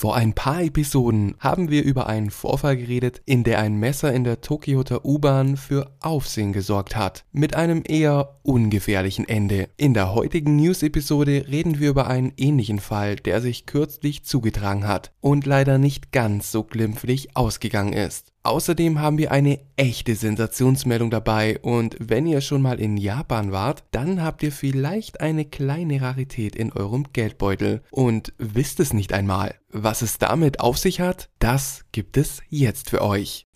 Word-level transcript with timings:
Vor 0.00 0.16
ein 0.16 0.32
paar 0.32 0.62
Episoden 0.62 1.34
haben 1.40 1.68
wir 1.68 1.84
über 1.84 2.06
einen 2.06 2.30
Vorfall 2.30 2.78
geredet, 2.78 3.20
in 3.26 3.44
der 3.44 3.58
ein 3.58 3.76
Messer 3.76 4.14
in 4.14 4.24
der 4.24 4.40
Tokioter 4.40 5.04
U-Bahn 5.04 5.58
für 5.58 5.92
Aufsehen 6.00 6.54
gesorgt 6.54 6.96
hat. 6.96 7.26
Mit 7.32 7.54
einem 7.54 7.82
eher 7.86 8.38
ungefährlichen 8.42 9.28
Ende. 9.28 9.68
In 9.76 9.92
der 9.92 10.14
heutigen 10.14 10.56
News-Episode 10.56 11.44
reden 11.50 11.80
wir 11.80 11.90
über 11.90 12.06
einen 12.06 12.32
ähnlichen 12.38 12.78
Fall, 12.78 13.16
der 13.16 13.42
sich 13.42 13.66
kürzlich 13.66 14.24
zugetragen 14.24 14.88
hat 14.88 15.12
und 15.20 15.44
leider 15.44 15.76
nicht 15.76 16.12
ganz 16.12 16.50
so 16.50 16.62
glimpflich 16.62 17.36
ausgegangen 17.36 17.92
ist. 17.92 18.29
Außerdem 18.42 18.98
haben 18.98 19.18
wir 19.18 19.32
eine 19.32 19.60
echte 19.76 20.14
Sensationsmeldung 20.14 21.10
dabei 21.10 21.58
und 21.60 21.94
wenn 22.00 22.26
ihr 22.26 22.40
schon 22.40 22.62
mal 22.62 22.80
in 22.80 22.96
Japan 22.96 23.52
wart, 23.52 23.84
dann 23.90 24.22
habt 24.22 24.42
ihr 24.42 24.50
vielleicht 24.50 25.20
eine 25.20 25.44
kleine 25.44 26.00
Rarität 26.00 26.56
in 26.56 26.72
eurem 26.72 27.04
Geldbeutel 27.12 27.82
und 27.90 28.32
wisst 28.38 28.80
es 28.80 28.94
nicht 28.94 29.12
einmal. 29.12 29.56
Was 29.68 30.00
es 30.00 30.16
damit 30.16 30.60
auf 30.60 30.78
sich 30.78 31.02
hat, 31.02 31.28
das 31.38 31.84
gibt 31.92 32.16
es 32.16 32.40
jetzt 32.48 32.88
für 32.88 33.02
euch. 33.02 33.46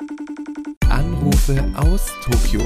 Anrufe 0.91 1.65
aus 1.77 2.12
Tokio. 2.23 2.60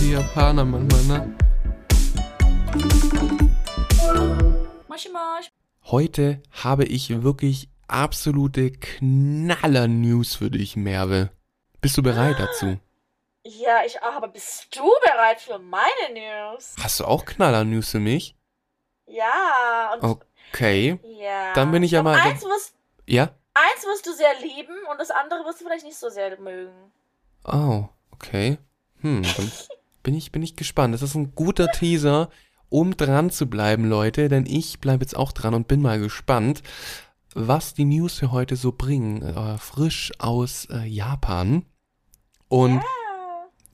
Die 0.00 0.10
Japaner 0.10 0.64
manchmal, 0.64 1.04
ne? 1.04 1.36
Heute 5.84 6.42
habe 6.62 6.84
ich 6.84 7.22
wirklich 7.22 7.68
absolute 7.88 8.70
Knaller-News 8.70 10.36
für 10.36 10.50
dich, 10.50 10.76
Merve. 10.76 11.30
Bist 11.80 11.96
du 11.98 12.02
bereit 12.02 12.36
dazu? 12.38 12.78
Ja, 13.44 13.84
ich 13.84 14.00
auch, 14.00 14.12
aber 14.14 14.28
bist 14.28 14.68
du 14.76 14.82
bereit 15.04 15.40
für 15.40 15.58
meine 15.58 15.90
News? 16.14 16.74
Hast 16.82 17.00
du 17.00 17.04
auch 17.04 17.24
Knaller-News 17.24 17.90
für 17.90 17.98
mich? 18.00 18.36
Ja, 19.06 19.94
und 20.00 20.04
Okay. 20.52 20.98
ja. 21.20 21.52
Dann 21.54 21.70
bin 21.72 21.82
ich 21.82 21.90
ja 21.90 22.02
mal- 22.02 22.18
Eins 22.20 22.42
wirst, 22.44 22.74
Ja? 23.06 23.30
eins 23.54 23.84
wirst 23.84 24.06
du 24.06 24.12
sehr 24.12 24.38
lieben 24.40 24.74
und 24.90 24.98
das 25.00 25.10
andere 25.10 25.44
wirst 25.44 25.60
du 25.60 25.64
vielleicht 25.64 25.84
nicht 25.84 25.96
so 25.98 26.08
sehr 26.08 26.38
mögen. 26.40 26.92
Oh, 27.44 27.86
okay. 28.12 28.58
Hm, 29.00 29.22
dann 29.36 29.52
bin 30.04 30.14
ich, 30.14 30.30
bin 30.32 30.42
ich 30.42 30.54
gespannt. 30.56 30.94
Das 30.94 31.02
ist 31.02 31.16
ein 31.16 31.34
guter 31.34 31.68
Teaser, 31.68 32.30
um 32.72 32.96
dran 32.96 33.30
zu 33.30 33.46
bleiben, 33.46 33.84
Leute, 33.84 34.28
denn 34.28 34.46
ich 34.46 34.80
bleibe 34.80 35.04
jetzt 35.04 35.16
auch 35.16 35.32
dran 35.32 35.54
und 35.54 35.68
bin 35.68 35.82
mal 35.82 36.00
gespannt, 36.00 36.62
was 37.34 37.74
die 37.74 37.84
News 37.84 38.14
für 38.18 38.32
heute 38.32 38.56
so 38.56 38.72
bringen. 38.72 39.22
Äh, 39.22 39.58
frisch 39.58 40.12
aus 40.18 40.66
äh, 40.70 40.84
Japan. 40.86 41.64
Und 42.48 42.82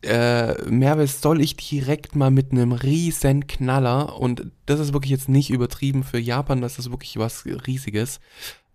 Ja. 0.05 0.53
äh, 0.55 0.71
Mervis, 0.71 1.21
soll 1.21 1.41
ich 1.41 1.57
direkt 1.57 2.15
mal 2.15 2.31
mit 2.31 2.53
einem 2.53 2.73
riesen 2.73 3.47
Knaller, 3.47 4.19
und 4.19 4.51
das 4.67 4.81
ist 4.81 4.93
wirklich 4.93 5.11
jetzt 5.11 5.29
nicht 5.29 5.51
übertrieben 5.51 6.05
für 6.05 6.19
Japan, 6.19 6.61
das 6.61 6.79
ist 6.79 6.91
wirklich 6.91 7.19
was 7.19 7.45
Riesiges, 7.45 8.21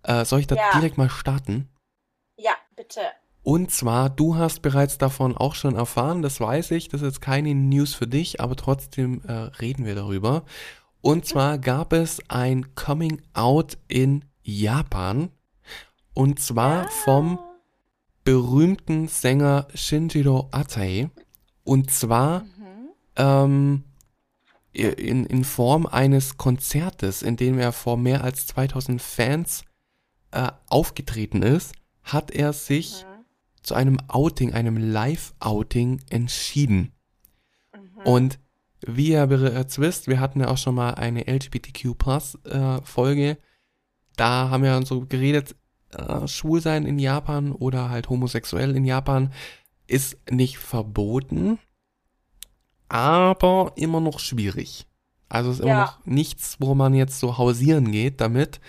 äh, 0.02 0.24
soll 0.24 0.40
ich 0.40 0.46
da 0.46 0.56
Ja. 0.56 0.70
direkt 0.74 0.98
mal 0.98 1.08
starten? 1.10 1.68
Ja, 2.36 2.52
bitte. 2.76 3.00
Und 3.44 3.70
zwar, 3.70 4.08
du 4.08 4.36
hast 4.36 4.62
bereits 4.62 4.96
davon 4.96 5.36
auch 5.36 5.54
schon 5.54 5.76
erfahren, 5.76 6.22
das 6.22 6.40
weiß 6.40 6.70
ich, 6.70 6.88
das 6.88 7.02
ist 7.02 7.06
jetzt 7.06 7.20
keine 7.20 7.54
News 7.54 7.92
für 7.94 8.06
dich, 8.06 8.40
aber 8.40 8.56
trotzdem 8.56 9.20
äh, 9.28 9.32
reden 9.32 9.84
wir 9.84 9.94
darüber. 9.94 10.44
Und 11.02 11.26
zwar 11.26 11.58
gab 11.58 11.92
es 11.92 12.22
ein 12.28 12.74
Coming 12.74 13.20
Out 13.34 13.76
in 13.86 14.24
Japan, 14.42 15.28
und 16.14 16.40
zwar 16.40 16.88
vom 16.88 17.38
berühmten 18.24 19.08
Sänger 19.08 19.68
Shinjiro 19.74 20.48
Atai. 20.50 21.10
Und 21.64 21.90
zwar 21.90 22.40
Mhm. 22.44 22.88
ähm, 23.16 23.84
in, 24.72 25.26
in 25.26 25.44
Form 25.44 25.84
eines 25.86 26.38
Konzertes, 26.38 27.20
in 27.22 27.36
dem 27.36 27.58
er 27.58 27.72
vor 27.72 27.98
mehr 27.98 28.24
als 28.24 28.46
2000 28.46 29.02
Fans 29.02 29.64
äh, 30.30 30.48
aufgetreten 30.70 31.42
ist, 31.42 31.74
hat 32.02 32.30
er 32.30 32.54
sich 32.54 33.04
Mhm. 33.04 33.13
Zu 33.64 33.74
einem 33.74 33.98
Outing, 34.08 34.52
einem 34.52 34.76
Live-Outing 34.76 36.00
entschieden. 36.10 36.92
Mhm. 37.74 38.02
Und 38.04 38.38
wie 38.86 39.10
ihr 39.12 39.26
bereits 39.26 39.78
wisst, 39.80 40.06
wir 40.06 40.20
hatten 40.20 40.38
ja 40.40 40.46
auch 40.48 40.58
schon 40.58 40.74
mal 40.76 40.94
eine 40.94 41.26
LGBTQ-Plus-Folge. 41.26 43.38
da 44.16 44.48
haben 44.50 44.62
wir 44.62 44.80
so 44.86 45.06
geredet, 45.06 45.56
äh, 45.90 46.28
Schwulsein 46.28 46.86
in 46.86 47.00
Japan 47.00 47.50
oder 47.50 47.90
halt 47.90 48.08
homosexuell 48.08 48.76
in 48.76 48.84
Japan 48.84 49.32
ist 49.88 50.16
nicht 50.30 50.58
verboten, 50.58 51.58
aber 52.88 53.72
immer 53.76 54.00
noch 54.00 54.20
schwierig. 54.20 54.86
Also 55.28 55.50
es 55.50 55.56
ist 55.58 55.64
immer 55.64 55.72
Ja. 55.72 55.80
noch 55.86 56.06
nichts, 56.06 56.58
wo 56.60 56.76
man 56.76 56.94
jetzt 56.94 57.18
so 57.18 57.38
hausieren 57.38 57.90
geht 57.90 58.20
damit. 58.20 58.60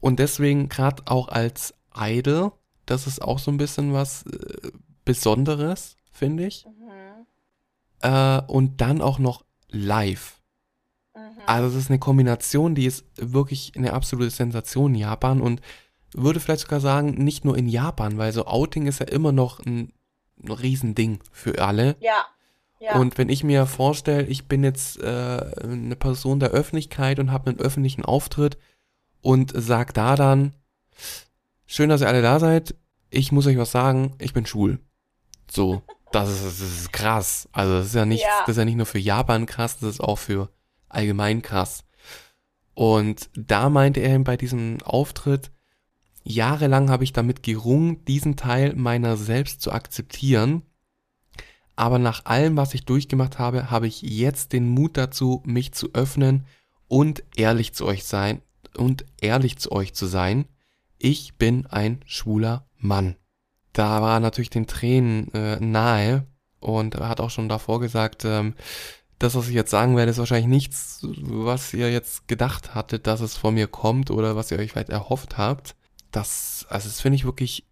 Und 0.00 0.18
deswegen 0.18 0.70
gerade 0.70 1.02
auch 1.06 1.28
als 1.28 1.74
Idol, 1.94 2.52
das 2.86 3.06
ist 3.06 3.20
auch 3.20 3.38
so 3.38 3.50
ein 3.50 3.56
bisschen 3.56 3.92
was 3.92 4.24
äh, 4.26 4.70
Besonderes, 5.04 5.96
finde 6.10 6.46
ich. 6.46 6.66
Mhm. 6.66 7.26
Äh, 8.02 8.42
und 8.46 8.80
dann 8.80 9.00
auch 9.00 9.18
noch 9.18 9.44
live. 9.68 10.40
Mhm. 11.14 11.20
Also 11.46 11.68
es 11.68 11.84
ist 11.84 11.90
eine 11.90 11.98
Kombination, 11.98 12.74
die 12.74 12.86
ist 12.86 13.04
wirklich 13.16 13.72
eine 13.76 13.92
absolute 13.92 14.30
Sensation 14.30 14.94
in 14.94 15.00
Japan 15.00 15.40
und 15.40 15.60
würde 16.14 16.40
vielleicht 16.40 16.62
sogar 16.62 16.80
sagen, 16.80 17.10
nicht 17.22 17.44
nur 17.44 17.58
in 17.58 17.68
Japan, 17.68 18.16
weil 18.16 18.32
so 18.32 18.46
Outing 18.46 18.86
ist 18.86 19.00
ja 19.00 19.06
immer 19.06 19.32
noch 19.32 19.60
ein, 19.60 19.92
ein 20.42 20.52
Riesending 20.52 21.20
für 21.30 21.60
alle. 21.60 21.96
Ja. 22.00 22.24
Ja. 22.78 22.96
Und 22.98 23.16
wenn 23.16 23.30
ich 23.30 23.42
mir 23.42 23.66
vorstelle, 23.66 24.26
ich 24.26 24.48
bin 24.48 24.62
jetzt 24.62 25.00
äh, 25.00 25.06
eine 25.62 25.96
Person 25.96 26.40
der 26.40 26.50
Öffentlichkeit 26.50 27.18
und 27.18 27.32
habe 27.32 27.50
einen 27.50 27.58
öffentlichen 27.58 28.04
Auftritt 28.04 28.58
und 29.22 29.52
sag 29.54 29.94
da 29.94 30.14
dann, 30.14 30.52
schön, 31.66 31.88
dass 31.88 32.00
ihr 32.00 32.08
alle 32.08 32.22
da 32.22 32.38
seid, 32.38 32.74
ich 33.10 33.32
muss 33.32 33.46
euch 33.46 33.58
was 33.58 33.70
sagen, 33.72 34.14
ich 34.18 34.32
bin 34.32 34.46
schwul. 34.46 34.78
So, 35.50 35.82
das 36.12 36.30
ist, 36.30 36.44
das 36.44 36.60
ist 36.60 36.92
krass. 36.92 37.48
Also 37.52 37.74
das 37.74 37.86
ist 37.86 37.94
ja 37.94 38.04
nicht, 38.06 38.22
Ja. 38.22 38.40
das 38.40 38.50
ist 38.50 38.58
ja 38.58 38.64
nicht 38.64 38.76
nur 38.76 38.86
für 38.86 38.98
Japan 38.98 39.46
krass, 39.46 39.78
das 39.78 39.90
ist 39.90 40.00
auch 40.00 40.18
für 40.18 40.50
allgemein 40.88 41.42
krass. 41.42 41.84
Und 42.74 43.30
da 43.34 43.70
meinte 43.70 44.00
er 44.00 44.18
bei 44.18 44.36
diesem 44.36 44.78
Auftritt, 44.82 45.50
jahrelang 46.24 46.90
habe 46.90 47.04
ich 47.04 47.12
damit 47.12 47.42
gerungen, 47.42 48.04
diesen 48.04 48.36
Teil 48.36 48.74
meiner 48.74 49.16
selbst 49.16 49.62
zu 49.62 49.72
akzeptieren. 49.72 50.62
Aber 51.74 51.98
nach 51.98 52.24
allem, 52.24 52.56
was 52.56 52.74
ich 52.74 52.84
durchgemacht 52.84 53.38
habe, 53.38 53.70
habe 53.70 53.86
ich 53.86 54.02
jetzt 54.02 54.52
den 54.52 54.68
Mut 54.68 54.96
dazu, 54.96 55.42
mich 55.46 55.72
zu 55.72 55.90
öffnen 55.94 56.46
und 56.88 57.22
ehrlich 57.36 57.74
zu 57.74 57.86
euch 57.86 58.04
sein 58.04 58.40
und 58.76 59.04
ehrlich 59.20 59.58
zu 59.58 59.72
euch 59.72 59.94
zu 59.94 60.06
sein. 60.06 60.46
Ich 60.98 61.36
bin 61.36 61.66
ein 61.66 62.00
schwuler 62.06 62.66
Mann. 62.78 63.16
Da 63.72 64.00
war 64.00 64.20
natürlich 64.20 64.50
den 64.50 64.66
Tränen 64.66 65.32
äh, 65.34 65.60
nahe 65.60 66.26
und 66.60 66.96
hat 66.96 67.20
auch 67.20 67.30
schon 67.30 67.48
davor 67.48 67.80
gesagt, 67.80 68.24
ähm, 68.24 68.54
das, 69.18 69.34
was 69.34 69.48
ich 69.48 69.54
jetzt 69.54 69.70
sagen 69.70 69.96
werde, 69.96 70.10
ist 70.10 70.18
wahrscheinlich 70.18 70.48
nichts, 70.48 71.00
was 71.02 71.72
ihr 71.72 71.90
jetzt 71.90 72.28
gedacht 72.28 72.74
hattet, 72.74 73.06
dass 73.06 73.20
es 73.20 73.36
von 73.36 73.54
mir 73.54 73.66
kommt 73.66 74.10
oder 74.10 74.36
was 74.36 74.50
ihr 74.50 74.58
euch 74.58 74.72
vielleicht 74.72 74.90
erhofft 74.90 75.38
habt. 75.38 75.74
Das, 76.10 76.66
also 76.68 76.88
das 76.88 77.00
finde 77.00 77.16
ich 77.16 77.24
wirklich 77.24 77.66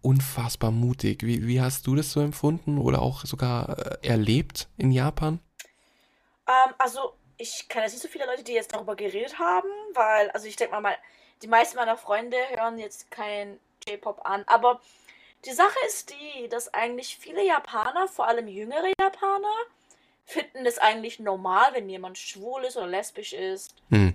unfassbar 0.00 0.70
mutig. 0.70 1.22
Wie, 1.22 1.46
wie 1.46 1.60
hast 1.60 1.86
du 1.86 1.94
das 1.94 2.12
so 2.12 2.20
empfunden 2.20 2.78
oder 2.78 3.02
auch 3.02 3.24
sogar 3.24 3.78
äh, 4.02 4.06
erlebt 4.06 4.68
in 4.76 4.90
Japan? 4.90 5.40
Ähm, 6.46 6.74
also, 6.78 7.14
ich 7.36 7.68
kenne 7.68 7.84
jetzt 7.84 7.94
nicht 7.94 8.02
so 8.02 8.08
viele 8.08 8.26
Leute, 8.26 8.44
die 8.44 8.52
jetzt 8.52 8.72
darüber 8.72 8.96
geredet 8.96 9.38
haben, 9.38 9.68
weil, 9.94 10.30
also 10.30 10.46
ich 10.46 10.56
denke 10.56 10.80
mal, 10.80 10.96
die 11.42 11.48
meisten 11.48 11.76
meiner 11.76 11.96
Freunde 11.96 12.36
hören 12.50 12.78
jetzt 12.78 13.10
kein 13.10 13.58
J-Pop 13.86 14.24
an, 14.24 14.44
aber 14.46 14.80
die 15.44 15.52
Sache 15.52 15.78
ist 15.86 16.10
die, 16.10 16.48
dass 16.48 16.72
eigentlich 16.74 17.16
viele 17.16 17.44
Japaner, 17.44 18.08
vor 18.08 18.26
allem 18.26 18.48
jüngere 18.48 18.92
Japaner, 19.00 19.54
finden 20.24 20.66
es 20.66 20.78
eigentlich 20.78 21.20
normal, 21.20 21.72
wenn 21.72 21.88
jemand 21.88 22.18
schwul 22.18 22.64
ist 22.64 22.76
oder 22.76 22.86
lesbisch 22.86 23.32
ist 23.32 23.74
Hm. 23.90 24.14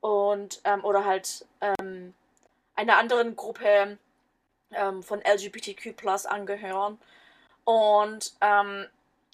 und 0.00 0.60
ähm, 0.64 0.84
oder 0.84 1.04
halt 1.04 1.46
ähm, 1.60 2.14
einer 2.76 2.98
anderen 2.98 3.34
Gruppe 3.34 3.98
ähm, 4.72 5.02
von 5.02 5.20
LGBTQ 5.20 6.26
angehören. 6.26 6.98
Und 7.64 8.34
ähm, 8.40 8.86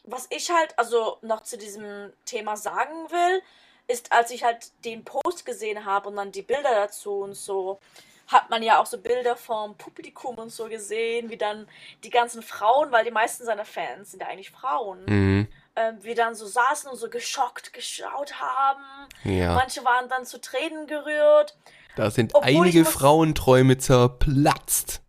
was 0.05 0.27
ich 0.31 0.51
halt 0.51 0.79
also 0.79 1.19
noch 1.23 1.43
zu 1.43 1.59
diesem 1.59 2.13
Thema 2.25 2.57
sagen 2.57 3.11
will, 3.11 3.43
ist, 3.89 4.13
als 4.13 4.31
ich 4.31 4.45
halt 4.45 4.71
den 4.85 5.05
Post 5.05 5.45
gesehen 5.45 5.85
habe 5.85 6.09
und 6.09 6.17
dann 6.17 6.31
die 6.31 6.43
Bilder 6.43 6.71
dazu 6.75 7.21
und 7.21 7.35
so, 7.35 7.81
hat 8.27 8.51
man 8.51 8.63
ja 8.63 8.79
auch 8.79 8.85
so 8.87 8.99
Bilder 8.99 9.37
vom 9.37 9.75
Publikum 9.79 10.37
und 10.37 10.51
so 10.51 10.67
gesehen, 10.69 11.31
wie 11.31 11.39
dann 11.39 11.67
die 12.05 12.11
ganzen 12.11 12.43
Frauen, 12.43 12.93
weil 12.93 13.05
die 13.05 13.11
meisten 13.11 13.45
seiner 13.47 13.65
Fans 13.65 14.11
sind 14.11 14.21
ja 14.21 14.29
eigentlich 14.29 14.51
Frauen, 14.51 15.05
Mhm. 15.07 15.49
ähm, 15.77 15.99
wie 16.03 16.15
dann 16.15 16.35
so 16.35 16.45
saßen 16.47 16.91
und 16.91 16.99
so 16.99 17.09
geschockt 17.09 17.73
geschaut 17.73 18.35
haben. 18.39 18.83
Ja. 19.25 19.55
Manche 19.55 19.83
waren 19.85 20.11
dann 20.11 20.27
zu 20.27 20.39
Tränen 20.43 20.87
gerührt. 20.87 21.57
Da 21.97 22.11
sind 22.11 22.35
Obwohl 22.35 22.49
einige 22.65 22.81
muss- 22.81 22.93
Frauenträume 22.93 23.79
zerplatzt. 23.79 25.01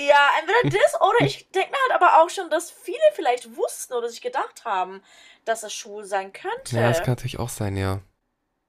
Ja, 0.00 0.28
entweder 0.38 0.78
das 0.82 1.00
oder 1.00 1.24
ich 1.26 1.48
denke 1.50 1.70
mir 1.70 1.78
halt 1.88 2.02
aber 2.02 2.22
auch 2.22 2.30
schon, 2.30 2.48
dass 2.50 2.70
viele 2.70 2.98
vielleicht 3.12 3.56
wussten 3.56 3.92
oder 3.94 4.08
sich 4.08 4.20
gedacht 4.20 4.64
haben, 4.64 5.02
dass 5.44 5.62
er 5.62 5.70
schwul 5.70 6.04
sein 6.04 6.32
könnte. 6.32 6.76
Ja, 6.76 6.88
das 6.88 7.00
kann 7.02 7.12
natürlich 7.12 7.38
auch 7.38 7.48
sein, 7.48 7.76
ja. 7.76 8.00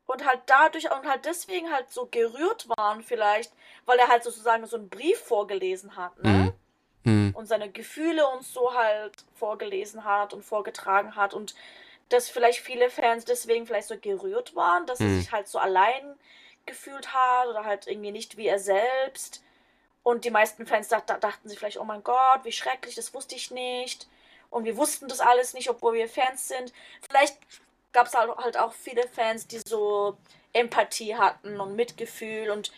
Und 0.07 0.25
halt 0.28 0.42
dadurch 0.48 0.92
und 0.92 1.07
halt 1.07 1.24
deswegen 1.25 1.72
halt 1.72 1.89
so 1.89 2.06
gerührt 2.06 2.68
waren 2.78 3.01
vielleicht, 3.01 3.54
weil 3.86 3.98
er 3.98 4.10
halt 4.10 4.24
sozusagen 4.24 4.66
so 4.66 4.75
einen 4.75 4.89
Brief 4.89 5.19
vorgelesen 5.19 5.95
hat, 5.95 6.18
ne? 6.22 6.54
Mhm. 7.04 7.12
Mhm. 7.12 7.36
Und 7.36 7.45
seine 7.48 7.72
Gefühle 7.72 8.28
und 8.28 8.44
so 8.44 8.74
halt 8.74 9.13
vorgelesen 9.36 10.04
hat 10.04 10.33
und 10.33 10.44
vorgetragen 10.44 11.16
hat 11.16 11.33
und 11.33 11.56
dass 12.10 12.30
vielleicht 12.30 12.60
viele 12.60 12.89
Fans 12.89 13.24
deswegen 13.24 13.66
vielleicht 13.66 13.88
so 13.88 13.98
gerührt 13.98 14.54
waren, 14.54 14.86
dass 14.86 15.00
er 15.00 15.07
Mhm. 15.07 15.22
sich 15.22 15.31
halt 15.31 15.48
so 15.48 15.60
allein 15.60 16.16
gefühlt 16.66 17.13
hat 17.13 17.48
oder 17.48 17.63
halt 17.63 17.88
irgendwie 17.88 18.12
nicht 18.12 18.36
wie 18.36 18.48
er 18.48 18.60
selbst. 18.60 19.42
Und 20.03 20.25
die 20.25 20.31
meisten 20.31 20.65
Fans 20.65 20.88
dacht, 20.88 21.09
dachten 21.09 21.48
sich 21.48 21.59
vielleicht, 21.59 21.80
oh 21.80 21.83
mein 21.83 22.03
Gott, 22.03 22.44
wie 22.44 22.51
schrecklich, 22.51 22.95
das 22.95 23.13
wusste 23.13 23.36
ich 23.36 23.51
nicht. 23.51 24.07
Und 24.50 24.65
wir 24.65 24.75
wussten 24.77 25.07
das 25.07 25.19
alles 25.19 25.53
nicht, 25.53 25.69
obwohl 25.69 25.94
wir 25.94 26.09
Fans 26.09 26.48
sind. 26.48 26.74
Vielleicht 27.07 27.38
gab 27.94 28.07
es 28.07 28.13
halt, 28.13 28.36
halt 28.38 28.57
auch 28.57 28.74
viele 28.74 29.07
Fans, 29.07 29.48
die 29.48 29.59
so 29.59 30.18
Empathie 30.53 31.15
hatten 31.15 31.59
und 31.59 31.75
Mitgefühl 31.75 32.50
und 32.50 32.71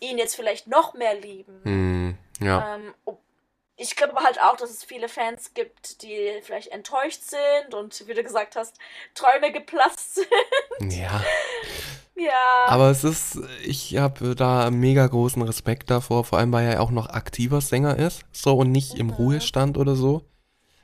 ihn 0.00 0.18
jetzt 0.18 0.36
vielleicht 0.36 0.66
noch 0.66 0.94
mehr 0.94 1.14
lieben. 1.14 1.60
Mhm. 1.64 2.18
Ja. 2.40 2.76
Ähm, 2.76 2.94
ich 3.76 3.94
glaube 3.94 4.22
halt 4.22 4.40
auch, 4.40 4.56
dass 4.56 4.70
es 4.70 4.84
viele 4.84 5.08
Fans 5.08 5.52
gibt, 5.54 6.02
die 6.02 6.40
vielleicht 6.42 6.68
enttäuscht 6.68 7.22
sind 7.22 7.74
und 7.74 8.06
wie 8.06 8.14
du 8.14 8.22
gesagt 8.22 8.56
hast, 8.56 8.78
Träume 9.14 9.52
geplatzt 9.52 10.14
sind. 10.16 10.92
Ja. 10.92 11.22
ja. 12.16 12.66
Aber 12.68 12.90
es 12.90 13.04
ist, 13.04 13.38
ich 13.64 13.96
habe 13.96 14.34
da 14.34 14.70
mega 14.70 15.06
großen 15.06 15.42
Respekt 15.42 15.90
davor, 15.90 16.24
vor 16.24 16.38
allem 16.38 16.52
weil 16.52 16.66
er 16.66 16.82
auch 16.82 16.90
noch 16.90 17.08
aktiver 17.10 17.60
Sänger 17.60 17.96
ist, 17.96 18.22
so 18.32 18.56
und 18.56 18.72
nicht 18.72 18.94
im 18.94 19.08
Mhm. 19.08 19.12
Ruhestand 19.12 19.78
oder 19.78 19.94
so. 19.96 20.22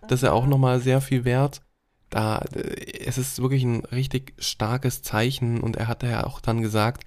Das 0.02 0.20
ist 0.20 0.22
ja 0.24 0.32
auch 0.32 0.46
nochmal 0.46 0.80
sehr 0.80 1.00
viel 1.00 1.24
wert. 1.24 1.62
Da, 2.10 2.38
äh, 2.54 3.04
es 3.06 3.18
ist 3.18 3.40
wirklich 3.40 3.64
ein 3.64 3.84
richtig 3.86 4.34
starkes 4.38 5.02
Zeichen 5.02 5.60
und 5.60 5.76
er 5.76 5.88
hatte 5.88 6.06
ja 6.08 6.24
auch 6.24 6.40
dann 6.40 6.60
gesagt, 6.62 7.04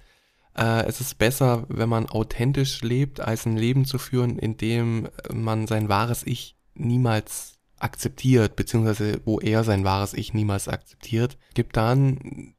äh, 0.56 0.84
es 0.86 1.00
ist 1.00 1.18
besser, 1.18 1.64
wenn 1.68 1.88
man 1.88 2.08
authentisch 2.08 2.82
lebt, 2.82 3.20
als 3.20 3.46
ein 3.46 3.56
Leben 3.56 3.84
zu 3.84 3.98
führen, 3.98 4.38
in 4.38 4.56
dem 4.56 5.08
man 5.32 5.66
sein 5.66 5.88
wahres 5.88 6.22
Ich 6.26 6.56
niemals 6.74 7.52
akzeptiert, 7.78 8.56
beziehungsweise 8.56 9.20
wo 9.24 9.38
er 9.38 9.62
sein 9.64 9.84
wahres 9.84 10.14
Ich 10.14 10.32
niemals 10.34 10.66
akzeptiert. 10.68 11.36
Gibt 11.54 11.76
da 11.76 11.92
ein 11.92 12.55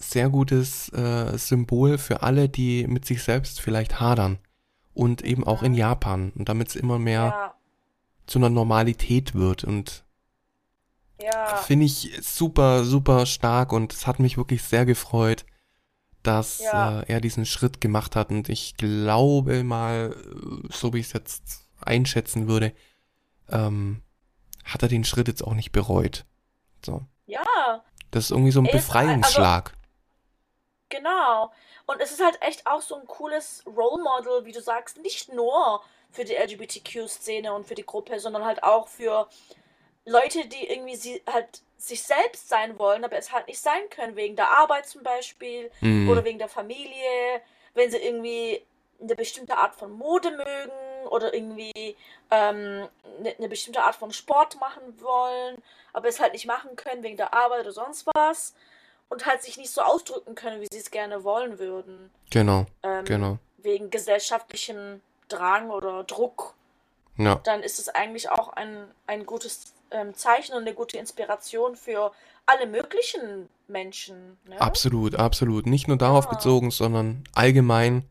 sehr 0.00 0.28
gutes 0.30 0.92
äh, 0.92 1.36
Symbol 1.36 1.98
für 1.98 2.22
alle, 2.22 2.48
die 2.48 2.86
mit 2.86 3.04
sich 3.04 3.22
selbst 3.22 3.60
vielleicht 3.60 4.00
hadern. 4.00 4.38
Und 4.94 5.22
eben 5.22 5.44
auch 5.44 5.62
in. 5.62 5.74
Japan. 5.74 6.32
Und 6.36 6.48
damit 6.48 6.68
es 6.68 6.76
immer 6.76 6.98
mehr 6.98 7.22
ja, 7.22 7.54
zu 8.26 8.38
einer 8.38 8.50
Normalität 8.50 9.34
wird. 9.34 9.62
Und 9.64 10.04
ja, 11.20 11.56
finde 11.56 11.86
ich 11.86 12.18
super, 12.20 12.84
super 12.84 13.26
stark. 13.26 13.72
Und 13.72 13.92
es 13.92 14.06
hat 14.06 14.18
mich 14.18 14.36
wirklich 14.36 14.62
sehr 14.62 14.86
gefreut, 14.86 15.46
dass 16.22 16.60
Ja. 16.60 17.00
äh, 17.00 17.04
er 17.12 17.20
diesen 17.20 17.46
Schritt 17.46 17.80
gemacht 17.80 18.16
hat. 18.16 18.30
Und 18.30 18.48
ich 18.48 18.76
glaube 18.76 19.62
mal, 19.62 20.16
so 20.70 20.92
wie 20.92 20.98
ich 20.98 21.06
es 21.06 21.12
jetzt 21.12 21.68
einschätzen 21.80 22.48
würde, 22.48 22.72
ähm, 23.48 24.02
hat 24.64 24.82
er 24.82 24.88
den 24.88 25.04
Schritt 25.04 25.28
jetzt 25.28 25.42
auch 25.42 25.54
nicht 25.54 25.72
bereut. 25.72 26.24
So. 26.84 27.04
ja, 27.26 27.82
Das 28.10 28.24
ist 28.26 28.30
irgendwie 28.30 28.50
so 28.52 28.60
ein 28.60 28.66
also 28.66 28.78
Befreiungsschlag. 28.78 29.72
Genau. 30.88 31.52
Und 31.86 32.00
es 32.00 32.10
ist 32.12 32.22
halt 32.22 32.38
echt 32.42 32.66
auch 32.66 32.80
so 32.80 32.96
ein 32.96 33.06
cooles 33.06 33.62
Role 33.66 34.02
Model, 34.02 34.44
wie 34.44 34.52
du 34.52 34.60
sagst, 34.60 34.98
nicht 34.98 35.32
nur 35.32 35.82
für 36.10 36.24
die 36.24 36.34
LGBTQ-Szene 36.36 37.52
und 37.52 37.66
für 37.66 37.74
die 37.74 37.84
Gruppe, 37.86 38.18
sondern 38.20 38.44
halt 38.44 38.62
auch 38.62 38.88
für 38.88 39.28
Leute, 40.04 40.46
die 40.46 40.68
irgendwie 40.68 40.96
sie 40.96 41.22
halt 41.30 41.62
sich 41.76 42.02
selbst 42.02 42.48
sein 42.48 42.78
wollen, 42.78 43.04
aber 43.04 43.16
es 43.16 43.30
halt 43.32 43.46
nicht 43.46 43.60
sein 43.60 43.88
können, 43.90 44.16
wegen 44.16 44.34
der 44.36 44.50
Arbeit 44.50 44.86
zum 44.86 45.02
Beispiel 45.02 45.70
Mhm. 45.80 46.08
oder 46.08 46.24
wegen 46.24 46.38
der 46.38 46.48
Familie, 46.48 47.42
wenn 47.74 47.90
sie 47.90 47.98
irgendwie 47.98 48.64
eine 49.00 49.14
bestimmte 49.14 49.56
Art 49.56 49.76
von 49.76 49.92
Mode 49.92 50.30
mögen 50.32 51.06
oder 51.10 51.32
irgendwie 51.32 51.96
ähm, 52.30 52.88
eine, 53.20 53.36
eine 53.36 53.48
bestimmte 53.48 53.82
Art 53.84 53.94
von 53.94 54.10
Sport 54.12 54.58
machen 54.58 55.00
wollen, 55.00 55.62
aber 55.92 56.08
es 56.08 56.18
halt 56.18 56.32
nicht 56.32 56.46
machen 56.46 56.74
können 56.74 57.02
wegen 57.04 57.16
der 57.16 57.32
Arbeit 57.32 57.60
oder 57.60 57.72
sonst 57.72 58.06
was 58.14 58.54
und 59.08 59.26
halt 59.26 59.42
sich 59.42 59.56
nicht 59.56 59.70
so 59.70 59.80
ausdrücken 59.80 60.34
können, 60.34 60.60
wie 60.60 60.68
sie 60.70 60.78
es 60.78 60.90
gerne 60.90 61.24
wollen 61.24 61.58
würden, 61.58 62.10
Genau, 62.30 62.66
ähm, 62.82 63.04
genau. 63.04 63.38
wegen 63.58 63.90
gesellschaftlichem 63.90 65.00
Drang 65.28 65.70
oder 65.70 66.04
Druck, 66.04 66.54
Ja. 67.16 67.36
dann 67.44 67.62
ist 67.62 67.78
es 67.78 67.88
eigentlich 67.88 68.30
auch 68.30 68.50
ein, 68.50 68.84
ein 69.06 69.26
gutes 69.26 69.72
ähm, 69.90 70.14
Zeichen 70.14 70.52
und 70.54 70.62
eine 70.62 70.74
gute 70.74 70.98
Inspiration 70.98 71.74
für 71.76 72.12
alle 72.46 72.66
möglichen 72.66 73.48
Menschen. 73.68 74.38
Ne? 74.46 74.60
Absolut, 74.60 75.14
absolut. 75.16 75.66
Nicht 75.66 75.88
nur 75.88 75.96
darauf 75.98 76.26
Ja. 76.26 76.30
bezogen, 76.30 76.70
sondern 76.70 77.24
allgemein 77.34 78.08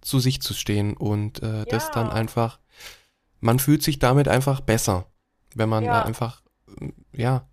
zu 0.00 0.18
sich 0.18 0.40
zu 0.42 0.54
stehen 0.54 0.96
und 0.96 1.42
äh, 1.42 1.64
das 1.66 1.84
Ja. 1.84 1.90
dann 1.92 2.10
einfach, 2.10 2.58
man 3.40 3.58
fühlt 3.58 3.82
sich 3.82 3.98
damit 3.98 4.28
einfach 4.28 4.60
besser, 4.60 5.06
wenn 5.54 5.68
man 5.68 5.84
da 5.84 6.02
einfach, 6.02 6.42
ja, 7.12 7.48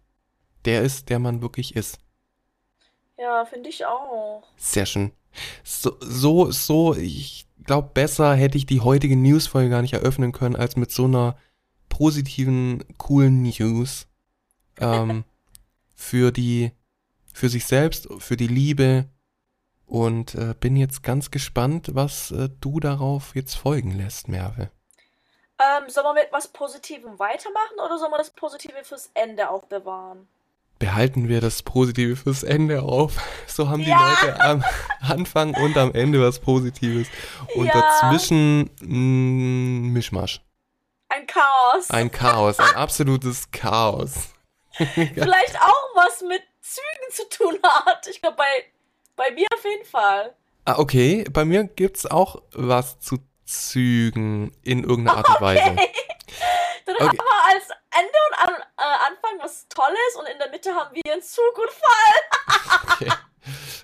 der 0.65 0.81
ist, 0.81 1.09
der 1.09 1.19
man 1.19 1.41
wirklich 1.41 1.75
ist. 1.75 1.99
Ja, 3.17 3.45
finde 3.45 3.69
ich 3.69 3.85
auch. 3.85 4.43
Sehr 4.57 4.85
schön. 4.85 5.11
So, 5.63 5.97
so, 5.99 6.51
so 6.51 6.95
ich 6.95 7.47
glaube, 7.63 7.89
besser 7.93 8.33
hätte 8.35 8.57
ich 8.57 8.65
die 8.65 8.81
heutige 8.81 9.15
Newsfolge 9.15 9.69
gar 9.69 9.81
nicht 9.81 9.93
eröffnen 9.93 10.31
können, 10.31 10.55
als 10.55 10.75
mit 10.75 10.91
so 10.91 11.05
einer 11.05 11.37
positiven, 11.89 12.83
coolen 12.97 13.43
News 13.43 14.07
ähm, 14.79 15.23
für 15.95 16.31
die, 16.31 16.71
für 17.33 17.49
sich 17.49 17.65
selbst, 17.65 18.07
für 18.19 18.37
die 18.37 18.47
Liebe 18.47 19.05
und 19.85 20.35
äh, 20.35 20.53
bin 20.59 20.75
jetzt 20.75 21.01
ganz 21.01 21.31
gespannt, 21.31 21.95
was 21.95 22.31
äh, 22.31 22.49
du 22.61 22.79
darauf 22.79 23.35
jetzt 23.35 23.55
folgen 23.55 23.91
lässt, 23.91 24.27
Merve. 24.27 24.69
Ähm, 25.59 25.89
sollen 25.89 26.05
wir 26.05 26.13
mit 26.13 26.31
was 26.31 26.49
Positivem 26.49 27.17
weitermachen 27.17 27.79
oder 27.83 27.97
sollen 27.97 28.11
wir 28.11 28.17
das 28.17 28.29
Positive 28.29 28.83
fürs 28.83 29.09
Ende 29.15 29.49
aufbewahren? 29.49 30.27
Behalten 30.79 31.27
wir 31.27 31.41
das 31.41 31.63
Positive 31.63 32.15
fürs 32.15 32.43
Ende 32.43 32.81
auf. 32.83 33.13
So 33.47 33.69
haben 33.69 33.83
die 33.83 33.89
Ja. 33.89 33.97
Leute 34.09 34.39
am 34.41 34.63
Anfang 35.01 35.55
und 35.55 35.75
am 35.77 35.91
Ende 35.93 36.21
was 36.21 36.37
Positives. 36.39 37.07
Und 37.55 37.65
Ja. 37.65 37.81
dazwischen 37.81 38.69
mh, 38.81 39.89
Mischmasch. 39.93 40.41
Ein 41.09 41.25
Chaos. 41.25 41.89
Ein 41.89 42.11
Chaos, 42.11 42.59
ein 42.59 42.75
absolutes 42.75 43.49
Chaos. 43.51 44.13
Vielleicht 44.77 45.59
auch 45.59 45.95
was 45.95 46.21
mit 46.21 46.43
Zügen 46.61 47.11
zu 47.11 47.27
tun 47.29 47.57
hat. 47.63 48.05
Ich 48.07 48.21
glaube, 48.21 48.37
bei, 48.37 48.45
bei 49.15 49.31
mir 49.31 49.47
auf 49.55 49.63
jeden 49.63 49.85
Fall. 49.85 50.35
Ah, 50.65 50.77
okay, 50.77 51.23
bei 51.31 51.45
mir 51.45 51.63
gibt's 51.63 52.05
auch 52.05 52.41
was 52.53 52.99
zu 52.99 53.17
Zügen 53.45 54.51
in 54.61 54.83
irgendeiner 54.83 55.17
Art 55.17 55.29
und 55.29 55.41
Weise. 55.41 55.63
Dann 56.85 56.95
Okay. 56.95 57.05
haben 57.07 57.17
wir 57.17 57.55
als 57.55 57.63
Ende 57.91 58.17
und 58.29 58.47
an, 58.47 58.61
äh, 58.77 59.07
Tolles 59.87 60.15
und 60.15 60.27
in 60.27 60.37
der 60.39 60.49
Mitte 60.49 60.73
haben 60.73 60.93
wir 60.95 61.13
einen 61.13 61.21
Zugunfall. 61.21 62.93
Okay. 62.93 63.11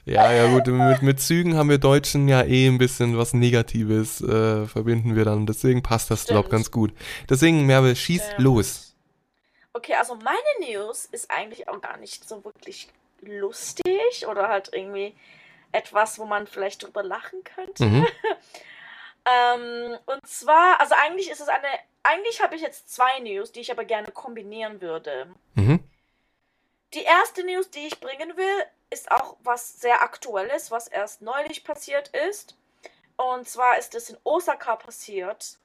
Ja, 0.05 0.33
ja 0.33 0.51
gut, 0.51 0.67
mit, 0.67 1.01
mit 1.01 1.21
Zügen 1.21 1.55
haben 1.55 1.69
wir 1.69 1.77
Deutschen 1.77 2.27
ja 2.27 2.43
eh 2.43 2.67
ein 2.67 2.77
bisschen 2.77 3.17
was 3.17 3.33
Negatives, 3.33 4.19
äh, 4.19 4.65
verbinden 4.65 5.15
wir 5.15 5.23
dann. 5.23 5.45
Deswegen 5.45 5.81
passt 5.81 6.11
das, 6.11 6.25
glaub 6.25 6.47
Stimmt. 6.47 6.51
ganz 6.51 6.71
gut. 6.71 6.91
Deswegen, 7.29 7.65
Merve, 7.65 7.95
schieß 7.95 8.21
Stimmt. 8.25 8.39
los. 8.41 8.97
Okay, 9.71 9.93
also 9.93 10.15
meine 10.15 10.69
News 10.69 11.05
ist 11.05 11.31
eigentlich 11.31 11.69
auch 11.69 11.79
gar 11.79 11.95
nicht 11.95 12.27
so 12.27 12.43
wirklich 12.43 12.89
lustig 13.21 14.27
oder 14.27 14.49
halt 14.49 14.71
irgendwie 14.73 15.15
etwas, 15.71 16.19
wo 16.19 16.25
man 16.25 16.47
vielleicht 16.47 16.83
drüber 16.83 17.01
lachen 17.01 17.41
könnte. 17.45 17.85
Mhm. 17.85 18.07
Ähm, 19.25 19.97
und 20.05 20.27
zwar, 20.27 20.79
also 20.81 20.95
eigentlich 21.01 21.29
ist 21.29 21.39
es 21.39 21.47
eine, 21.47 21.67
eigentlich 22.03 22.41
habe 22.41 22.55
ich 22.55 22.61
jetzt 22.61 22.93
zwei 22.93 23.19
News, 23.19 23.51
die 23.51 23.61
ich 23.61 23.71
aber 23.71 23.85
gerne 23.85 24.11
kombinieren 24.11 24.81
würde. 24.81 25.27
Mhm. 25.55 25.79
Die 26.93 27.03
erste 27.03 27.43
News, 27.43 27.69
die 27.71 27.87
ich 27.87 27.99
bringen 27.99 28.37
will, 28.37 28.65
ist 28.89 29.11
auch 29.11 29.37
was 29.43 29.79
sehr 29.79 30.03
Aktuelles, 30.03 30.69
was 30.69 30.87
erst 30.87 31.21
neulich 31.21 31.63
passiert 31.63 32.09
ist. 32.09 32.55
Und 33.15 33.47
zwar 33.47 33.77
ist 33.77 33.95
es 33.95 34.09
in 34.09 34.17
Osaka 34.23 34.75
passiert. 34.75 35.57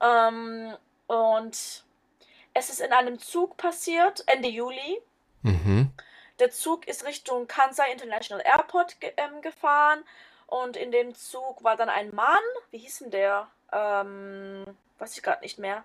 Ähm, 0.00 0.76
und 1.06 1.84
es 2.54 2.70
ist 2.70 2.80
in 2.80 2.92
einem 2.92 3.18
Zug 3.20 3.56
passiert, 3.56 4.24
Ende 4.26 4.48
Juli. 4.48 5.00
Mhm. 5.42 5.92
Der 6.38 6.50
Zug 6.50 6.86
ist 6.88 7.04
Richtung 7.04 7.46
Kansai 7.46 7.92
International 7.92 8.44
Airport 8.44 9.00
ge 9.00 9.12
ähm, 9.16 9.40
gefahren. 9.42 10.04
Und 10.46 10.76
in 10.76 10.90
dem 10.90 11.14
Zug 11.14 11.62
war 11.64 11.76
dann 11.76 11.88
ein 11.88 12.14
Mann. 12.14 12.42
Wie 12.70 12.78
hieß 12.78 12.98
denn 13.00 13.10
der? 13.10 13.48
Ähm, 13.72 14.64
weiß 14.98 15.16
ich 15.16 15.22
gerade 15.22 15.42
nicht 15.42 15.58
mehr. 15.58 15.84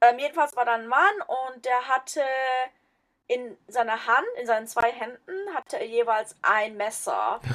Ähm, 0.00 0.18
jedenfalls 0.18 0.54
war 0.56 0.64
da 0.64 0.74
ein 0.74 0.86
Mann 0.86 1.14
und 1.52 1.64
der 1.64 1.88
hatte 1.88 2.22
in 3.26 3.56
seiner 3.68 4.06
Hand, 4.06 4.26
in 4.38 4.46
seinen 4.46 4.66
zwei 4.66 4.92
Händen, 4.92 5.54
hatte 5.54 5.78
er 5.78 5.86
jeweils 5.86 6.36
ein 6.42 6.76
Messer. 6.76 7.40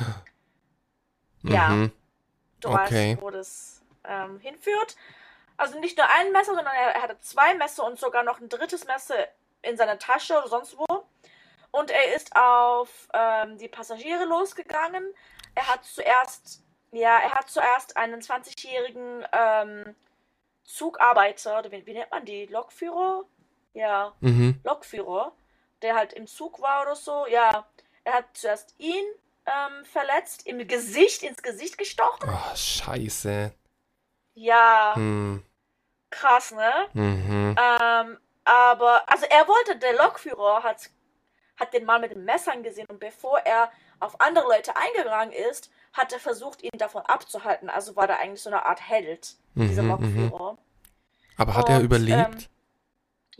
Ja. 1.44 1.70
Mhm. 1.70 1.92
Du 2.60 2.68
Okay. 2.68 3.12
weißt, 3.14 3.22
wo 3.22 3.30
das 3.30 3.82
ähm, 4.04 4.40
hinführt. 4.42 4.98
Also 5.56 5.80
nicht 5.80 5.98
nur 5.98 6.06
ein 6.08 6.32
Messer, 6.32 6.54
sondern 6.54 6.76
er, 6.76 6.96
er 6.96 7.02
hatte 7.02 7.20
zwei 7.22 7.54
Messer 7.56 7.86
und 7.86 7.98
sogar 7.98 8.24
noch 8.24 8.40
ein 8.40 8.50
drittes 8.50 8.86
Messer 8.86 9.16
in 9.62 9.78
seiner 9.78 10.00
Tasche 10.00 10.38
oder 10.38 10.48
sonst 10.48 10.78
wo. 10.78 10.86
Und 11.72 11.92
er 11.92 12.16
ist 12.16 12.36
auf 12.36 13.08
ähm, 13.14 13.58
die 13.58 13.68
Passagiere 13.68 14.26
losgegangen. 14.26 15.14
Er 15.56 15.68
hat 15.68 15.86
zuerst, 15.86 16.64
ja, 16.92 17.20
er 17.20 17.32
hat 17.32 17.50
zuerst 17.50 17.98
einen 17.98 18.22
20-jährigen 18.22 19.26
ähm, 19.32 19.96
Zugarbeiter, 20.64 21.64
wie, 21.72 21.86
wie, 21.86 21.94
nennt 21.94 22.12
man 22.12 22.26
die? 22.26 22.46
Lokführer? 22.46 23.26
Ja, 23.74 24.14
Mhm. 24.20 24.60
Lokführer, 24.64 25.32
der 25.81 25.95
halt 25.95 26.13
im 26.13 26.27
Zug 26.27 26.62
war 26.62 26.81
oder 26.83 26.95
so. 26.95 27.25
Ja, 27.27 27.67
er 28.03 28.13
hat 28.13 28.25
zuerst 28.33 28.75
ihn 28.77 29.05
ähm, 29.45 29.86
verletzt, 29.86 30.45
im 30.48 30.67
Gesicht, 30.67 31.24
ins 31.24 31.41
Gesicht 31.41 31.77
gestochen. 31.77 32.29
Oh, 32.29 32.55
scheiße. 32.55 33.51
Ja, 34.36 34.93
Hm. 34.95 35.43
krass, 36.09 36.51
ne? 36.51 36.71
Mhm. 36.93 37.55
Ähm, 37.57 38.17
aber, 38.45 39.03
also 39.09 39.25
er 39.29 39.48
wollte, 39.48 39.77
der 39.77 39.93
Lokführer 39.93 40.63
hat, 40.63 40.89
hat 41.57 41.74
den 41.74 41.86
Mann 41.86 42.01
mit 42.01 42.12
den 42.12 42.25
Messern 42.25 42.63
gesehen 42.63 42.88
und 42.88 43.00
bevor 43.00 43.39
er 43.39 43.71
auf 44.00 44.19
andere 44.21 44.48
Leute 44.48 44.75
eingegangen 44.75 45.33
ist, 45.33 45.71
hat 45.93 46.13
er 46.13 46.19
versucht, 46.19 46.63
ihn 46.63 46.77
davon 46.77 47.01
abzuhalten. 47.03 47.69
Also 47.69 47.95
war 47.95 48.07
der 48.07 48.19
eigentlich 48.19 48.41
so 48.41 48.50
eine 48.50 48.65
Art 48.65 48.88
Held, 48.88 49.36
dieser 49.55 49.83
Mhm, 49.83 49.89
mhm. 49.89 49.89
Lokführer. 49.89 50.57
Aber 51.38 51.53
hat 51.55 51.69
er 51.69 51.77
Und, 51.77 51.83
überlebt? 51.86 52.17
ähm, 52.36 52.38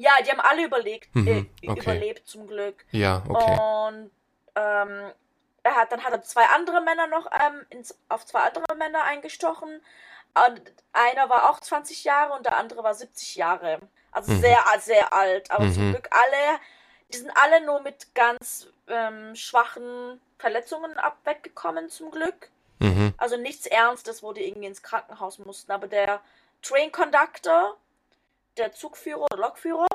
Ja, 0.01 0.12
die 0.24 0.32
haben 0.32 0.39
alle 0.39 0.63
überlegt, 0.63 1.13
Mhm, 1.13 1.27
äh, 1.27 1.70
okay. 1.70 1.79
überlebt 1.82 2.25
zum 2.27 2.48
Glück. 2.48 2.86
ja, 2.91 3.22
okay. 3.27 3.58
Und 3.60 4.12
ähm, 4.56 5.12
er 5.63 5.75
hat, 5.75 5.91
dann 5.91 6.03
hat 6.06 6.13
er 6.13 6.22
zwei 6.22 6.46
andere 6.46 6.79
Männer 6.79 7.08
noch 7.08 7.29
ähm, 7.34 7.65
ins, 7.70 7.98
auf 8.08 8.25
zwei 8.25 8.39
andere 8.39 8.75
Männer 8.77 9.03
eingestochen. 9.03 9.82
Und 10.48 10.62
einer 10.94 11.29
war 11.29 11.50
auch 11.50 11.60
20 11.60 12.06
Jahre 12.06 12.32
und 12.34 12.46
der 12.46 12.56
andere 12.56 12.82
war 12.82 12.94
70 12.94 13.36
Jahre. 13.36 13.79
Also 14.13 14.32
Mhm. 14.32 14.39
sehr, 14.39 14.60
sehr 14.79 15.13
alt. 15.13 15.51
Aber 15.51 15.70
zum 15.70 15.88
Mhm. 15.89 15.91
Glück 15.91 16.08
alle, 16.12 16.60
die 17.12 17.18
sind 17.18 17.32
alle 17.36 17.65
nur 17.65 17.82
mit 17.82 18.15
ganz 18.15 18.68
ähm, 18.88 19.36
schwachen 19.36 20.22
Verletzungen 20.38 20.98
ab 20.98 21.18
weggekommen, 21.25 21.89
zum 21.89 22.10
Glück. 22.10 22.50
Mhm. 22.79 23.13
Also 23.18 23.36
nichts 23.36 23.65
Ernstes, 23.65 24.24
wo 24.24 24.32
die 24.32 24.48
irgendwie 24.48 24.68
ins 24.68 24.82
Krankenhaus 24.82 25.39
mussten. 25.39 25.74
Aber 25.74 25.88
der 25.88 26.22
Train 26.62 26.89
Conductor, 26.94 27.75
der 28.60 28.72
Zugführer 28.74 29.22
oder 29.22 29.38
Lokführer, 29.38 29.88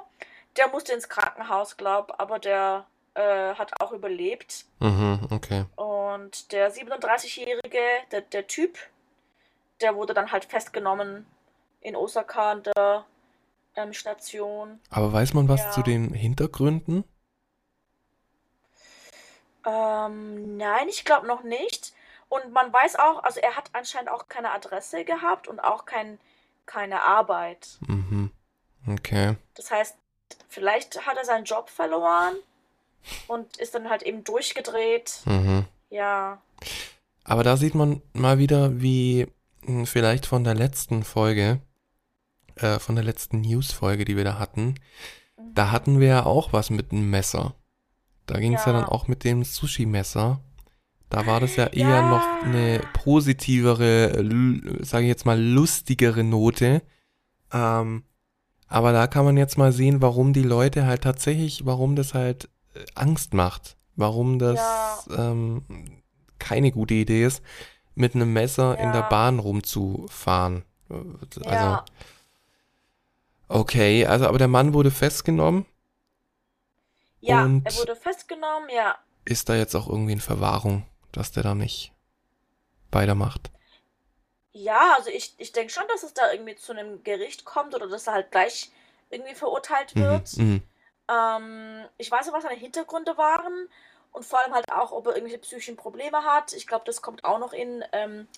der 0.56 0.68
musste 0.68 0.92
ins 0.92 1.08
Krankenhaus, 1.08 1.76
glaub, 1.76 2.14
aber 2.18 2.38
der 2.38 2.86
äh, 3.14 3.54
hat 3.54 3.80
auch 3.80 3.92
überlebt. 3.92 4.64
Mhm. 4.80 5.28
Okay. 5.30 5.64
Und 5.76 6.52
der 6.52 6.72
37-Jährige, 6.72 7.80
der, 8.10 8.20
der 8.22 8.46
Typ, 8.46 8.78
der 9.80 9.94
wurde 9.94 10.14
dann 10.14 10.32
halt 10.32 10.44
festgenommen 10.44 11.26
in 11.80 11.96
Osaka 11.96 12.52
an 12.52 12.62
der 12.62 13.04
ähm, 13.76 13.92
Station. 13.92 14.80
Aber 14.90 15.12
weiß 15.12 15.34
man 15.34 15.48
was 15.48 15.60
Ja. 15.60 15.70
zu 15.72 15.82
den 15.82 16.12
Hintergründen? 16.14 17.04
Ähm, 19.66 20.56
nein, 20.56 20.88
ich 20.88 21.04
glaube 21.04 21.26
noch 21.26 21.42
nicht. 21.42 21.92
Und 22.28 22.52
man 22.52 22.72
weiß 22.72 22.96
auch, 22.96 23.22
also 23.22 23.40
er 23.40 23.56
hat 23.56 23.70
anscheinend 23.72 24.10
auch 24.10 24.28
keine 24.28 24.50
Adresse 24.52 25.04
gehabt 25.04 25.46
und 25.48 25.60
auch 25.60 25.84
kein, 25.84 26.18
keine 26.66 27.02
Arbeit. 27.02 27.78
Mhm. 27.86 28.30
Okay. 28.86 29.36
Das 29.54 29.70
heißt, 29.70 29.96
vielleicht 30.48 31.06
hat 31.06 31.16
er 31.16 31.24
seinen 31.24 31.44
Job 31.44 31.70
verloren 31.70 32.34
und 33.28 33.56
ist 33.58 33.74
dann 33.74 33.88
halt 33.90 34.02
eben 34.02 34.24
durchgedreht. 34.24 35.20
Mhm. 35.24 35.64
Ja. 35.90 36.40
Aber 37.24 37.42
da 37.44 37.56
sieht 37.56 37.74
man 37.74 38.02
mal 38.12 38.38
wieder, 38.38 38.80
wie 38.80 39.26
mh, 39.62 39.86
vielleicht 39.86 40.26
von 40.26 40.44
der 40.44 40.54
letzten 40.54 41.04
Folge, 41.04 41.60
äh, 42.56 42.78
von 42.78 42.94
der 42.94 43.04
letzten 43.04 43.40
News-Folge, 43.40 44.04
die 44.04 44.16
wir 44.16 44.24
da 44.24 44.38
hatten, 44.38 44.74
da 45.54 45.70
hatten 45.70 46.00
wir 46.00 46.08
ja 46.08 46.26
auch 46.26 46.52
was 46.52 46.70
mit 46.70 46.92
einem 46.92 47.08
Messer. 47.10 47.54
Da 48.26 48.38
ging 48.38 48.54
es 48.54 48.64
ja. 48.64 48.72
Ja. 48.72 48.80
dann 48.80 48.88
auch 48.88 49.06
mit 49.08 49.24
dem 49.24 49.44
Sushi-Messer. 49.44 50.40
Da 51.10 51.26
war 51.26 51.40
das 51.40 51.56
ja 51.56 51.66
eher 51.66 51.88
Ja. 51.88 52.08
noch 52.08 52.42
eine 52.42 52.80
positivere, 52.94 54.24
sage 54.84 55.04
ich 55.04 55.08
jetzt 55.08 55.26
mal, 55.26 55.40
lustigere 55.40 56.24
Note. 56.24 56.82
Ähm, 57.52 58.04
aber 58.68 58.92
da 58.92 59.06
kann 59.06 59.24
man 59.24 59.36
jetzt 59.36 59.58
mal 59.58 59.72
sehen, 59.72 60.02
warum 60.02 60.32
die 60.32 60.42
Leute 60.42 60.86
halt 60.86 61.02
tatsächlich, 61.02 61.64
warum 61.66 61.96
das 61.96 62.14
halt 62.14 62.48
äh, 62.74 62.84
Angst 62.94 63.34
macht. 63.34 63.76
Warum 63.96 64.38
das 64.38 64.58
Ja. 65.08 65.30
ähm, 65.30 65.62
keine 66.38 66.72
gute 66.72 66.94
Idee 66.94 67.24
ist, 67.24 67.42
mit 67.94 68.14
einem 68.14 68.32
Messer 68.32 68.76
in 68.78 68.90
der 68.92 69.02
Ja. 69.02 69.08
Bahn 69.08 69.38
rumzufahren. 69.38 70.64
Also, 70.88 71.46
Ja. 71.46 71.84
okay, 73.48 74.06
also 74.06 74.26
aber 74.26 74.38
der 74.38 74.48
Mann 74.48 74.74
wurde 74.74 74.90
festgenommen. 74.90 75.64
Ja, 77.20 77.44
er 77.64 77.74
wurde 77.76 77.96
festgenommen, 77.96 78.68
ja. 78.74 78.96
Ist 79.24 79.48
da 79.48 79.54
jetzt 79.54 79.74
auch 79.74 79.88
irgendwie 79.88 80.12
in 80.12 80.20
Verwahrung, 80.20 80.84
dass 81.12 81.32
der 81.32 81.42
da 81.42 81.54
nicht 81.54 81.92
weitermacht? 82.90 83.50
Ja, 84.54 84.94
also 84.96 85.10
ich, 85.10 85.34
ich 85.38 85.52
denke 85.52 85.72
schon, 85.72 85.86
dass 85.88 86.02
es 86.04 86.14
da 86.14 86.32
irgendwie 86.32 86.54
zu 86.56 86.72
einem 86.72 87.02
Gericht 87.04 87.44
kommt 87.44 87.74
oder 87.74 87.88
dass 87.88 88.06
er 88.06 88.14
halt 88.14 88.30
gleich 88.30 88.70
irgendwie 89.10 89.34
verurteilt 89.34 89.94
Mhm, 89.96 90.00
wird. 90.00 90.36
mhm, 90.38 90.62
Ähm, 91.10 91.84
ich 91.98 92.10
weiß 92.10 92.26
nicht, 92.26 92.34
was 92.34 92.44
seine 92.44 92.56
Hintergründe 92.58 93.18
waren 93.18 93.68
und 94.12 94.24
vor 94.24 94.40
allem 94.40 94.54
halt 94.54 94.70
auch, 94.72 94.92
ob 94.92 95.06
er 95.06 95.14
irgendwelche 95.16 95.40
psychischen 95.40 95.76
Probleme 95.76 96.24
hat. 96.24 96.52
Ich 96.54 96.66
glaube, 96.66 96.84
das 96.86 97.02
kommt 97.02 97.24
auch 97.24 97.38
noch 97.38 97.52
in, 97.52 97.84
ähm, 97.92 98.28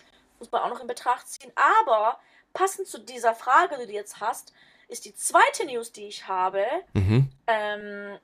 muss 0.40 0.50
man 0.50 0.62
auch 0.62 0.70
noch 0.70 0.80
in 0.80 0.88
Betracht 0.88 1.28
ziehen. 1.28 1.52
Aber 1.54 2.18
passend 2.54 2.88
zu 2.88 2.98
dieser 2.98 3.34
Frage, 3.34 3.78
die 3.78 3.86
du 3.86 3.92
jetzt 3.92 4.20
hast, 4.20 4.52
ist 4.88 5.04
die 5.04 5.14
zweite 5.14 5.66
News, 5.66 5.92
die 5.92 6.06
ich 6.08 6.28
habe, 6.28 6.64
mhm. 6.94 7.30
ähm, 7.46 8.18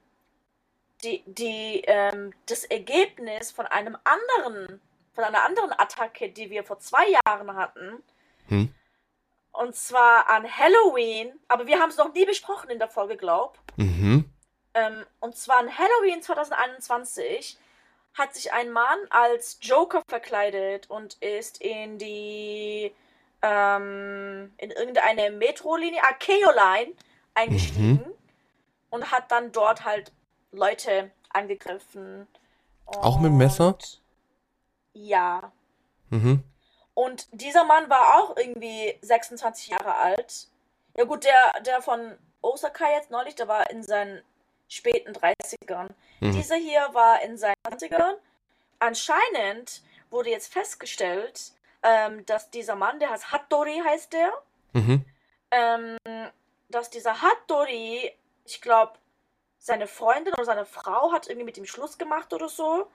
die, 1.04 1.22
die, 1.26 1.82
ähm, 1.86 2.32
das 2.46 2.64
Ergebnis 2.64 3.50
von 3.50 3.66
einem 3.66 3.96
anderen, 4.04 4.80
von 5.14 5.24
einer 5.24 5.44
anderen 5.44 5.72
Attacke, 5.72 6.28
die 6.30 6.50
wir 6.50 6.64
vor 6.64 6.78
zwei 6.78 7.06
Jahren 7.08 7.54
hatten. 7.54 8.02
Hm. 8.48 8.74
Und 9.52 9.76
zwar 9.76 10.30
an 10.30 10.44
Halloween, 10.44 11.32
aber 11.48 11.66
wir 11.66 11.78
haben 11.78 11.90
es 11.90 11.98
noch 11.98 12.12
nie 12.14 12.24
besprochen 12.24 12.70
in 12.70 12.78
der 12.78 12.88
Folge, 12.88 13.16
glaub. 13.16 13.58
Mhm. 13.76 14.30
Ähm, 14.74 15.04
und 15.20 15.36
zwar 15.36 15.58
an 15.58 15.68
Halloween 15.76 16.22
2021 16.22 17.58
hat 18.14 18.34
sich 18.34 18.52
ein 18.52 18.70
Mann 18.70 18.98
als 19.10 19.58
Joker 19.60 20.02
verkleidet 20.08 20.88
und 20.88 21.14
ist 21.20 21.60
in 21.60 21.98
die 21.98 22.94
ähm, 23.42 24.52
in 24.56 24.70
irgendeine 24.70 25.30
Metrolinie, 25.30 26.02
Akeo 26.02 26.50
Line 26.50 26.92
eingestiegen 27.34 28.04
und 28.90 29.10
hat 29.10 29.30
dann 29.30 29.52
dort 29.52 29.84
halt 29.84 30.12
Leute 30.52 31.10
angegriffen. 31.30 32.26
Auch 32.86 33.18
mit 33.18 33.30
dem 33.30 33.38
Messer? 33.38 33.76
Ja. 34.94 35.52
Mhm. 36.10 36.42
Und 36.94 37.26
dieser 37.32 37.64
Mann 37.64 37.88
war 37.88 38.16
auch 38.16 38.36
irgendwie 38.36 38.98
26 39.00 39.68
Jahre 39.68 39.94
alt. 39.96 40.48
Ja 40.96 41.04
gut, 41.04 41.24
der, 41.24 41.60
der 41.64 41.80
von 41.80 42.18
Osaka 42.42 42.90
jetzt 42.90 43.10
neulich, 43.10 43.34
der 43.34 43.48
war 43.48 43.70
in 43.70 43.82
seinen 43.82 44.22
späten 44.68 45.12
30ern. 45.12 45.88
Mhm. 46.20 46.32
Dieser 46.32 46.56
hier 46.56 46.88
war 46.92 47.22
in 47.22 47.38
seinen 47.38 47.56
20ern. 47.66 48.14
Anscheinend 48.78 49.82
wurde 50.10 50.30
jetzt 50.30 50.52
festgestellt, 50.52 51.52
ähm, 51.82 52.26
dass 52.26 52.50
dieser 52.50 52.74
Mann, 52.76 52.98
der 53.00 53.10
heißt 53.10 53.32
Hattori, 53.32 53.80
heißt 53.84 54.12
der, 54.12 54.32
Mhm. 54.74 55.04
ähm, 55.50 55.96
dass 56.68 56.90
dieser 56.90 57.20
Hattori, 57.22 58.12
ich 58.44 58.60
glaube, 58.60 58.92
seine 59.58 59.86
Freundin 59.86 60.34
oder 60.34 60.44
seine 60.44 60.64
Frau 60.66 61.12
hat 61.12 61.28
irgendwie 61.28 61.44
mit 61.44 61.58
ihm 61.58 61.66
Schluss 61.66 61.96
gemacht 61.98 62.32
oder 62.32 62.48
so. 62.48 62.90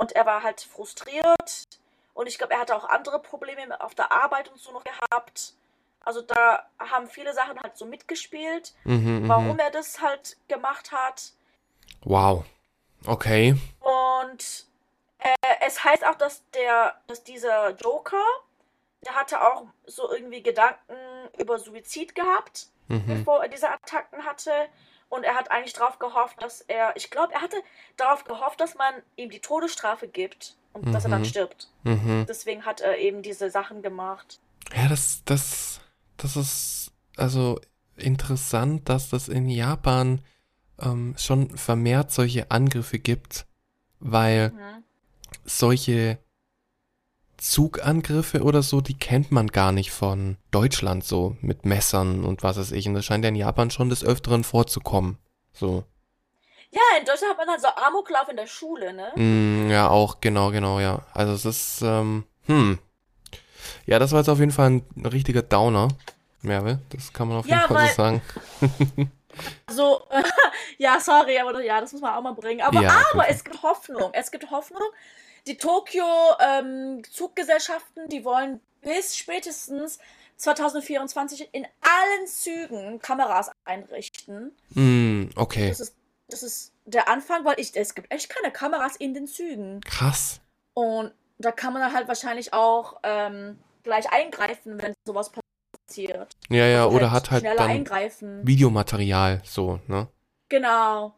Und 0.00 0.12
er 0.12 0.24
war 0.24 0.42
halt 0.42 0.62
frustriert. 0.62 1.68
Und 2.14 2.26
ich 2.26 2.38
glaube, 2.38 2.54
er 2.54 2.60
hatte 2.60 2.74
auch 2.74 2.84
andere 2.88 3.20
Probleme 3.20 3.78
auf 3.82 3.94
der 3.94 4.10
Arbeit 4.10 4.48
und 4.48 4.58
so 4.58 4.72
noch 4.72 4.82
gehabt. 4.82 5.52
Also 6.02 6.22
da 6.22 6.66
haben 6.78 7.06
viele 7.06 7.34
Sachen 7.34 7.60
halt 7.60 7.76
so 7.76 7.84
mitgespielt, 7.84 8.72
Mhm. 8.84 9.28
warum 9.28 9.52
Mhm. 9.52 9.58
er 9.58 9.70
das 9.70 10.00
halt 10.00 10.38
gemacht 10.48 10.90
hat. 10.90 11.32
Wow. 12.02 12.44
Okay. 13.06 13.56
Und 13.80 14.64
äh, 15.18 15.34
es 15.66 15.84
heißt 15.84 16.06
auch, 16.06 16.14
dass 16.14 16.48
der, 16.52 16.94
dass 17.06 17.22
dieser 17.22 17.72
Joker, 17.76 18.24
der 19.04 19.14
hatte 19.14 19.42
auch 19.42 19.66
so 19.86 20.10
irgendwie 20.10 20.42
Gedanken 20.42 20.96
über 21.38 21.58
Suizid 21.58 22.14
gehabt, 22.14 22.68
Mhm. 22.88 23.04
bevor 23.06 23.42
er 23.42 23.48
diese 23.50 23.68
Attacken 23.70 24.24
hatte. 24.24 24.50
Und 25.10 25.24
er 25.24 25.34
hat 25.34 25.50
eigentlich 25.50 25.74
darauf 25.74 25.98
gehofft, 25.98 26.40
dass 26.40 26.62
er, 26.62 26.96
ich 26.96 27.10
glaube, 27.10 27.34
er 27.34 27.42
hatte 27.42 27.56
darauf 27.98 28.24
gehofft, 28.24 28.60
dass 28.60 28.76
man 28.76 28.94
ihm 29.16 29.28
die 29.28 29.40
Todesstrafe 29.40 30.08
gibt 30.08 30.56
und 30.72 30.94
dass 30.94 31.04
er 31.04 31.10
dann 31.10 31.20
Mhm. 31.22 31.26
stirbt. 31.26 31.68
Mhm. 31.82 32.24
Deswegen 32.28 32.64
hat 32.64 32.80
er 32.80 32.96
eben 32.96 33.20
diese 33.20 33.50
Sachen 33.50 33.82
gemacht. 33.82 34.38
Ja, 34.72 34.88
das, 34.88 35.22
das, 35.24 35.80
das 36.16 36.36
ist 36.36 36.92
also 37.16 37.60
interessant, 37.96 38.88
dass 38.88 39.10
das 39.10 39.28
in 39.28 39.48
Japan 39.48 40.22
ähm, 40.80 41.14
schon 41.18 41.56
vermehrt 41.58 42.12
solche 42.12 42.50
Angriffe 42.50 42.98
gibt, 43.00 43.46
weil 43.98 44.50
Mhm. 44.52 44.84
solche 45.44 46.18
Zugangriffe 47.40 48.42
oder 48.42 48.62
so, 48.62 48.80
die 48.80 48.98
kennt 48.98 49.32
man 49.32 49.48
gar 49.48 49.72
nicht 49.72 49.90
von 49.90 50.36
Deutschland 50.50 51.04
so 51.04 51.36
mit 51.40 51.64
Messern 51.64 52.24
und 52.24 52.42
was 52.42 52.58
weiß 52.58 52.72
ich. 52.72 52.86
Und 52.86 52.94
das 52.94 53.04
scheint 53.04 53.24
ja 53.24 53.30
in 53.30 53.34
Japan 53.34 53.70
schon 53.70 53.88
des 53.88 54.04
Öfteren 54.04 54.44
vorzukommen. 54.44 55.18
So. 55.52 55.84
Ja, 56.70 56.80
in 56.98 57.04
Deutschland 57.06 57.32
hat 57.32 57.38
man 57.38 57.48
halt 57.48 57.60
so 57.60 57.68
Amoklauf 57.68 58.28
in 58.28 58.36
der 58.36 58.46
Schule, 58.46 58.92
ne? 58.92 59.10
Mm, 59.16 59.70
ja, 59.70 59.88
auch, 59.88 60.20
genau, 60.20 60.50
genau, 60.50 60.78
ja. 60.80 61.00
Also 61.14 61.32
es 61.32 61.44
ist, 61.44 61.82
ähm, 61.82 62.24
hm. 62.46 62.78
Ja, 63.86 63.98
das 63.98 64.12
war 64.12 64.20
jetzt 64.20 64.28
auf 64.28 64.38
jeden 64.38 64.52
Fall 64.52 64.70
ein 64.70 65.06
richtiger 65.06 65.42
Downer, 65.42 65.88
Merve. 66.42 66.78
Das 66.90 67.12
kann 67.12 67.26
man 67.28 67.38
auf 67.38 67.46
jeden 67.46 67.58
Ja, 67.58 67.66
Fall 67.66 67.76
weil- 67.76 67.88
so 67.88 67.94
sagen. 67.96 69.10
So, 69.70 70.02
ja, 70.76 70.98
sorry, 71.00 71.38
aber 71.38 71.62
ja, 71.62 71.80
das 71.80 71.92
muss 71.92 72.02
man 72.02 72.14
auch 72.14 72.20
mal 72.22 72.34
bringen. 72.34 72.60
Aber, 72.62 72.82
Ja, 72.82 73.04
aber 73.12 73.22
jeden 73.26 73.36
es 73.36 73.44
gibt 73.44 73.62
Hoffnung. 73.62 74.10
Es 74.12 74.30
gibt 74.30 74.50
Hoffnung. 74.50 74.82
Die 75.50 75.56
Tokio 75.56 76.04
ähm, 76.38 77.02
die 78.08 78.24
wollen 78.24 78.60
bis 78.82 79.16
spätestens 79.16 79.98
2024 80.36 81.48
in 81.50 81.66
allen 81.80 82.26
Zügen 82.28 83.00
Kameras 83.00 83.50
einrichten. 83.64 84.52
Mm, 84.74 85.30
okay. 85.34 85.70
Das 85.70 85.80
ist, 85.80 85.96
das 86.28 86.44
ist 86.44 86.72
der 86.84 87.08
Anfang, 87.08 87.44
weil 87.44 87.58
ich, 87.58 87.74
es 87.74 87.96
gibt 87.96 88.12
echt 88.12 88.28
keine 88.30 88.52
Kameras 88.52 88.94
in 88.94 89.12
den 89.12 89.26
Zügen. 89.26 89.80
Krass. 89.80 90.40
Und 90.72 91.12
da 91.38 91.50
kann 91.50 91.72
man 91.72 91.82
dann 91.82 91.94
halt 91.94 92.06
wahrscheinlich 92.06 92.52
auch 92.52 93.00
ähm, 93.02 93.58
gleich 93.82 94.08
eingreifen, 94.12 94.80
wenn 94.80 94.94
sowas 95.04 95.32
passiert. 95.88 96.36
Ja, 96.48 96.66
ja, 96.66 96.84
Also 96.84 96.96
oder 96.96 97.10
hat 97.10 97.32
halt 97.32 97.44
dann 97.44 97.58
eingreifen. 97.58 98.46
Videomaterial, 98.46 99.42
so, 99.44 99.80
ne? 99.88 100.06
Genau. 100.48 101.12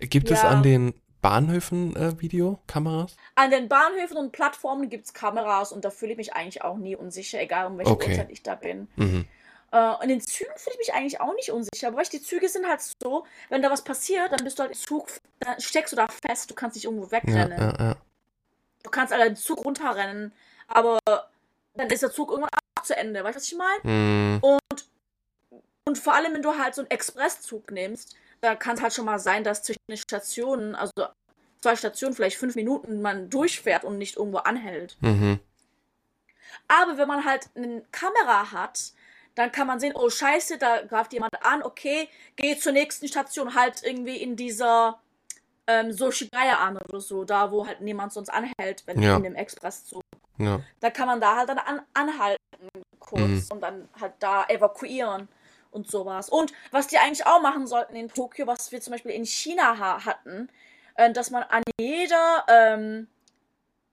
Gibt 0.00 0.30
es 0.30 0.42
Ja. 0.42 0.50
an 0.50 0.62
den 0.62 0.92
Bahnhöfen 1.20 1.94
äh, 1.96 2.20
Videokameras? 2.20 3.16
An 3.34 3.50
den 3.50 3.68
Bahnhöfen 3.68 4.16
und 4.16 4.32
Plattformen 4.32 4.88
gibt 4.88 5.06
es 5.06 5.14
Kameras 5.14 5.72
und 5.72 5.84
da 5.84 5.90
fühle 5.90 6.12
ich 6.12 6.18
mich 6.18 6.32
eigentlich 6.34 6.62
auch 6.62 6.76
nie 6.76 6.96
unsicher, 6.96 7.40
egal 7.40 7.66
um 7.66 7.78
welche 7.78 7.92
Okay. 7.92 8.10
Uhrzeit 8.10 8.30
ich 8.30 8.42
da 8.42 8.54
bin. 8.54 8.88
Mhm. 8.96 9.26
Äh, 9.72 10.02
in 10.02 10.08
den 10.08 10.20
Zügen 10.20 10.50
fühle 10.56 10.74
ich 10.80 10.88
mich 10.88 10.94
eigentlich 10.94 11.20
auch 11.20 11.34
nicht 11.34 11.50
unsicher, 11.50 11.88
aber 11.88 12.02
die 12.02 12.22
Züge 12.22 12.48
sind 12.48 12.66
halt 12.66 12.80
so, 13.02 13.24
wenn 13.48 13.62
da 13.62 13.70
was 13.70 13.82
passiert, 13.84 14.32
dann 14.32 14.42
bist 14.44 14.58
du 14.58 14.62
halt 14.62 14.72
im 14.72 14.78
Zug, 14.78 15.08
dann 15.40 15.60
steckst 15.60 15.92
du 15.92 15.96
da 15.96 16.06
fest, 16.26 16.50
du 16.50 16.54
kannst 16.54 16.74
nicht 16.76 16.86
irgendwo 16.86 17.04
Ja, 17.06 17.12
wegrennen. 17.12 17.58
ja, 17.58 17.74
ja. 17.78 17.96
Du 18.82 18.90
kannst 18.90 19.12
halt 19.12 19.22
den 19.24 19.36
Zug 19.36 19.64
runterrennen, 19.64 20.32
aber 20.66 20.98
dann 21.74 21.88
ist 21.88 22.02
der 22.02 22.10
Zug 22.10 22.30
irgendwann 22.30 22.50
auch 22.78 22.82
zu 22.82 22.96
Ende, 22.96 23.22
weißt 23.22 23.36
du, 23.36 23.40
was 23.40 23.52
ich 23.52 23.56
meine? 23.58 24.36
Mm, 24.38 24.42
Und 25.84 25.98
vor 25.98 26.14
allem, 26.14 26.34
wenn 26.34 26.42
du 26.42 26.56
halt 26.56 26.74
so 26.74 26.82
einen 26.82 26.90
Expresszug 26.90 27.70
nimmst, 27.72 28.14
da 28.40 28.54
kann 28.54 28.76
es 28.76 28.82
halt 28.82 28.92
schon 28.92 29.04
mal 29.04 29.18
sein, 29.18 29.44
dass 29.44 29.62
zwischen 29.62 29.80
den 29.88 29.96
Stationen, 29.96 30.74
also 30.74 30.92
zwei 31.60 31.76
Stationen, 31.76 32.14
vielleicht 32.14 32.36
fünf 32.38 32.54
Minuten, 32.54 33.02
man 33.02 33.28
durchfährt 33.30 33.84
und 33.84 33.98
nicht 33.98 34.16
irgendwo 34.16 34.38
anhält. 34.38 34.96
mhm. 35.00 35.40
Aber 36.68 36.98
wenn 36.98 37.08
man 37.08 37.24
halt 37.24 37.48
eine 37.54 37.82
Kamera 37.92 38.50
hat, 38.52 38.92
dann 39.34 39.52
kann 39.52 39.66
man 39.66 39.78
sehen, 39.78 39.92
oh 39.94 40.10
scheiße, 40.10 40.58
da 40.58 40.82
greift 40.82 41.12
jemand 41.12 41.44
an, 41.44 41.62
okay, 41.62 42.08
geh 42.36 42.56
zur 42.58 42.72
nächsten 42.72 43.06
Station, 43.08 43.54
halt 43.54 43.82
irgendwie 43.84 44.16
in 44.16 44.34
dieser 44.36 45.00
ähm, 45.66 45.92
Soshigaya 45.92 46.56
an 46.58 46.76
oder 46.78 47.00
so, 47.00 47.24
da 47.24 47.50
wo 47.52 47.66
halt 47.66 47.80
niemand 47.80 48.12
sonst 48.12 48.30
anhält, 48.30 48.82
wenn 48.86 49.00
Ja. 49.00 49.16
in 49.16 49.22
dem 49.22 49.34
Expresszug. 49.36 50.02
Ja. 50.38 50.60
Da 50.80 50.90
kann 50.90 51.06
man 51.06 51.20
da 51.20 51.36
halt 51.36 51.48
dann 51.48 51.58
an, 51.58 51.82
anhalten 51.94 52.38
kurz 52.98 53.20
Mhm. 53.20 53.46
und 53.50 53.60
dann 53.60 53.88
halt 54.00 54.14
da 54.18 54.44
evakuieren 54.46 55.28
und 55.70 55.90
sowas. 55.90 56.28
Und 56.28 56.52
was 56.70 56.86
die 56.88 56.98
eigentlich 56.98 57.26
auch 57.26 57.40
machen 57.40 57.66
sollten 57.66 57.96
in 57.96 58.08
Tokio, 58.08 58.46
was 58.46 58.72
wir 58.72 58.80
zum 58.80 58.92
Beispiel 58.92 59.12
in 59.12 59.24
China 59.24 59.78
ha 59.78 60.04
hatten, 60.04 60.48
äh, 60.94 61.12
dass 61.12 61.30
man 61.30 61.42
an 61.44 61.62
jeder 61.78 62.44
ähm, 62.48 63.06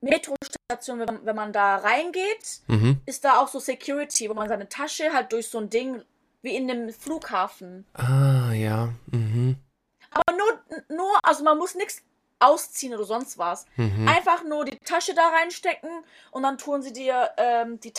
Metrostation, 0.01 0.99
wenn 0.99 1.05
man, 1.05 1.25
wenn 1.25 1.35
man 1.35 1.53
da 1.53 1.77
reingeht, 1.77 2.61
Mhm. 2.67 3.01
ist 3.05 3.23
da 3.23 3.39
auch 3.39 3.47
so 3.47 3.59
Security, 3.59 4.29
wo 4.29 4.33
man 4.33 4.47
seine 4.47 4.69
Tasche 4.69 5.11
halt 5.13 5.31
durch 5.31 5.47
so 5.49 5.57
ein 5.59 5.69
Ding 5.69 6.03
wie 6.43 6.55
in 6.55 6.69
einem 6.69 6.93
Flughafen. 6.93 7.85
Ah, 7.93 8.51
ja. 8.53 8.89
Mhm. 9.07 9.57
Aber 10.11 10.37
nur, 10.37 10.95
nur 10.95 11.17
also 11.23 11.43
man 11.43 11.57
muss 11.57 11.75
nichts 11.75 12.03
ausziehen 12.39 12.93
oder 12.93 13.03
sonst 13.05 13.37
was. 13.39 13.65
Mhm. 13.75 14.07
Einfach 14.07 14.43
nur 14.43 14.65
die 14.65 14.77
Tasche 14.79 15.15
da 15.15 15.29
reinstecken 15.29 15.89
und 16.31 16.43
dann 16.43 16.57
tun 16.59 16.81
sie 16.83 16.93
dir 16.93 17.31
ähm, 17.37 17.79
die 17.79 17.91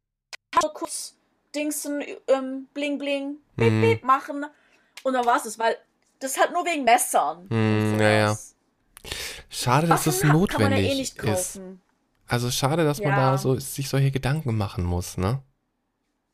Tasche 0.52 0.72
kurz 0.72 1.17
Dingsen, 1.54 2.02
ähm, 2.28 2.68
bling 2.74 2.98
bling, 2.98 3.36
beep, 3.56 3.72
Mhm. 3.72 3.80
beep 3.80 4.04
machen 4.04 4.44
und 5.02 5.12
dann 5.12 5.24
war's 5.26 5.44
es, 5.46 5.58
weil 5.58 5.76
das 6.20 6.32
ist 6.32 6.40
halt 6.40 6.52
nur 6.52 6.64
wegen 6.64 6.84
Messern. 6.84 7.46
Mhm, 7.50 8.00
ja, 8.00 8.10
ja. 8.10 8.38
Schade, 9.48 9.86
dass 9.86 10.06
es 10.06 10.22
Waffen 10.22 10.40
hat- 10.40 10.50
kann 10.50 10.62
man 10.62 10.72
ja 10.72 10.78
notwendig 10.78 10.92
eh 10.92 10.94
nicht 11.00 11.16
ist. 11.16 11.24
kaufen. 11.54 11.80
Also 12.26 12.50
schade, 12.50 12.84
dass 12.84 12.98
man 12.98 13.10
Ja. 13.10 13.32
da 13.32 13.38
so 13.38 13.58
sich 13.58 13.88
solche 13.88 14.10
Gedanken 14.10 14.56
machen 14.56 14.84
muss, 14.84 15.16
ne? 15.16 15.42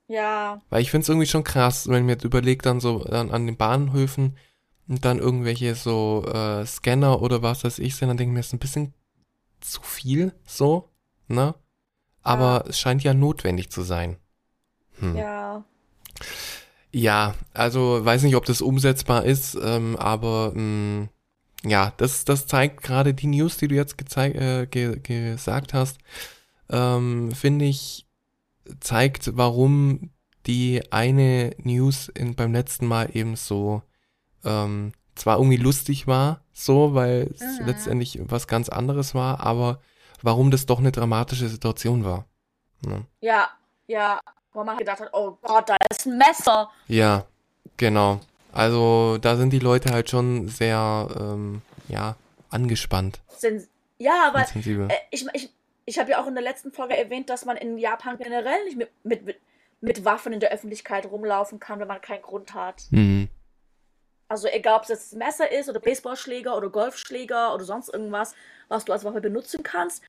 Ja, 0.06 0.60
Weil 0.68 0.82
ich 0.82 0.90
find's 0.90 1.08
irgendwie 1.08 1.26
schon 1.26 1.44
krass, 1.44 1.88
wenn 1.88 1.98
ich 1.98 2.02
mir 2.04 2.12
jetzt 2.12 2.24
überlege, 2.24 2.62
dann 2.62 2.78
so 2.80 3.04
an, 3.04 3.30
an 3.30 3.46
den 3.46 3.56
Bahnhöfen 3.56 4.36
und 4.86 5.04
dann 5.04 5.18
irgendwelche 5.18 5.74
so 5.74 6.24
äh, 6.26 6.66
Scanner 6.66 7.22
oder 7.22 7.40
was 7.42 7.64
weiß 7.64 7.78
ich 7.78 7.96
sind, 7.96 8.08
dann 8.08 8.16
denke 8.18 8.30
ich 8.32 8.34
mir, 8.34 8.40
das 8.40 8.48
ist 8.48 8.52
ein 8.52 8.58
bisschen 8.58 8.92
zu 9.60 9.80
viel, 9.82 10.34
so, 10.44 10.90
ne? 11.28 11.54
Aber 12.22 12.64
es 12.68 12.78
scheint 12.78 13.02
ja 13.02 13.14
notwendig 13.14 13.70
zu 13.70 13.82
sein. 13.82 14.18
Hm. 15.00 15.16
ja. 15.16 15.64
Ja, 16.92 17.34
also 17.52 18.04
weiß 18.04 18.22
nicht, 18.22 18.36
ob 18.36 18.44
das 18.44 18.60
umsetzbar 18.62 19.24
ist, 19.24 19.56
ähm, 19.60 19.96
aber 19.96 20.52
mh, 20.54 21.08
ja, 21.64 21.92
das, 21.96 22.24
das 22.24 22.46
zeigt 22.46 22.82
gerade 22.82 23.14
die 23.14 23.26
News, 23.26 23.56
die 23.56 23.68
du 23.68 23.74
jetzt 23.74 23.98
gezeigt, 23.98 24.36
äh, 24.36 24.66
ge 24.66 25.00
gesagt 25.00 25.74
hast, 25.74 25.98
ähm, 26.70 27.32
finde 27.32 27.64
ich, 27.64 28.06
zeigt, 28.80 29.36
warum 29.36 30.10
die 30.46 30.82
eine 30.92 31.54
News 31.58 32.08
in, 32.08 32.34
beim 32.36 32.52
letzten 32.52 32.86
Mal 32.86 33.10
eben 33.16 33.36
so 33.36 33.82
ähm, 34.44 34.92
zwar 35.16 35.38
irgendwie 35.38 35.56
lustig 35.56 36.06
war, 36.06 36.42
so, 36.52 36.94
weil 36.94 37.30
es 37.34 37.60
Mhm. 37.60 37.66
letztendlich 37.66 38.20
was 38.24 38.46
ganz 38.46 38.68
anderes 38.68 39.14
war, 39.14 39.40
aber 39.40 39.80
warum 40.22 40.50
das 40.50 40.66
doch 40.66 40.78
eine 40.80 40.92
dramatische 40.92 41.48
Situation 41.48 42.04
war. 42.04 42.26
Ne? 42.86 43.06
Ja, 43.20 43.48
ja. 43.86 44.20
Wo 44.54 44.64
man 44.64 44.78
gedacht 44.78 45.00
hat, 45.00 45.10
oh 45.12 45.36
Gott, 45.42 45.68
da 45.68 45.76
ist 45.90 46.06
ein 46.06 46.16
Messer. 46.16 46.70
Ja, 46.86 47.26
genau. 47.76 48.20
Also 48.52 49.18
da 49.18 49.36
sind 49.36 49.50
die 49.50 49.58
Leute 49.58 49.92
halt 49.92 50.08
schon 50.08 50.48
sehr, 50.48 51.08
ähm, 51.18 51.60
ja, 51.88 52.14
angespannt 52.50 53.20
Sen- 53.36 53.66
Ja, 53.98 54.28
aber 54.28 54.42
äh, 54.42 54.94
ich, 55.10 55.26
ich, 55.32 55.52
ich 55.86 55.98
habe 55.98 56.12
ja 56.12 56.22
auch 56.22 56.28
in 56.28 56.34
der 56.34 56.44
letzten 56.44 56.70
Folge 56.70 56.96
erwähnt, 56.96 57.28
dass 57.30 57.44
man 57.44 57.56
in 57.56 57.78
Japan 57.78 58.16
generell 58.16 58.64
nicht 58.64 58.76
mit, 58.76 58.90
mit, 59.02 59.24
mit, 59.26 59.40
mit 59.80 60.04
Waffen 60.04 60.32
in 60.32 60.38
der 60.38 60.52
Öffentlichkeit 60.52 61.04
rumlaufen 61.06 61.58
kann, 61.58 61.80
wenn 61.80 61.88
man 61.88 62.00
keinen 62.00 62.22
Grund 62.22 62.54
hat. 62.54 62.84
Mhm. 62.90 63.28
Also 64.28 64.46
egal, 64.48 64.76
ob 64.76 64.82
es 64.84 64.88
jetzt 64.88 65.12
ein 65.14 65.18
Messer 65.18 65.50
ist 65.50 65.68
oder 65.68 65.80
Baseballschläger 65.80 66.56
oder 66.56 66.70
Golfschläger 66.70 67.52
oder 67.54 67.64
sonst 67.64 67.88
irgendwas, 67.92 68.34
was 68.68 68.84
du 68.84 68.92
als 68.92 69.04
Waffe 69.04 69.20
benutzen 69.20 69.64
kannst. 69.64 70.02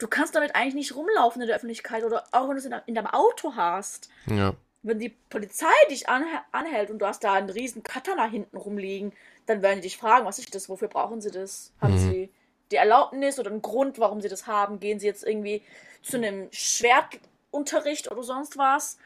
Du 0.00 0.08
kannst 0.08 0.34
damit 0.34 0.56
eigentlich 0.56 0.74
nicht 0.74 0.96
rumlaufen 0.96 1.40
in 1.42 1.46
der 1.46 1.56
Öffentlichkeit 1.56 2.02
oder 2.04 2.24
auch 2.32 2.44
wenn 2.48 2.56
du 2.56 2.58
es 2.58 2.64
in, 2.64 2.74
in 2.86 2.94
deinem 2.94 3.06
Auto 3.06 3.54
hast. 3.54 4.08
Ja. 4.26 4.54
Wenn 4.82 4.98
die 4.98 5.10
Polizei 5.10 5.66
dich 5.90 6.08
anh 6.08 6.24
anhält 6.52 6.90
und 6.90 6.98
du 7.00 7.06
hast 7.06 7.22
da 7.22 7.34
einen 7.34 7.50
riesen 7.50 7.82
Katana 7.82 8.24
hinten 8.26 8.56
rumliegen, 8.56 9.12
dann 9.46 9.60
werden 9.62 9.76
die 9.76 9.82
dich 9.88 9.98
fragen, 9.98 10.24
was 10.26 10.38
ist 10.38 10.54
das, 10.54 10.68
wofür 10.70 10.88
brauchen 10.88 11.20
sie 11.20 11.30
das? 11.30 11.72
Haben 11.80 11.94
Mhm. 11.94 11.98
sie 12.10 12.30
die 12.70 12.76
Erlaubnis 12.76 13.38
oder 13.38 13.50
einen 13.50 13.62
Grund, 13.62 13.98
warum 13.98 14.20
sie 14.22 14.28
das 14.28 14.46
haben? 14.46 14.80
Gehen 14.80 14.98
sie 15.00 15.06
jetzt 15.06 15.22
irgendwie 15.24 15.62
zu 16.02 16.16
einem 16.16 16.48
Schwertunterricht 16.50 18.10
oder 18.10 18.22
sonst 18.22 18.56
was? 18.56 18.96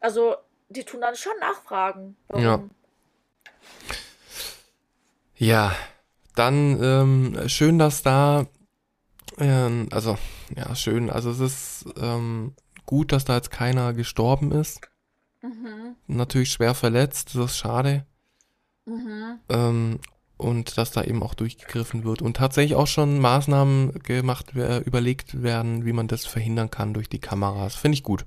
Also, 0.00 0.36
die 0.70 0.84
tun 0.84 1.02
dann 1.02 1.16
schon 1.16 1.38
nachfragen. 1.40 2.16
Warum. 2.28 2.42
Ja. 2.44 2.62
Ja, 5.36 5.76
dann 6.34 6.82
ähm, 6.82 7.48
schön, 7.48 7.78
dass 7.78 8.02
da, 8.02 8.46
ähm, 9.38 9.88
also 9.92 10.16
ja, 10.56 10.74
schön, 10.74 11.10
also 11.10 11.30
es 11.30 11.40
ist 11.40 11.84
ähm, 12.00 12.54
gut, 12.86 13.12
dass 13.12 13.24
da 13.24 13.36
jetzt 13.36 13.50
keiner 13.50 13.92
gestorben 13.92 14.52
ist. 14.52 14.80
Mhm. 15.42 15.96
Natürlich 16.06 16.50
schwer 16.50 16.74
verletzt, 16.74 17.34
das 17.34 17.52
ist 17.52 17.58
schade. 17.58 18.06
Mhm. 18.84 19.38
Ähm, 19.48 20.00
und 20.36 20.78
dass 20.78 20.90
da 20.90 21.02
eben 21.04 21.22
auch 21.22 21.34
durchgegriffen 21.34 22.04
wird 22.04 22.22
und 22.22 22.36
tatsächlich 22.36 22.74
auch 22.74 22.86
schon 22.86 23.18
Maßnahmen 23.18 24.02
gemacht, 24.02 24.54
überlegt 24.54 25.42
werden, 25.42 25.84
wie 25.84 25.92
man 25.92 26.08
das 26.08 26.24
verhindern 26.24 26.70
kann 26.70 26.94
durch 26.94 27.10
die 27.10 27.20
Kameras. 27.20 27.74
Finde 27.74 27.96
ich 27.96 28.02
gut. 28.02 28.24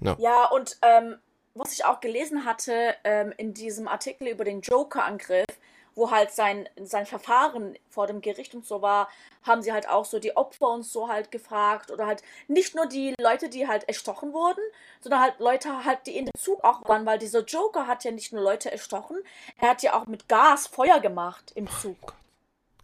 Ja, 0.00 0.46
und 0.52 0.76
ähm, 0.82 1.14
was 1.54 1.72
ich 1.72 1.84
auch 1.84 2.00
gelesen 2.00 2.44
hatte 2.44 2.94
ähm, 3.04 3.32
in 3.36 3.54
diesem 3.54 3.86
Artikel 3.86 4.26
über 4.26 4.44
den 4.44 4.60
Joker-Angriff, 4.60 5.46
wo 5.94 6.10
halt 6.10 6.32
sein, 6.32 6.68
sein 6.82 7.06
Verfahren 7.06 7.76
vor 7.88 8.06
dem 8.06 8.20
Gericht 8.20 8.54
und 8.54 8.66
so 8.66 8.82
war, 8.82 9.08
haben 9.44 9.62
sie 9.62 9.72
halt 9.72 9.88
auch 9.88 10.04
so 10.04 10.18
die 10.18 10.36
Opfer 10.36 10.70
und 10.70 10.82
so 10.84 11.08
halt 11.08 11.30
gefragt 11.30 11.90
oder 11.90 12.06
halt 12.06 12.22
nicht 12.48 12.74
nur 12.74 12.86
die 12.86 13.14
Leute, 13.20 13.48
die 13.48 13.68
halt 13.68 13.84
erstochen 13.88 14.32
wurden, 14.32 14.62
sondern 15.00 15.20
halt 15.20 15.38
Leute 15.38 15.84
halt, 15.84 16.06
die 16.06 16.16
in 16.16 16.26
dem 16.26 16.32
Zug 16.38 16.64
auch 16.64 16.86
waren, 16.88 17.06
weil 17.06 17.18
dieser 17.18 17.44
Joker 17.44 17.86
hat 17.86 18.04
ja 18.04 18.10
nicht 18.10 18.32
nur 18.32 18.42
Leute 18.42 18.70
erstochen, 18.72 19.18
er 19.58 19.70
hat 19.70 19.82
ja 19.82 19.94
auch 20.00 20.06
mit 20.06 20.28
Gas 20.28 20.66
Feuer 20.66 21.00
gemacht 21.00 21.52
im 21.54 21.68
Zug. 21.70 22.14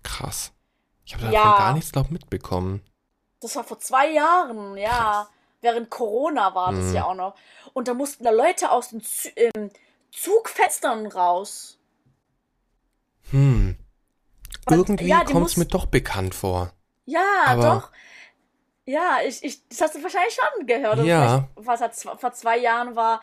Krass. 0.03 0.53
Ich 1.05 1.15
habe 1.15 1.27
Ja. 1.27 1.43
davon 1.45 1.59
gar 1.59 1.73
nichts, 1.75 1.93
glaub 1.93 2.11
mitbekommen. 2.11 2.85
Das 3.41 3.57
war 3.57 3.65
vor 3.65 3.81
zwei 3.81 4.11
Jahren, 4.11 4.77
ja. 4.77 5.29
Während 5.63 5.91
Corona 5.91 6.55
war 6.55 6.73
das 6.73 6.87
Mhm. 6.87 6.95
ja 6.95 7.05
auch 7.05 7.15
noch. 7.15 7.35
Und 7.73 7.89
da 7.89 7.95
mussten 7.95 8.25
da 8.25 8.31
Leute 8.31 8.71
aus 8.71 8.91
den 8.91 9.03
Zü 9.03 9.31
ähm, 9.37 9.71
Zugfenstern 10.13 11.07
raus. 11.07 11.79
Hm. 13.33 13.77
irgendwie 14.69 15.07
ja, 15.07 15.25
kommt 15.25 15.47
es 15.47 15.57
mir 15.57 15.67
doch 15.67 15.87
bekannt 15.87 16.35
vor. 16.35 16.73
Ja, 17.07 17.21
Aber- 17.47 17.63
doch. 17.63 17.91
Ja, 18.87 19.19
ich, 19.27 19.45
ich, 19.45 19.69
das 19.69 19.83
hast 19.83 19.95
du 19.95 20.03
wahrscheinlich 20.03 20.35
schon 20.35 20.67
gehört, 20.67 21.05
Ja. 21.05 21.49
was 21.55 21.81
zw- 21.81 22.19
vor 22.19 22.33
zwei 22.33 22.59
Jahren 22.59 22.97
war. 22.97 23.21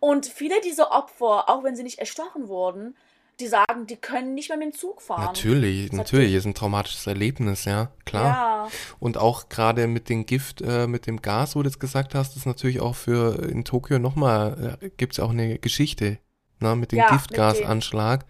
Und 0.00 0.26
viele 0.26 0.60
dieser 0.60 0.90
Opfer, 0.90 1.48
auch 1.48 1.62
wenn 1.62 1.76
sie 1.76 1.84
nicht 1.84 2.00
erstochen 2.00 2.48
wurden, 2.48 2.96
die 3.38 3.46
sagen, 3.46 3.86
die 3.86 3.96
können 3.96 4.34
nicht 4.34 4.48
mehr 4.48 4.58
mit 4.58 4.72
dem 4.72 4.78
Zug 4.78 5.02
fahren. 5.02 5.24
Natürlich, 5.24 5.90
Das 5.90 5.98
natürlich, 5.98 6.34
ist 6.34 6.46
ein 6.46 6.54
traumatisches 6.54 7.06
Erlebnis, 7.06 7.64
ja, 7.64 7.90
klar. 8.04 8.24
Ja, 8.26 8.68
Und 8.98 9.16
auch 9.18 9.48
gerade 9.48 9.86
mit 9.86 10.08
dem 10.08 10.26
Gift, 10.26 10.62
äh, 10.62 10.86
mit 10.88 11.06
dem 11.06 11.20
Gas, 11.22 11.54
wo 11.54 11.62
du 11.62 11.68
jetzt 11.68 11.80
gesagt 11.80 12.14
hast, 12.14 12.36
ist 12.36 12.46
natürlich 12.46 12.80
auch 12.80 12.94
für 12.96 13.40
in 13.48 13.64
Tokio 13.64 13.98
nochmal, 14.00 14.78
äh, 14.80 14.90
gibt 14.96 15.12
es 15.12 15.20
auch 15.20 15.30
eine 15.30 15.58
Geschichte, 15.58 16.18
ne, 16.60 16.74
mit 16.74 16.90
dem 16.92 16.98
Ja, 16.98 17.04
mit 17.04 17.12
Giftgasanschlag. 17.12 18.24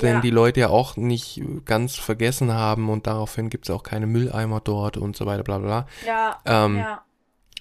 Denn 0.00 0.14
Ja. 0.16 0.20
die 0.20 0.30
Leute 0.30 0.60
ja 0.60 0.68
auch 0.68 0.96
nicht 0.96 1.42
ganz 1.64 1.96
vergessen 1.96 2.52
haben 2.52 2.88
und 2.88 3.06
daraufhin 3.06 3.50
gibt 3.50 3.68
es 3.68 3.74
auch 3.74 3.82
keine 3.82 4.06
Mülleimer 4.06 4.60
dort 4.60 4.96
und 4.96 5.16
so 5.16 5.26
weiter, 5.26 5.42
bla 5.42 5.58
bla 5.58 5.66
bla. 5.66 5.86
ja, 6.06 6.40
Ähm, 6.44 6.78
ja. 6.78 7.02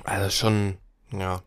Also 0.04 0.30
schon, 0.30 0.78
ja. 1.12 1.41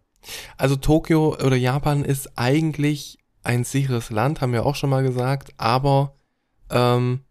Also 0.56 0.76
Tokio 0.76 1.34
oder 1.36 1.56
Japan 1.56 2.04
ist 2.04 2.36
eigentlich 2.36 3.18
ein 3.44 3.64
sicheres 3.64 4.10
Land, 4.10 4.40
haben 4.40 4.52
wir 4.52 4.66
auch 4.66 4.74
schon 4.74 4.90
mal 4.90 5.02
gesagt, 5.02 5.54
aber 5.56 6.14
ähm, 6.70 7.24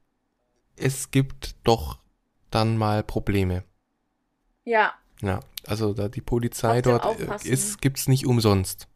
es 0.78 1.12
gibt 1.12 1.56
doch 1.66 2.00
dann 2.52 2.78
mal 2.78 3.04
Probleme. 3.04 3.64
Ja, 4.64 4.94
Ja, 5.22 5.42
also 5.68 5.94
da 5.94 6.08
die 6.08 6.22
Polizei 6.22 6.82
dort 6.82 7.04
äh, 7.04 7.08
aufpassen. 7.08 7.48
ist, 7.52 7.82
gibt's 7.82 8.08
nicht 8.08 8.26
umsonst. 8.26 8.88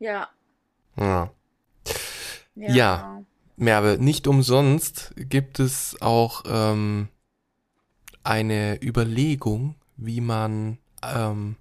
ja, 0.00 0.28
Ja. 0.96 1.30
ja. 2.56 2.74
Ja. 2.74 3.22
Merve, 3.56 3.98
nicht 4.00 4.26
umsonst 4.26 5.14
gibt 5.16 5.60
es 5.60 5.96
auch 6.00 6.42
ähm, 6.46 7.08
eine 8.22 8.82
Überlegung, 8.82 9.76
wie 9.96 10.20
man 10.20 10.78
ähm, 11.02 11.56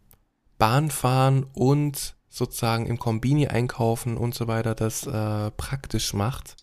Bahnfahren 0.57 1.45
und 1.53 2.15
sozusagen 2.29 2.87
im 2.87 2.97
Kombini 2.97 3.47
einkaufen 3.47 4.17
und 4.17 4.33
so 4.33 4.47
weiter 4.47 4.73
das 4.73 5.05
äh, 5.05 5.51
praktisch 5.51 6.13
macht. 6.13 6.55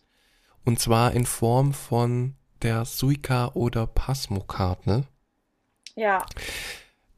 Und 0.65 0.81
zwar 0.81 1.13
in 1.13 1.27
Form 1.27 1.73
von 1.73 2.35
der 2.63 2.85
Suica 2.85 3.53
oder 3.55 3.87
Pasmo-Karte. 3.87 5.05
Ja, 5.95 6.25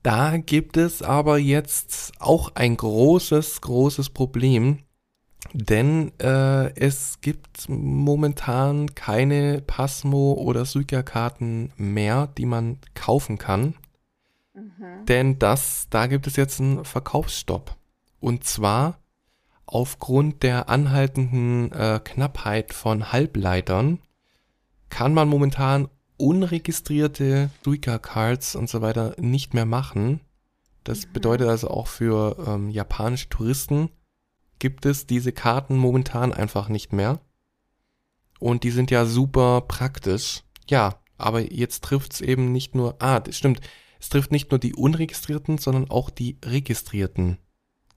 Da 0.03 0.37
gibt 0.37 0.77
es 0.77 1.03
aber 1.03 1.39
jetzt 1.39 2.13
auch 2.19 2.55
ein 2.57 2.77
großes, 2.77 3.61
großes 3.61 4.11
Problem, 4.11 4.81
denn 5.53 6.13
äh, 6.19 6.75
es 6.79 7.21
gibt 7.21 7.69
momentan 7.69 8.95
keine 8.95 9.61
Pasmo- 9.61 10.35
oder 10.35 10.65
Suica-Karten 10.65 11.73
mehr, 11.77 12.29
die 12.39 12.47
man 12.47 12.79
kaufen 12.95 13.39
kann, 13.39 13.75
mhm. 14.55 15.05
denn 15.07 15.39
das, 15.39 15.89
da 15.91 16.07
gibt 16.07 16.27
es 16.27 16.37
jetzt 16.37 16.61
einen 16.61 16.85
Verkaufsstopp. 16.85 17.77
Und 18.21 18.45
zwar 18.45 18.99
aufgrund 19.67 20.43
der 20.43 20.69
anhaltenden 20.69 21.73
äh, 21.73 22.01
Knappheit 22.03 22.73
von 22.73 23.13
Halbleitern 23.13 23.99
kann 24.91 25.15
man 25.15 25.29
momentan 25.29 25.89
unregistrierte 26.19 27.51
Suica-Cards 27.65 28.55
und 28.55 28.69
so 28.69 28.81
weiter 28.81 29.17
nicht 29.19 29.55
mehr 29.55 29.67
machen. 29.67 30.21
Das 30.85 31.07
Mhm. 31.07 31.13
bedeutet 31.15 31.49
also 31.49 31.69
auch 31.69 31.89
für 31.89 32.37
ähm, 32.47 32.71
japanische 32.71 33.29
Touristen 33.29 33.89
gibt 34.63 34.87
es 34.87 35.09
diese 35.09 35.33
Karten 35.33 35.77
momentan 35.77 36.33
einfach 36.33 36.69
nicht 36.69 36.93
mehr. 36.93 37.19
Und 38.39 38.63
die 38.63 38.71
sind 38.71 38.93
ja 38.93 39.07
super 39.07 39.63
praktisch. 39.63 40.45
Ja, 40.69 41.01
aber 41.19 41.41
jetzt 41.41 41.83
trifft 41.83 42.13
es 42.13 42.21
eben 42.21 42.53
nicht 42.53 42.77
nur, 42.77 42.95
ah, 43.01 43.19
das 43.19 43.37
stimmt, 43.37 43.61
es 43.99 44.09
trifft 44.09 44.31
nicht 44.31 44.53
nur 44.53 44.61
die 44.61 44.77
unregistrierten, 44.77 45.59
sondern 45.59 45.91
auch 45.91 46.11
die 46.11 46.39
registrierten 46.45 47.39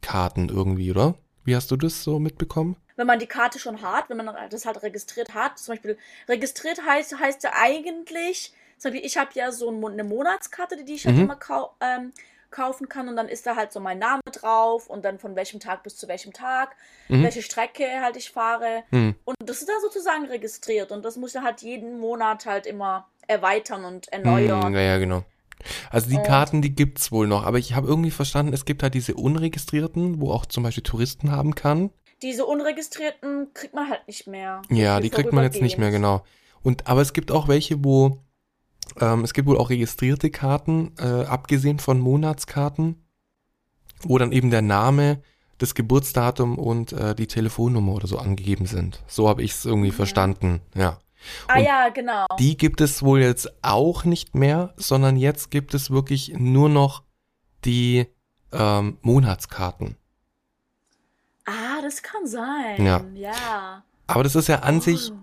Karten 0.02 0.50
irgendwie, 0.50 0.90
oder? 0.90 1.14
Wie 1.44 1.56
hast 1.56 1.70
du 1.70 1.76
das 1.78 2.04
so 2.04 2.18
mitbekommen? 2.18 2.78
Wenn 2.96 3.06
man 3.06 3.20
die 3.20 3.28
Karte 3.28 3.60
schon 3.60 3.84
hat, 3.84 4.10
wenn 4.10 4.18
man 4.18 4.36
das 4.50 4.66
halt 4.66 4.82
registriert 4.82 5.36
hat, 5.36 5.60
zum 5.60 5.76
Beispiel 5.76 6.00
registriert 6.28 6.80
heißt, 6.84 7.20
heißt 7.20 7.44
ja 7.44 7.52
eigentlich, 7.54 8.54
zum 8.80 8.90
Beispiel 8.90 9.06
ich 9.06 9.18
habe 9.18 9.30
ja 9.36 9.52
so 9.52 9.70
eine 9.70 10.04
Monatskarte, 10.04 10.84
die 10.84 10.96
ich 10.96 11.06
halt 11.06 11.18
Mhm. 11.18 11.22
immer 11.26 11.40
ähm, 11.82 12.12
kaufen 12.56 12.88
kann 12.90 13.10
und 13.10 13.16
dann 13.18 13.28
ist 13.28 13.46
da 13.46 13.56
halt 13.56 13.72
so 13.74 13.80
mein 13.80 14.00
Name 14.00 14.22
drauf 14.32 14.88
und 14.88 15.04
dann 15.06 15.20
von 15.20 15.36
welchem 15.36 15.60
Tag 15.60 15.84
bis 15.84 15.98
zu 15.98 16.08
welchem 16.08 16.32
Tag, 16.34 16.76
Mhm. 17.10 17.24
welche 17.24 17.42
Strecke 17.42 17.86
halt 18.02 18.16
ich 18.18 18.32
fahre 18.32 18.84
Hm. 18.92 19.14
und 19.26 19.36
das 19.40 19.60
ist 19.60 19.68
dann 19.70 19.82
sozusagen 19.82 20.26
registriert 20.26 20.92
und 20.92 21.04
das 21.06 21.18
muss 21.18 21.36
ich 21.36 21.42
halt 21.42 21.62
jeden 21.62 22.00
Monat 22.00 22.46
halt 22.46 22.66
immer 22.66 23.08
erweitern 23.28 23.84
und 23.86 24.08
erneuern. 24.14 24.74
ja, 24.74 24.80
ja, 24.82 24.98
genau. 24.98 25.24
Also 25.90 26.10
die 26.10 26.18
Karten, 26.22 26.62
die 26.62 26.76
gibt's 26.76 27.12
wohl 27.12 27.28
noch, 27.28 27.44
aber 27.46 27.58
ich 27.58 27.74
habe 27.76 27.88
irgendwie 27.88 28.12
verstanden, 28.12 28.54
es 28.54 28.66
gibt 28.66 28.84
halt 28.84 28.94
diese 28.94 29.16
unregistrierten, 29.16 30.22
wo 30.22 30.32
auch 30.32 30.46
zum 30.46 30.64
Beispiel 30.64 30.84
Touristen 30.84 31.32
haben 31.32 31.56
kann. 31.56 31.92
Diese 32.22 32.46
unregistrierten 32.46 33.54
kriegt 33.54 33.74
man 33.74 33.90
halt 33.90 34.08
nicht 34.08 34.28
mehr. 34.28 34.62
Ja, 34.70 35.00
die 35.00 35.10
kriegt 35.10 35.34
man 35.34 35.44
jetzt 35.44 35.62
nicht 35.62 35.78
mehr, 35.78 35.92
genau. 35.92 36.24
Und 36.64 36.88
aber 36.88 37.02
es 37.02 37.14
gibt 37.14 37.32
auch 37.32 37.48
welche, 37.48 37.84
wo 37.84 38.20
ähm, 39.00 39.24
es 39.24 39.34
gibt 39.34 39.48
wohl 39.48 39.58
auch 39.58 39.70
registrierte 39.70 40.30
Karten, 40.30 40.94
äh, 41.00 41.26
abgesehen 41.26 41.80
von 41.80 42.00
Monatskarten, 42.00 43.04
wo 44.04 44.18
dann 44.18 44.32
eben 44.32 44.50
der 44.52 44.62
Name, 44.62 45.22
das 45.58 45.74
Geburtsdatum 45.74 46.58
und 46.58 46.92
äh, 46.94 47.16
die 47.16 47.28
Telefonnummer 47.28 47.94
oder 47.94 48.08
so 48.08 48.18
angegeben 48.18 48.66
sind. 48.66 49.02
So 49.08 49.30
habe 49.30 49.42
ich 49.42 49.52
es 49.52 49.66
irgendwie 49.66 49.90
Ja. 49.90 49.94
verstanden, 49.96 50.62
ja. 50.76 51.00
Ah 51.48 51.58
Und 51.58 51.64
ja, 51.64 51.90
genau. 51.90 52.26
Die 52.38 52.56
gibt 52.58 52.82
es 52.82 53.02
wohl 53.02 53.22
jetzt 53.22 53.52
auch 53.64 54.04
nicht 54.04 54.36
mehr, 54.36 54.74
sondern 54.78 55.16
jetzt 55.18 55.50
gibt 55.50 55.74
es 55.74 55.90
wirklich 55.90 56.34
nur 56.38 56.70
noch 56.70 57.04
die 57.64 58.06
ähm, 58.52 58.98
Monatskarten. 59.02 59.96
Ah, 61.46 61.82
das 61.82 62.04
kann 62.04 62.28
sein. 62.28 62.86
Ja. 62.86 63.04
Ja. 63.16 63.84
Aber 64.08 64.24
das 64.24 64.36
ist 64.36 64.48
ja 64.48 64.60
an 64.60 64.82
sich 64.82 65.12
Oh. 65.12 65.16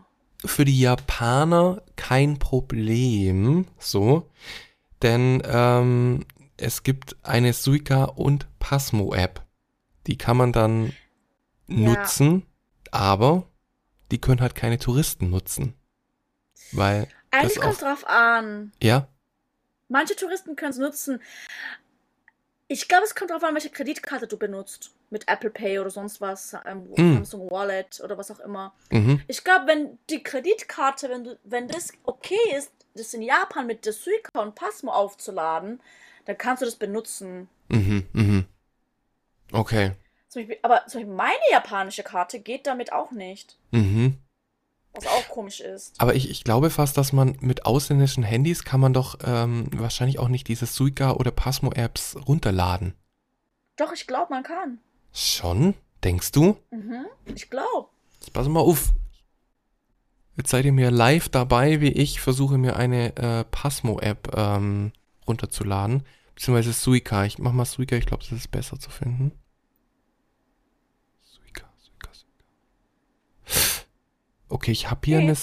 Für 0.44 0.64
die 0.64 0.78
Japaner 0.80 1.82
kein 1.96 2.38
Problem, 2.38 3.66
so, 3.78 4.30
denn 5.02 5.42
ähm, 5.44 6.24
es 6.56 6.82
gibt 6.82 7.16
eine 7.22 7.52
Suica 7.52 8.04
und 8.04 8.46
Pasmo 8.58 9.14
App. 9.14 9.42
Die 10.06 10.18
kann 10.18 10.36
man 10.36 10.52
dann 10.52 10.92
Ja. 11.68 11.94
nutzen, 11.94 12.44
aber 12.90 13.44
die 14.10 14.20
können 14.20 14.40
halt 14.40 14.54
keine 14.54 14.78
Touristen 14.78 15.30
nutzen. 15.30 15.74
Weil, 16.72 17.08
Eigentlich 17.30 17.58
kommt 17.60 17.74
es 17.74 17.78
drauf 17.80 18.06
an. 18.06 18.72
ja, 18.82 19.08
Manche 19.88 20.16
Touristen 20.16 20.56
können 20.56 20.70
es 20.72 20.78
nutzen. 20.78 21.20
Ich 22.72 22.88
glaube, 22.88 23.04
es 23.04 23.14
kommt 23.14 23.30
drauf 23.30 23.42
an, 23.44 23.52
welche 23.54 23.68
Kreditkarte 23.68 24.26
du 24.26 24.38
benutzt. 24.38 24.92
Mit 25.10 25.28
Apple 25.28 25.50
Pay 25.50 25.78
oder 25.78 25.90
sonst 25.90 26.22
was, 26.22 26.56
ähm, 26.64 26.88
Mm. 26.96 27.14
Samsung 27.16 27.50
Wallet 27.50 28.00
oder 28.02 28.16
was 28.16 28.30
auch 28.30 28.40
immer. 28.40 28.72
mhm, 28.90 29.20
Ich 29.28 29.44
glaube, 29.44 29.66
wenn 29.66 29.98
die 30.08 30.22
Kreditkarte, 30.22 31.10
wenn 31.10 31.24
du, 31.24 31.38
wenn 31.44 31.68
das 31.68 31.92
okay 32.04 32.38
ist, 32.56 32.72
das 32.94 33.12
in 33.12 33.20
Japan 33.20 33.66
mit 33.66 33.84
der 33.84 33.92
Suica 33.92 34.40
und 34.40 34.54
Pasmo 34.54 34.90
aufzuladen, 34.90 35.82
dann 36.24 36.38
kannst 36.38 36.62
du 36.62 36.64
das 36.66 36.76
benutzen. 36.76 37.48
mhm, 37.68 38.06
mhm. 38.14 38.46
Okay, 39.52 39.92
Zum 40.28 40.40
Beispiel, 40.42 40.58
aber 40.62 40.86
zum 40.86 41.00
Beispiel 41.02 41.14
meine 41.14 41.50
japanische 41.50 42.02
Karte 42.02 42.40
geht 42.40 42.66
damit 42.66 42.90
auch 42.90 43.10
nicht. 43.10 43.58
mhm. 43.72 44.16
Was 44.94 45.06
auch 45.06 45.28
komisch 45.28 45.60
ist. 45.60 45.98
Aber 45.98 46.14
ich, 46.14 46.30
ich 46.30 46.44
glaube 46.44 46.68
fast, 46.68 46.98
dass 46.98 47.12
man 47.12 47.36
mit 47.40 47.64
ausländischen 47.64 48.22
Handys 48.22 48.64
kann 48.64 48.80
man 48.80 48.92
doch 48.92 49.18
ähm, 49.24 49.68
wahrscheinlich 49.74 50.18
auch 50.18 50.28
nicht 50.28 50.48
diese 50.48 50.66
Suica 50.66 51.12
oder 51.12 51.30
Pasmo-Apps 51.30 52.16
runterladen. 52.26 52.94
Doch, 53.76 53.92
ich 53.92 54.06
glaube, 54.06 54.26
man 54.30 54.42
kann. 54.42 54.78
Schon? 55.12 55.74
Denkst 56.04 56.32
du? 56.32 56.58
Mhm, 56.70 57.06
ich 57.34 57.48
glaube. 57.48 57.88
Jetzt 58.20 58.32
pass 58.32 58.48
mal 58.48 58.60
auf. 58.60 58.92
Jetzt 60.36 60.50
seid 60.50 60.64
ihr 60.64 60.72
mir 60.72 60.90
live 60.90 61.28
dabei, 61.28 61.80
wie 61.80 61.92
ich 61.92 62.20
versuche 62.20 62.58
mir 62.58 62.76
eine 62.76 63.16
äh, 63.16 63.44
Pasmo-App 63.44 64.34
ähm, 64.36 64.92
runterzuladen. 65.26 66.04
Beziehungsweise 66.34 66.72
Suica. 66.72 67.24
Ich 67.24 67.38
mach 67.38 67.52
mal 67.52 67.64
Suica, 67.64 67.96
ich 67.96 68.06
glaube, 68.06 68.24
das 68.24 68.32
ist 68.32 68.50
besser 68.50 68.78
zu 68.78 68.90
finden. 68.90 69.32
Suica, 71.20 71.70
Suica, 71.78 72.10
Suica. 72.14 73.84
Okay, 74.52 74.70
ich 74.70 74.90
habe 74.90 75.00
hier 75.06 75.16
Okay. 75.16 75.26
eine. 75.28 75.34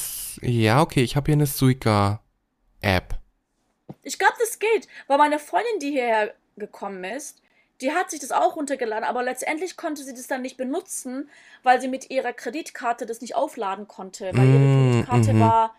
Ja, 0.41 0.81
okay, 0.81 1.01
ich 1.01 1.15
habe 1.15 1.25
hier 1.25 1.33
eine 1.33 1.47
Suica-App. 1.47 3.17
Ich 4.03 4.19
glaube, 4.19 4.35
das 4.39 4.59
geht, 4.59 4.87
weil 5.07 5.17
meine 5.17 5.39
Freundin, 5.39 5.79
die 5.81 5.91
hierher 5.91 6.33
gekommen 6.57 7.03
ist, 7.03 7.41
die 7.81 7.91
hat 7.91 8.11
sich 8.11 8.19
das 8.19 8.31
auch 8.31 8.55
runtergeladen, 8.55 9.03
aber 9.03 9.23
letztendlich 9.23 9.77
konnte 9.77 10.03
sie 10.03 10.13
das 10.13 10.27
dann 10.27 10.41
nicht 10.43 10.57
benutzen, 10.57 11.29
weil 11.63 11.81
sie 11.81 11.87
mit 11.87 12.11
ihrer 12.11 12.33
Kreditkarte 12.33 13.05
das 13.07 13.21
nicht 13.21 13.35
aufladen 13.35 13.87
konnte, 13.87 14.35
weil 14.35 14.49
ihre 14.49 14.67
Mm, 14.67 14.69
Kreditkarte 14.69 15.33
mhm. 15.33 15.39
war, 15.39 15.75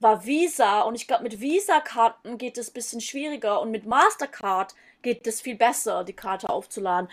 war 0.00 0.24
Visa 0.24 0.82
und 0.82 0.94
ich 0.94 1.06
glaube, 1.06 1.24
mit 1.24 1.40
Visa-Karten 1.40 2.38
geht 2.38 2.58
es 2.58 2.70
ein 2.70 2.74
bisschen 2.74 3.00
schwieriger 3.02 3.60
und 3.60 3.70
mit 3.70 3.86
Mastercard 3.86 4.74
geht 5.02 5.26
es 5.26 5.40
viel 5.42 5.56
besser, 5.56 6.04
die 6.04 6.14
Karte 6.14 6.48
aufzuladen. 6.48 7.10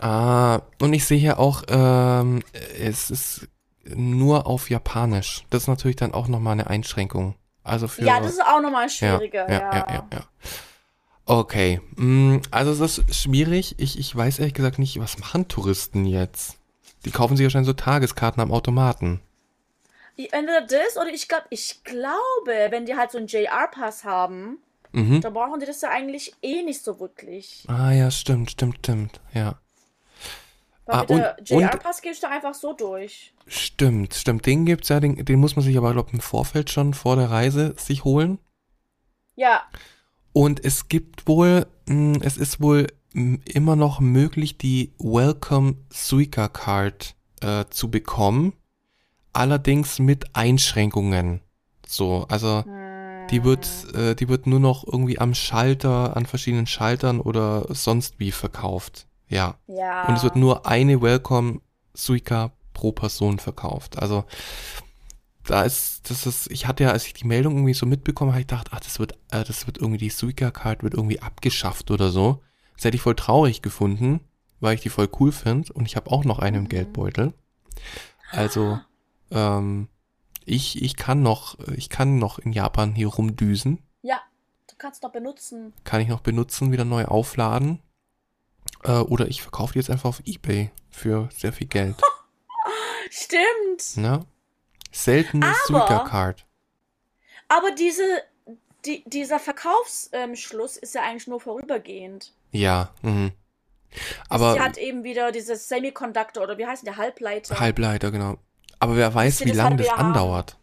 Ah, 0.00 0.62
und 0.80 0.92
ich 0.92 1.04
sehe 1.04 1.18
hier 1.18 1.38
auch, 1.38 1.64
ähm, 1.68 2.42
es 2.52 3.10
ist 3.10 3.48
nur 3.84 4.46
auf 4.46 4.70
Japanisch. 4.70 5.44
Das 5.50 5.62
ist 5.62 5.68
natürlich 5.68 5.96
dann 5.96 6.14
auch 6.14 6.28
nochmal 6.28 6.52
eine 6.52 6.68
Einschränkung. 6.68 7.34
Also 7.64 7.88
für. 7.88 8.04
Ja, 8.04 8.20
das 8.20 8.32
ist 8.32 8.44
auch 8.44 8.60
nochmal 8.60 8.88
schwieriger, 8.88 9.50
ja, 9.50 9.58
ja. 9.60 9.74
ja, 9.76 9.86
ja, 9.88 10.06
ja. 10.12 10.20
Okay, 11.26 11.80
mm, 11.96 12.38
also 12.50 12.72
es 12.84 12.98
ist 12.98 13.14
schwierig. 13.14 13.74
Ich, 13.78 13.98
ich 13.98 14.16
weiß 14.16 14.38
ehrlich 14.38 14.54
gesagt 14.54 14.78
nicht, 14.78 14.98
was 14.98 15.18
machen 15.18 15.48
Touristen 15.48 16.06
jetzt? 16.06 16.56
Die 17.04 17.10
kaufen 17.10 17.36
sich 17.36 17.44
wahrscheinlich 17.44 17.66
so 17.66 17.74
Tageskarten 17.74 18.42
am 18.42 18.50
Automaten. 18.50 19.20
Entweder 20.16 20.62
das 20.62 20.96
oder 20.96 21.10
ich 21.12 21.28
glaube, 21.28 21.44
ich 21.50 21.84
glaube, 21.84 22.68
wenn 22.70 22.86
die 22.86 22.96
halt 22.96 23.12
so 23.12 23.18
einen 23.18 23.28
JR-Pass 23.28 24.04
haben, 24.04 24.58
Mhm. 24.92 25.20
dann 25.20 25.34
brauchen 25.34 25.60
die 25.60 25.66
das 25.66 25.82
ja 25.82 25.90
eigentlich 25.90 26.34
eh 26.42 26.62
nicht 26.62 26.82
so 26.82 26.98
wirklich. 26.98 27.64
Ah 27.68 27.92
ja, 27.92 28.10
stimmt, 28.10 28.50
stimmt, 28.50 28.78
stimmt. 28.78 29.20
Ja. 29.34 29.60
Ah, 30.88 31.00
mit 31.00 31.10
der 31.10 31.36
und- 31.38 31.48
JR-Pass 31.48 32.02
gehst 32.02 32.22
du 32.22 32.28
einfach 32.28 32.54
so 32.54 32.72
durch. 32.72 33.32
Stimmt, 33.46 34.14
stimmt. 34.14 34.46
Den 34.46 34.64
gibt's 34.66 34.88
ja, 34.88 35.00
den, 35.00 35.24
den 35.24 35.38
muss 35.38 35.56
man 35.56 35.64
sich 35.64 35.76
aber, 35.76 35.92
glaube 35.92 36.10
im 36.12 36.20
Vorfeld 36.20 36.70
schon 36.70 36.94
vor 36.94 37.16
der 37.16 37.30
Reise 37.30 37.74
sich 37.78 38.04
holen. 38.04 38.38
Ja, 39.36 39.62
Und 40.32 40.64
es 40.64 40.88
gibt 40.88 41.26
wohl, 41.26 41.66
mh, 41.86 42.18
es 42.22 42.36
ist 42.36 42.60
wohl 42.60 42.86
mh, 43.14 43.38
immer 43.46 43.76
noch 43.76 44.00
möglich, 44.00 44.58
die 44.58 44.92
Welcome 44.98 45.76
Suica 45.90 46.48
Card 46.48 47.14
äh, 47.40 47.64
zu 47.70 47.90
bekommen. 47.90 48.52
Allerdings 49.32 49.98
mit 49.98 50.34
Einschränkungen. 50.34 51.40
So, 51.86 52.26
also 52.28 52.64
die 53.30 53.44
wird, 53.44 53.68
äh, 53.94 54.14
die 54.14 54.28
wird 54.28 54.46
nur 54.46 54.60
noch 54.60 54.84
irgendwie 54.86 55.18
am 55.18 55.34
Schalter, 55.34 56.16
an 56.16 56.26
verschiedenen 56.26 56.66
Schaltern 56.66 57.20
oder 57.20 57.66
sonst 57.74 58.18
wie 58.18 58.32
verkauft. 58.32 59.06
Ja. 59.28 59.56
ja. 59.66 60.06
Und 60.08 60.16
es 60.16 60.22
wird 60.22 60.36
nur 60.36 60.66
eine 60.66 61.00
Welcome 61.02 61.60
Suica 61.94 62.52
pro 62.74 62.92
Person 62.92 63.38
verkauft. 63.38 63.98
Also 63.98 64.24
da 65.44 65.62
ist, 65.62 66.10
das 66.10 66.26
ist, 66.26 66.50
ich 66.50 66.66
hatte 66.66 66.84
ja, 66.84 66.90
als 66.90 67.06
ich 67.06 67.14
die 67.14 67.26
Meldung 67.26 67.54
irgendwie 67.54 67.74
so 67.74 67.86
mitbekommen 67.86 68.32
habe, 68.32 68.40
ich 68.40 68.46
gedacht, 68.46 68.68
ach, 68.70 68.80
das 68.80 68.98
wird, 68.98 69.12
äh, 69.30 69.44
das 69.44 69.66
wird 69.66 69.78
irgendwie, 69.78 69.98
die 69.98 70.10
Suica 70.10 70.50
Card 70.50 70.82
wird 70.82 70.94
irgendwie 70.94 71.20
abgeschafft 71.20 71.90
oder 71.90 72.10
so. 72.10 72.42
Das 72.76 72.84
hätte 72.84 72.96
ich 72.96 73.02
voll 73.02 73.16
traurig 73.16 73.62
gefunden, 73.62 74.20
weil 74.60 74.74
ich 74.74 74.82
die 74.82 74.90
voll 74.90 75.08
cool 75.18 75.32
finde 75.32 75.72
und 75.72 75.86
ich 75.86 75.96
habe 75.96 76.10
auch 76.10 76.24
noch 76.24 76.38
eine 76.38 76.58
im 76.58 76.64
Mhm. 76.64 76.68
Geldbeutel. 76.68 77.32
Also, 78.30 78.78
ähm, 79.30 79.88
ich, 80.44 80.82
ich 80.82 80.96
kann 80.96 81.22
noch, 81.22 81.58
ich 81.76 81.88
kann 81.88 82.18
noch 82.18 82.38
in 82.38 82.52
Japan 82.52 82.94
hier 82.94 83.08
rumdüsen, 83.08 83.78
Ja, 84.02 84.20
du 84.68 84.74
kannst 84.76 85.02
noch 85.02 85.12
benutzen. 85.12 85.72
kann 85.84 86.00
ich 86.00 86.08
noch 86.08 86.20
benutzen, 86.20 86.72
wieder 86.72 86.84
neu 86.84 87.04
aufladen. 87.06 87.80
Äh, 88.84 88.92
oder 88.92 89.28
ich 89.28 89.42
verkaufe 89.42 89.72
die 89.72 89.78
jetzt 89.78 89.90
einfach 89.90 90.08
auf 90.08 90.22
Ebay 90.24 90.70
für 90.90 91.28
sehr 91.36 91.52
viel 91.52 91.66
Geld. 91.66 91.96
Stimmt. 93.10 93.96
Ne? 93.96 94.24
Seltene 94.90 95.52
Suica 95.66 96.00
Card. 96.00 96.46
Aber 97.48 97.70
diese, 97.72 98.04
die, 98.84 99.02
dieser 99.06 99.38
Verkaufsschluss 99.38 100.76
ist 100.76 100.94
ja 100.94 101.02
eigentlich 101.02 101.26
nur 101.26 101.40
vorübergehend. 101.40 102.32
Ja, 102.52 102.90
mhm. 103.02 103.32
Sie 103.90 104.00
Aber 104.28 104.58
hat 104.60 104.76
eben 104.76 105.02
wieder 105.02 105.32
dieses 105.32 105.68
Semiconductor 105.68 106.42
oder 106.42 106.58
wie 106.58 106.66
heißt 106.66 106.86
der 106.86 106.96
Halbleiter. 106.96 107.58
Halbleiter, 107.58 108.10
genau. 108.10 108.36
Aber 108.78 108.96
wer 108.96 109.14
weiß, 109.14 109.38
sie 109.38 109.46
wie 109.46 109.52
lange 109.52 109.76
das 109.76 109.88
andauert. 109.88 110.56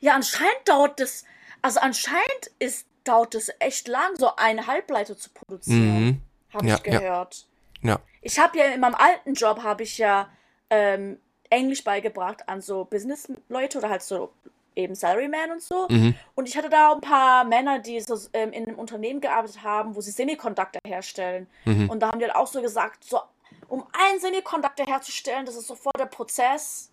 Ja, 0.00 0.14
anscheinend 0.14 0.60
dauert 0.66 1.00
das, 1.00 1.24
also 1.60 1.80
anscheinend 1.80 2.50
ist, 2.58 2.86
dauert 3.04 3.34
es 3.34 3.50
echt 3.58 3.88
lang, 3.88 4.16
so 4.16 4.36
einen 4.36 4.66
Halbleiter 4.66 5.16
zu 5.16 5.30
produzieren. 5.30 6.04
Mhm. 6.04 6.22
Habe 6.52 6.66
Ja, 6.66 6.76
ich 6.76 6.82
gehört. 6.82 7.46
Ja. 7.82 7.98
Ich 8.22 8.38
habe 8.38 8.58
ja 8.58 8.64
in 8.66 8.80
meinem 8.80 8.94
alten 8.94 9.34
Job 9.34 9.62
habe 9.62 9.82
ich 9.82 9.98
ja 9.98 10.28
ähm, 10.70 11.18
Englisch 11.50 11.84
beigebracht 11.84 12.48
an 12.48 12.60
so 12.60 12.84
Business-Leute 12.84 13.78
oder 13.78 13.88
halt 13.88 14.02
so 14.02 14.32
eben 14.74 14.94
Salaryman 14.94 15.52
und 15.52 15.62
so. 15.62 15.88
Mhm. 15.88 16.14
Und 16.34 16.48
ich 16.48 16.56
hatte 16.56 16.68
da 16.68 16.92
ein 16.92 17.00
paar 17.00 17.44
Männer, 17.44 17.78
die 17.80 18.00
so 18.00 18.18
ähm, 18.32 18.52
in 18.52 18.66
einem 18.66 18.78
Unternehmen 18.78 19.20
gearbeitet 19.20 19.62
haben, 19.62 19.96
wo 19.96 20.00
sie 20.00 20.10
Semiconductor 20.10 20.80
herstellen. 20.86 21.48
Mhm. 21.64 21.90
Und 21.90 22.00
da 22.00 22.08
haben 22.08 22.18
die 22.18 22.24
halt 22.24 22.36
auch 22.36 22.46
so 22.46 22.62
gesagt, 22.62 23.04
so 23.04 23.20
um 23.66 23.84
einen 23.92 24.20
Semiconductor 24.20 24.86
herzustellen, 24.86 25.46
das 25.46 25.56
ist 25.56 25.66
sofort 25.66 25.98
der 25.98 26.06
Prozess. 26.06 26.90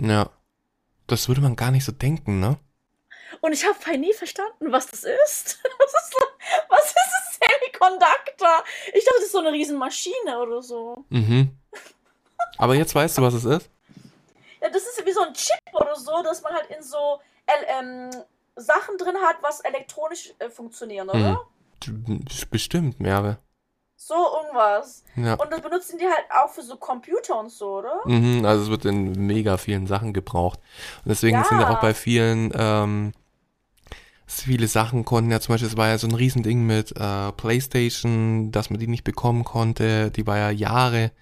Ja. 0.00 0.30
Das 1.06 1.28
würde 1.28 1.40
man 1.40 1.54
gar 1.54 1.70
nicht 1.70 1.84
so 1.84 1.92
denken, 1.92 2.40
ne? 2.40 2.58
Und 3.40 3.52
ich 3.52 3.64
habe 3.64 3.98
nie 3.98 4.12
verstanden, 4.12 4.72
was 4.72 4.86
das 4.86 5.04
ist. 5.04 5.62
Was 5.78 5.92
ist, 5.92 6.16
was 6.68 6.84
ist 6.84 7.15
ein 7.80 7.98
Semiconductor? 7.98 8.64
Ich 8.94 9.04
dachte, 9.04 9.16
das 9.16 9.24
ist 9.26 9.32
so 9.32 9.38
eine 9.38 9.52
Riesenmaschine 9.52 10.38
oder 10.40 10.62
so. 10.62 11.04
Mhm. 11.10 11.50
Aber 12.58 12.74
jetzt 12.74 12.94
weißt 12.94 13.18
du, 13.18 13.22
was 13.22 13.34
es 13.34 13.44
ist? 13.44 13.70
Ja, 14.60 14.68
das 14.70 14.82
ist 14.82 15.04
wie 15.04 15.12
so 15.12 15.20
ein 15.22 15.34
Chip 15.34 15.58
oder 15.74 15.94
so, 15.96 16.22
dass 16.22 16.42
man 16.42 16.54
halt 16.54 16.70
in 16.70 16.82
so 16.82 17.20
ähm, 17.78 18.10
Sachen 18.56 18.96
drin 18.98 19.16
hat, 19.22 19.36
was 19.42 19.60
elektronisch 19.60 20.32
äh, 20.38 20.48
funktionieren, 20.48 21.08
oder? 21.10 21.46
Mhm. 21.86 22.24
Bestimmt, 22.50 23.00
Merve. 23.00 23.38
So 23.98 24.14
irgendwas. 24.14 25.04
Ja. 25.16 25.34
Und 25.34 25.50
das 25.50 25.60
benutzen 25.60 25.98
die 25.98 26.06
halt 26.06 26.24
auch 26.30 26.50
für 26.50 26.62
so 26.62 26.76
Computer 26.76 27.38
und 27.38 27.50
so, 27.50 27.78
oder? 27.78 28.00
Mhm, 28.04 28.44
also 28.44 28.64
es 28.64 28.70
wird 28.70 28.84
in 28.84 29.26
mega 29.26 29.56
vielen 29.56 29.86
Sachen 29.86 30.12
gebraucht. 30.12 30.58
Und 31.04 31.08
deswegen 31.10 31.36
Ja. 31.38 31.44
sind 31.44 31.60
ja 31.60 31.70
auch 31.70 31.80
bei 31.80 31.94
vielen, 31.94 32.52
ähm, 32.54 33.12
viele 34.26 34.66
Sachen 34.68 35.04
konnten 35.04 35.30
ja 35.30 35.40
zum 35.40 35.54
Beispiel, 35.54 35.68
es 35.68 35.76
war 35.76 35.88
ja 35.88 35.98
so 35.98 36.06
ein 36.06 36.14
Riesending 36.14 36.66
mit 36.66 36.92
äh, 36.96 37.32
Playstation, 37.32 38.50
dass 38.50 38.70
man 38.70 38.80
die 38.80 38.88
nicht 38.88 39.04
bekommen 39.04 39.44
konnte. 39.44 40.10
Die 40.10 40.26
war 40.26 40.36
ja 40.36 40.50
Jahre, 40.50 41.12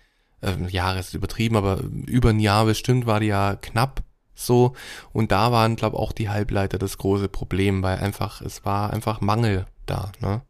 äh, 0.40 0.56
Jahre 0.68 0.98
ist 0.98 1.14
übertrieben, 1.14 1.56
aber 1.56 1.80
über 2.06 2.30
ein 2.30 2.40
Jahr 2.40 2.64
bestimmt 2.64 3.06
war 3.06 3.20
die 3.20 3.26
ja 3.26 3.56
knapp 3.56 4.02
so. 4.34 4.74
Und 5.12 5.32
da 5.32 5.52
waren, 5.52 5.76
glaube 5.76 5.98
auch 5.98 6.12
die 6.12 6.28
Halbleiter 6.28 6.78
das 6.78 6.98
große 6.98 7.28
Problem, 7.28 7.82
weil 7.82 7.98
einfach, 7.98 8.40
es 8.40 8.64
war 8.64 8.92
einfach 8.92 9.20
Mangel 9.20 9.66
da, 9.86 10.10
ne? 10.20 10.42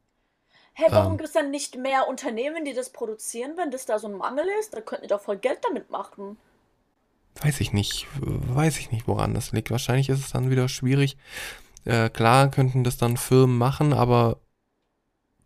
Hä, 0.76 0.84
warum 0.90 1.12
Ähm. 1.12 1.18
gibt 1.18 1.28
es 1.28 1.34
dann 1.34 1.50
nicht 1.52 1.76
mehr 1.76 2.08
Unternehmen, 2.08 2.64
die 2.64 2.74
das 2.74 2.90
produzieren, 2.90 3.52
wenn 3.56 3.70
das 3.70 3.86
da 3.86 3.98
so 4.00 4.08
ein 4.08 4.14
Mangel 4.14 4.44
ist? 4.58 4.74
Da 4.74 4.80
könnten 4.80 5.04
die 5.04 5.08
doch 5.08 5.20
voll 5.20 5.36
Geld 5.36 5.60
damit 5.62 5.90
machen. 5.90 6.36
Weiß 7.40 7.60
ich 7.60 7.72
nicht, 7.72 8.06
weiß 8.16 8.78
ich 8.78 8.90
nicht, 8.90 9.06
woran 9.06 9.34
das 9.34 9.52
liegt. 9.52 9.70
Wahrscheinlich 9.70 10.08
ist 10.08 10.20
es 10.20 10.32
dann 10.32 10.50
wieder 10.50 10.68
schwierig. 10.68 11.16
Äh, 11.84 12.08
klar 12.10 12.50
könnten 12.50 12.84
das 12.84 12.96
dann 12.96 13.16
Firmen 13.16 13.58
machen, 13.58 13.92
aber 13.92 14.40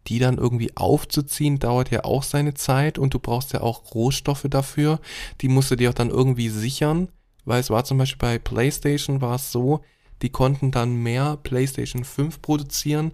die 0.06 0.18
dann 0.18 0.38
irgendwie 0.38 0.74
aufzuziehen, 0.76 1.58
dauert 1.58 1.90
ja 1.90 2.04
auch 2.04 2.22
seine 2.22 2.54
Zeit 2.54 2.98
und 2.98 3.12
du 3.12 3.18
brauchst 3.18 3.52
ja 3.52 3.60
auch 3.60 3.94
Rohstoffe 3.94 4.46
dafür. 4.48 5.00
Die 5.40 5.48
musst 5.48 5.70
du 5.70 5.76
dir 5.76 5.90
auch 5.90 5.94
dann 5.94 6.10
irgendwie 6.10 6.48
sichern, 6.48 7.08
weil 7.44 7.60
es 7.60 7.70
war 7.70 7.84
zum 7.84 7.98
Beispiel 7.98 8.18
bei 8.18 8.38
PlayStation 8.38 9.20
war 9.20 9.34
es 9.34 9.52
so, 9.52 9.82
die 10.22 10.30
konnten 10.30 10.70
dann 10.70 10.94
mehr 10.94 11.36
PlayStation 11.36 12.04
5 12.04 12.40
produzieren, 12.40 13.12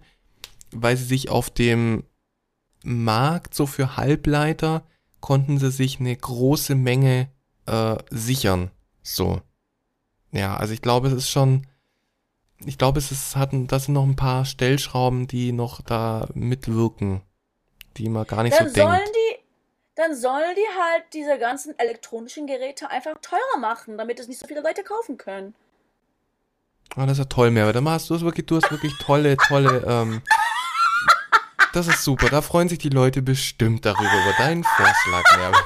weil 0.71 0.97
sie 0.97 1.05
sich 1.05 1.29
auf 1.31 1.51
dem 1.51 2.05
Markt 2.85 3.55
so 3.55 3.67
für 3.67 3.97
Halbleiter 3.97 4.87
konnten 5.21 5.59
sie 5.59 5.71
sich 5.71 6.01
eine 6.01 6.15
große 6.15 6.75
Menge 6.75 7.29
äh, 7.67 7.97
sichern. 8.11 8.71
So. 9.03 9.41
Ja, 10.33 10.57
also 10.57 10.75
ich 10.75 10.83
glaube, 10.83 11.09
es 11.09 11.15
ist 11.15 11.31
schon, 11.31 11.67
ich 12.66 12.79
glaube, 12.79 12.98
es 12.98 13.11
ist, 13.11 13.37
hatten, 13.37 13.66
das 13.66 13.85
sind 13.85 13.94
noch 13.94 14.05
ein 14.05 14.16
paar 14.16 14.44
Stellschrauben, 14.44 15.27
die 15.27 15.53
noch 15.53 15.81
da 15.83 16.29
mitwirken, 16.35 17.22
die 17.96 18.09
man 18.09 18.27
gar 18.27 18.42
nicht 18.42 18.59
Dann 18.59 18.68
so 18.68 18.74
sollen 18.74 18.98
denkt. 18.98 19.16
die, 19.16 19.38
dann 19.96 20.16
sollen 20.16 20.55
die 20.57 20.81
halt 20.81 21.05
diese 21.12 21.38
ganzen 21.38 21.79
elektronischen 21.79 22.46
Geräte 22.46 22.90
einfach 22.90 23.14
teurer 23.22 23.59
machen, 23.61 23.96
damit 23.98 24.18
es 24.20 24.29
nicht 24.29 24.40
so 24.40 24.46
viele 24.46 24.62
Leute 24.62 24.83
kaufen 24.83 25.18
können. 25.18 25.55
Ah, 26.96 27.07
das 27.07 27.12
ist 27.12 27.18
ja 27.18 27.24
toll, 27.24 27.50
Merve. 27.50 27.72
Dann 27.72 27.88
hast 27.88 28.11
du 28.11 28.14
es 28.14 28.22
wirklich, 28.22 28.46
du 28.46 28.57
hast 28.57 28.70
wirklich 28.70 28.92
tolle, 28.98 29.37
tolle, 29.37 29.85
ähm, 29.87 30.22
das 31.72 31.88
ist 31.88 32.05
super. 32.05 32.29
Da 32.29 32.40
freuen 32.40 32.68
sich 32.68 32.79
die 32.79 32.88
Leute 32.88 33.20
bestimmt 33.22 33.85
darüber, 33.85 34.03
über 34.12 34.33
deinen 34.38 34.62
Vorschlag, 34.64 35.37
Merve. 35.37 35.59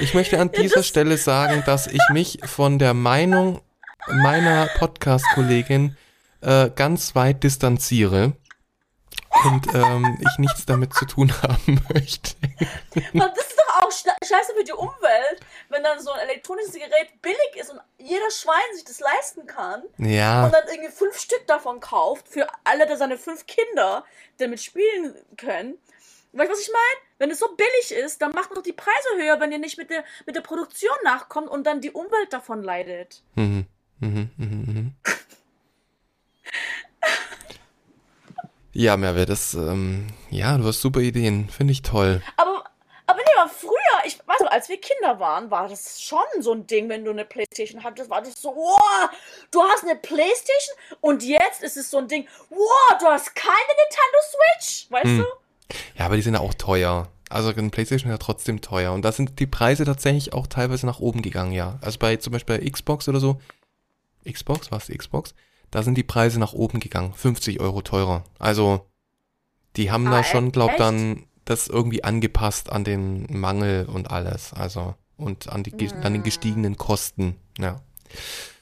Ich 0.00 0.14
möchte 0.14 0.40
an 0.40 0.50
dieser 0.56 0.82
Stelle 0.82 1.16
sagen, 1.18 1.62
dass 1.66 1.86
ich 1.86 2.00
mich 2.10 2.38
von 2.44 2.78
der 2.78 2.94
Meinung 2.94 3.60
meiner 4.08 4.66
Podcast-Kollegin 4.78 5.96
äh, 6.40 6.70
ganz 6.70 7.14
weit 7.14 7.42
distanziere 7.42 8.32
und 9.44 9.74
ähm, 9.74 10.18
ich 10.20 10.38
nichts 10.38 10.66
damit 10.66 10.94
zu 10.94 11.04
tun 11.04 11.32
haben 11.42 11.80
möchte. 11.92 12.36
Und 13.12 13.20
das 13.20 13.46
ist 13.46 13.58
doch 13.58 13.82
auch 13.82 13.90
scheiße 13.90 14.54
für 14.56 14.64
die 14.64 14.72
Umwelt, 14.72 15.40
wenn 15.68 15.82
dann 15.82 16.00
so 16.00 16.10
ein 16.12 16.20
elektronisches 16.20 16.72
Gerät 16.72 17.20
billig 17.20 17.56
ist 17.56 17.70
und 17.70 17.80
jeder 17.98 18.30
Schwein 18.30 18.74
sich 18.74 18.84
das 18.84 19.00
leisten 19.00 19.46
kann 19.46 19.82
Ja, 19.98 20.46
und 20.46 20.54
dann 20.54 20.66
irgendwie 20.68 20.92
fünf 20.92 21.18
Stück 21.18 21.46
davon 21.46 21.80
kauft 21.80 22.28
für 22.28 22.46
alle 22.64 22.86
der 22.86 22.96
seine 22.96 23.18
fünf 23.18 23.46
Kinder, 23.46 24.04
damit 24.38 24.62
spielen 24.62 25.14
können. 25.36 25.78
Weißt 26.32 26.50
du, 26.50 26.52
was 26.52 26.60
ich 26.60 26.72
meine? 26.72 27.06
Wenn 27.18 27.30
es 27.30 27.38
so 27.38 27.48
billig 27.56 27.92
ist, 27.92 28.20
dann 28.20 28.32
macht 28.32 28.54
doch 28.54 28.62
die 28.62 28.74
Preise 28.74 29.08
höher, 29.16 29.40
wenn 29.40 29.52
ihr 29.52 29.58
nicht 29.58 29.78
mit 29.78 29.88
der, 29.88 30.04
mit 30.26 30.36
der 30.36 30.42
Produktion 30.42 30.96
nachkommt 31.02 31.48
und 31.48 31.64
dann 31.64 31.80
die 31.80 31.90
Umwelt 31.90 32.32
davon 32.32 32.62
leidet. 32.62 33.22
Mhm. 33.36 33.66
Mhm, 34.00 34.30
mhm, 34.36 34.64
mhm. 34.66 34.94
Ja, 38.72 38.96
Merve, 38.98 39.24
das, 39.24 39.54
ähm, 39.54 40.08
ja, 40.30 40.58
du 40.58 40.64
hast 40.64 40.82
super 40.82 41.00
Ideen, 41.00 41.48
finde 41.48 41.72
ich 41.72 41.80
toll. 41.80 42.20
Aber, 42.36 42.62
aber 43.06 43.18
nee, 43.20 43.40
aber 43.40 43.48
früher, 43.48 43.70
ich 44.04 44.18
weiß 44.26 44.40
noch, 44.40 44.50
als 44.50 44.68
wir 44.68 44.78
Kinder 44.78 45.18
waren, 45.18 45.50
war 45.50 45.66
das 45.66 46.02
schon 46.02 46.18
so 46.40 46.52
ein 46.52 46.66
Ding, 46.66 46.90
wenn 46.90 47.02
du 47.02 47.10
eine 47.10 47.24
Playstation 47.24 47.82
hattest, 47.84 48.10
war 48.10 48.20
das 48.20 48.40
so, 48.40 48.50
wow, 48.50 49.08
du 49.50 49.62
hast 49.62 49.82
eine 49.84 49.96
Playstation 49.96 50.76
und 51.00 51.22
jetzt 51.22 51.62
ist 51.62 51.78
es 51.78 51.90
so 51.90 51.96
ein 51.96 52.08
Ding, 52.08 52.28
wow, 52.50 52.98
du 53.00 53.06
hast 53.06 53.34
keine 53.34 53.54
Nintendo 53.54 54.18
Switch, 54.60 54.90
weißt 54.90 55.04
Hm. 55.04 55.18
du? 55.20 55.76
Ja, 55.98 56.04
aber 56.04 56.16
die 56.16 56.22
sind 56.22 56.34
ja 56.34 56.40
auch 56.40 56.54
teuer. 56.54 57.08
Also 57.30 57.48
ein 57.50 57.70
PlayStation 57.70 58.10
ist 58.10 58.14
ja 58.14 58.24
trotzdem 58.24 58.60
teuer. 58.60 58.92
Und 58.92 59.02
da 59.02 59.10
sind 59.10 59.40
die 59.40 59.46
Preise 59.46 59.84
tatsächlich 59.84 60.32
auch 60.32 60.46
teilweise 60.46 60.86
nach 60.86 61.00
oben 61.00 61.22
gegangen, 61.22 61.52
ja. 61.52 61.78
Also 61.80 61.98
bei 61.98 62.16
zum 62.16 62.32
Beispiel 62.32 62.58
bei 62.58 62.70
Xbox 62.70 63.08
oder 63.08 63.18
so. 63.20 63.40
Xbox, 64.30 64.70
was 64.70 64.88
Xbox? 64.88 65.34
Da 65.70 65.82
sind 65.82 65.96
die 65.96 66.02
Preise 66.04 66.38
nach 66.38 66.52
oben 66.52 66.80
gegangen. 66.80 67.12
50 67.14 67.60
Euro 67.60 67.82
teurer. 67.82 68.24
Also 68.38 68.86
die 69.76 69.90
haben 69.90 70.06
Ah, 70.08 70.10
da 70.10 70.24
schon, 70.24 70.48
e- 70.48 70.50
glaub 70.50 70.70
echt? 70.70 70.80
dann 70.80 71.26
das 71.44 71.68
irgendwie 71.68 72.02
angepasst 72.04 72.70
an 72.70 72.84
den 72.84 73.26
Mangel 73.30 73.86
und 73.86 74.10
alles. 74.10 74.52
Also 74.52 74.94
und 75.16 75.48
an 75.48 75.62
die 75.62 75.70
ge- 75.72 75.90
an 75.92 76.12
den 76.12 76.16
Hm. 76.16 76.22
gestiegenen 76.24 76.76
Kosten. 76.76 77.36
Ja. 77.58 77.80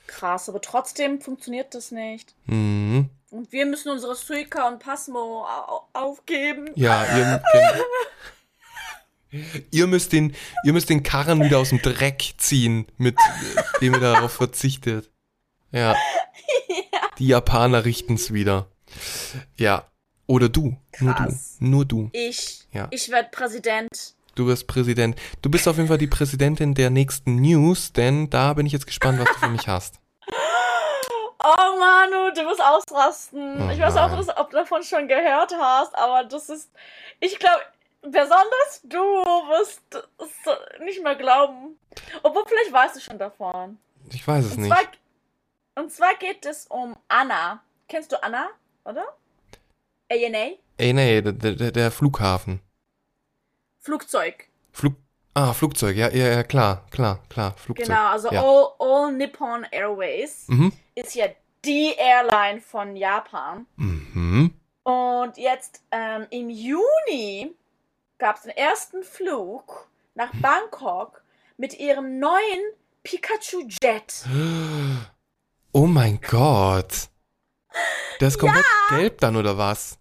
Krass, 0.07 0.49
aber 0.49 0.61
trotzdem 0.61 1.21
funktioniert 1.21 1.75
das 1.75 1.91
nicht. 1.91 2.35
Mhm. 2.47 3.11
Und 3.31 3.51
wir 3.53 3.67
müssen 3.67 3.91
unsere 3.91 4.15
Suica 4.15 4.69
und 4.69 4.79
Pasmo 4.79 5.45
au 5.45 5.89
aufgeben. 5.93 6.71
Ja, 6.77 7.05
ihr, 7.17 7.43
ihr, 9.73 9.87
müsst 9.89 10.13
den, 10.13 10.35
ihr 10.65 10.73
müsst 10.73 10.89
den 10.89 11.03
Karren 11.03 11.43
wieder 11.43 11.59
aus 11.59 11.71
dem 11.71 11.83
Dreck 11.83 12.35
ziehen, 12.39 12.87
mit 12.97 13.17
dem 13.81 13.95
ihr 13.95 14.01
darauf 14.01 14.33
verzichtet. 14.33 15.11
Ja. 15.75 15.95
Die 17.19 17.27
Japaner 17.29 17.85
richten's 17.85 18.33
wieder. 18.33 18.67
Ja. 19.57 19.85
Oder 20.27 20.49
du. 20.49 20.77
Nur 21.01 21.15
Krass. 21.15 21.57
du. 21.59 21.65
Nur 21.67 21.85
du. 21.85 22.11
Ich, 22.13 22.67
Ja. 22.73 22.87
ich 22.91 23.11
werde 23.11 23.29
Präsident. 23.31 24.15
Du 24.37 24.47
wirst 24.47 24.67
Präsident. 24.67 25.17
Du 25.43 25.51
bist 25.51 25.69
auf 25.69 25.77
jeden 25.77 25.89
Fall 25.89 25.99
die 25.99 26.07
Präsidentin 26.07 26.75
der 26.75 26.91
nächsten 26.91 27.37
News, 27.37 27.93
denn 27.93 28.31
da 28.31 28.53
bin 28.55 28.67
ich 28.67 28.73
jetzt 28.73 28.87
gespannt, 28.87 29.19
was 29.21 29.29
du 29.29 29.35
für 29.41 29.49
mich 29.49 29.69
hast. 29.69 30.01
Oh 31.47 31.79
Manu, 31.79 32.33
du 32.35 32.41
wirst 32.47 32.63
ausrasten. 32.63 33.69
Oh 33.69 33.71
ich 33.71 33.79
weiß 33.79 33.97
auch, 33.99 34.11
ob 34.39 34.51
du 34.51 34.57
davon 34.57 34.83
schon 34.83 35.07
gehört 35.09 35.53
hast, 35.61 35.95
aber 35.95 36.25
das 36.25 36.49
ist, 36.49 36.71
ich 37.21 37.39
glaube, 37.39 37.61
besonders 38.01 38.81
du 38.85 38.97
wirst 38.97 39.83
es 39.95 40.81
nicht 40.83 41.03
mehr 41.03 41.17
glauben. 41.17 41.79
Obwohl, 42.23 42.45
vielleicht 42.47 42.73
weißt 42.73 42.97
du 42.97 43.01
schon 43.01 43.19
davon. 43.19 43.77
Ich 44.11 44.27
weiß 44.27 44.43
es 44.47 44.53
Und 44.57 44.63
nicht. 44.63 44.75
Und 45.77 45.93
zwar 45.93 46.15
geht 46.17 46.45
es 46.47 46.67
um 46.67 46.97
Anna. 47.09 47.63
Kennst 47.89 48.13
du 48.13 48.23
Anna, 48.23 48.49
oder? 48.85 49.05
ANA? 50.11 50.51
Der, 50.79 51.33
der, 51.33 51.73
der 51.73 51.91
Flughafen. 51.91 52.61
Flugzeug. 53.81 54.49
Flug. 54.73 54.95
Ah, 55.35 55.53
Flugzeug, 55.53 55.97
ja, 55.97 56.09
ja, 56.11 56.29
ja, 56.29 56.43
klar, 56.45 56.87
klar, 56.91 57.21
klar, 57.29 57.55
Flugzeug. 57.57 57.87
Genau, 57.87 58.07
also 58.07 58.31
ja. 58.31 58.41
All, 58.41 58.69
All 58.79 59.13
Nippon 59.13 59.65
Airways 59.71 60.47
Mhm. 60.49 60.73
ist 60.95 61.15
ja 61.17 61.27
die 61.65 61.93
Airline 61.97 62.61
von 62.61 62.95
Japan. 62.95 63.67
Mhm. 63.77 64.55
Und 64.85 65.37
jetzt 65.37 65.83
ähm, 65.91 66.27
im 66.31 66.51
Juni 66.51 67.53
gab 68.19 68.37
es 68.37 68.43
den 68.43 68.53
ersten 68.53 69.03
Flug 69.03 69.89
nach 70.15 70.31
Bangkok 70.41 71.23
mit 71.57 71.79
ihrem 71.81 72.19
neuen 72.21 72.61
Pikachu 73.03 73.67
Jet. 73.83 74.25
Oh 75.75 75.87
mein 75.87 76.21
Gott. 76.21 77.09
Der 78.21 78.29
ist 78.29 78.39
komplett 78.39 78.65
gelb 78.89 79.19
dann, 79.21 79.37
oder 79.37 79.59
was? 79.59 79.99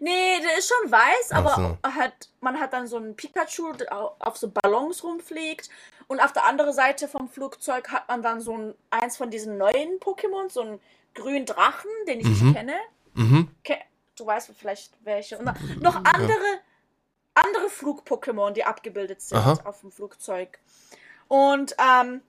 Nee, 0.00 0.38
der 0.40 0.56
ist 0.58 0.68
schon 0.72 0.90
weiß, 0.90 1.32
aber 1.32 1.54
so. 1.82 1.90
hat, 1.90 2.30
man 2.40 2.58
hat 2.58 2.72
dann 2.72 2.86
so 2.86 2.96
einen 2.96 3.14
Pikachu, 3.16 3.72
der 3.74 3.92
au- 3.94 4.14
auf 4.20 4.36
so 4.38 4.48
Ballons 4.48 5.02
rumfliegt. 5.04 5.68
Und 6.06 6.20
auf 6.20 6.32
der 6.32 6.44
anderen 6.46 6.72
Seite 6.72 7.08
vom 7.08 7.28
Flugzeug 7.28 7.88
hat 7.90 8.08
man 8.08 8.22
dann 8.22 8.40
so 8.40 8.56
ein, 8.56 8.74
eins 8.90 9.16
von 9.16 9.30
diesen 9.30 9.58
neuen 9.58 9.98
Pokémon, 10.00 10.50
so 10.50 10.62
einen 10.62 10.80
grünen 11.14 11.44
Drachen, 11.46 11.90
den 12.06 12.20
ich 12.20 12.26
Mhm. 12.26 12.32
nicht 12.46 12.56
kenne. 12.56 12.74
Mhm. 13.14 13.50
Ke 13.64 13.78
du 14.16 14.24
weißt 14.26 14.52
vielleicht 14.56 14.92
welche. 15.04 15.36
Und 15.38 15.46
noch 15.82 15.96
andere, 15.96 16.60
andere 17.34 17.68
Flug-Pokémon, 17.68 18.52
die 18.52 18.64
abgebildet 18.64 19.20
sind 19.20 19.38
Aha. 19.38 19.58
auf 19.64 19.80
dem 19.80 19.90
Flugzeug. 19.90 20.58
Und 21.28 21.74
ähm, 21.78 22.22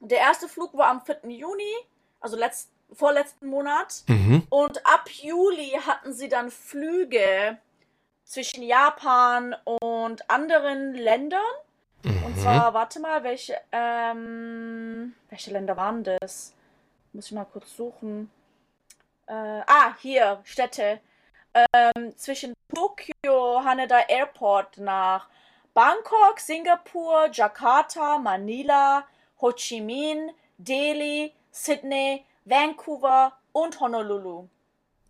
der 0.00 0.18
erste 0.18 0.48
Flug 0.48 0.74
war 0.76 0.88
am 0.88 1.02
4. 1.04 1.20
Juni, 1.28 1.74
also 2.20 2.36
letzt, 2.36 2.70
vorletzten 2.92 3.48
Monat. 3.48 4.04
Mhm. 4.08 4.46
Und 4.48 4.86
ab 4.86 5.08
Juli 5.10 5.78
hatten 5.86 6.12
sie 6.12 6.28
dann 6.28 6.50
Flüge 6.50 7.58
zwischen 8.24 8.62
Japan 8.62 9.54
und 9.64 10.28
anderen 10.30 10.94
Ländern. 10.94 11.40
Und 12.04 12.36
Mhm. 12.36 12.40
zwar, 12.40 12.74
warte 12.74 13.00
mal, 13.00 13.24
welche, 13.24 13.56
ähm, 13.72 15.14
welche 15.28 15.50
Länder 15.50 15.76
waren 15.76 16.04
das? 16.04 16.54
Muss 17.12 17.26
ich 17.26 17.32
mal 17.32 17.44
kurz 17.46 17.74
suchen. 17.76 18.30
Äh, 19.26 19.32
ah, 19.66 19.94
hier, 20.00 20.40
Städte. 20.44 21.00
Ähm, 21.72 22.16
zwischen 22.16 22.54
Tokio, 22.72 23.64
Haneda 23.64 24.00
Airport 24.08 24.78
nach 24.78 25.28
Bangkok, 25.74 26.38
Singapur, 26.38 27.28
Jakarta, 27.32 28.18
Manila, 28.18 29.04
Ho 29.40 29.52
Chi 29.52 29.80
Minh, 29.80 30.30
Delhi, 30.58 31.32
Sydney, 31.56 32.24
Vancouver 32.44 33.32
und 33.52 33.80
Honolulu. 33.80 34.48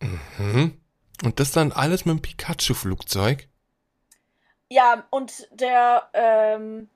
Mhm. 0.00 0.80
Und 1.24 1.40
das 1.40 1.50
dann 1.52 1.72
alles 1.72 2.04
mit 2.04 2.16
dem 2.16 2.20
Pikachu-Flugzeug? 2.22 3.48
Ja, 4.68 5.06
und 5.10 5.48
der, 5.50 6.08
ähm, 6.12 6.88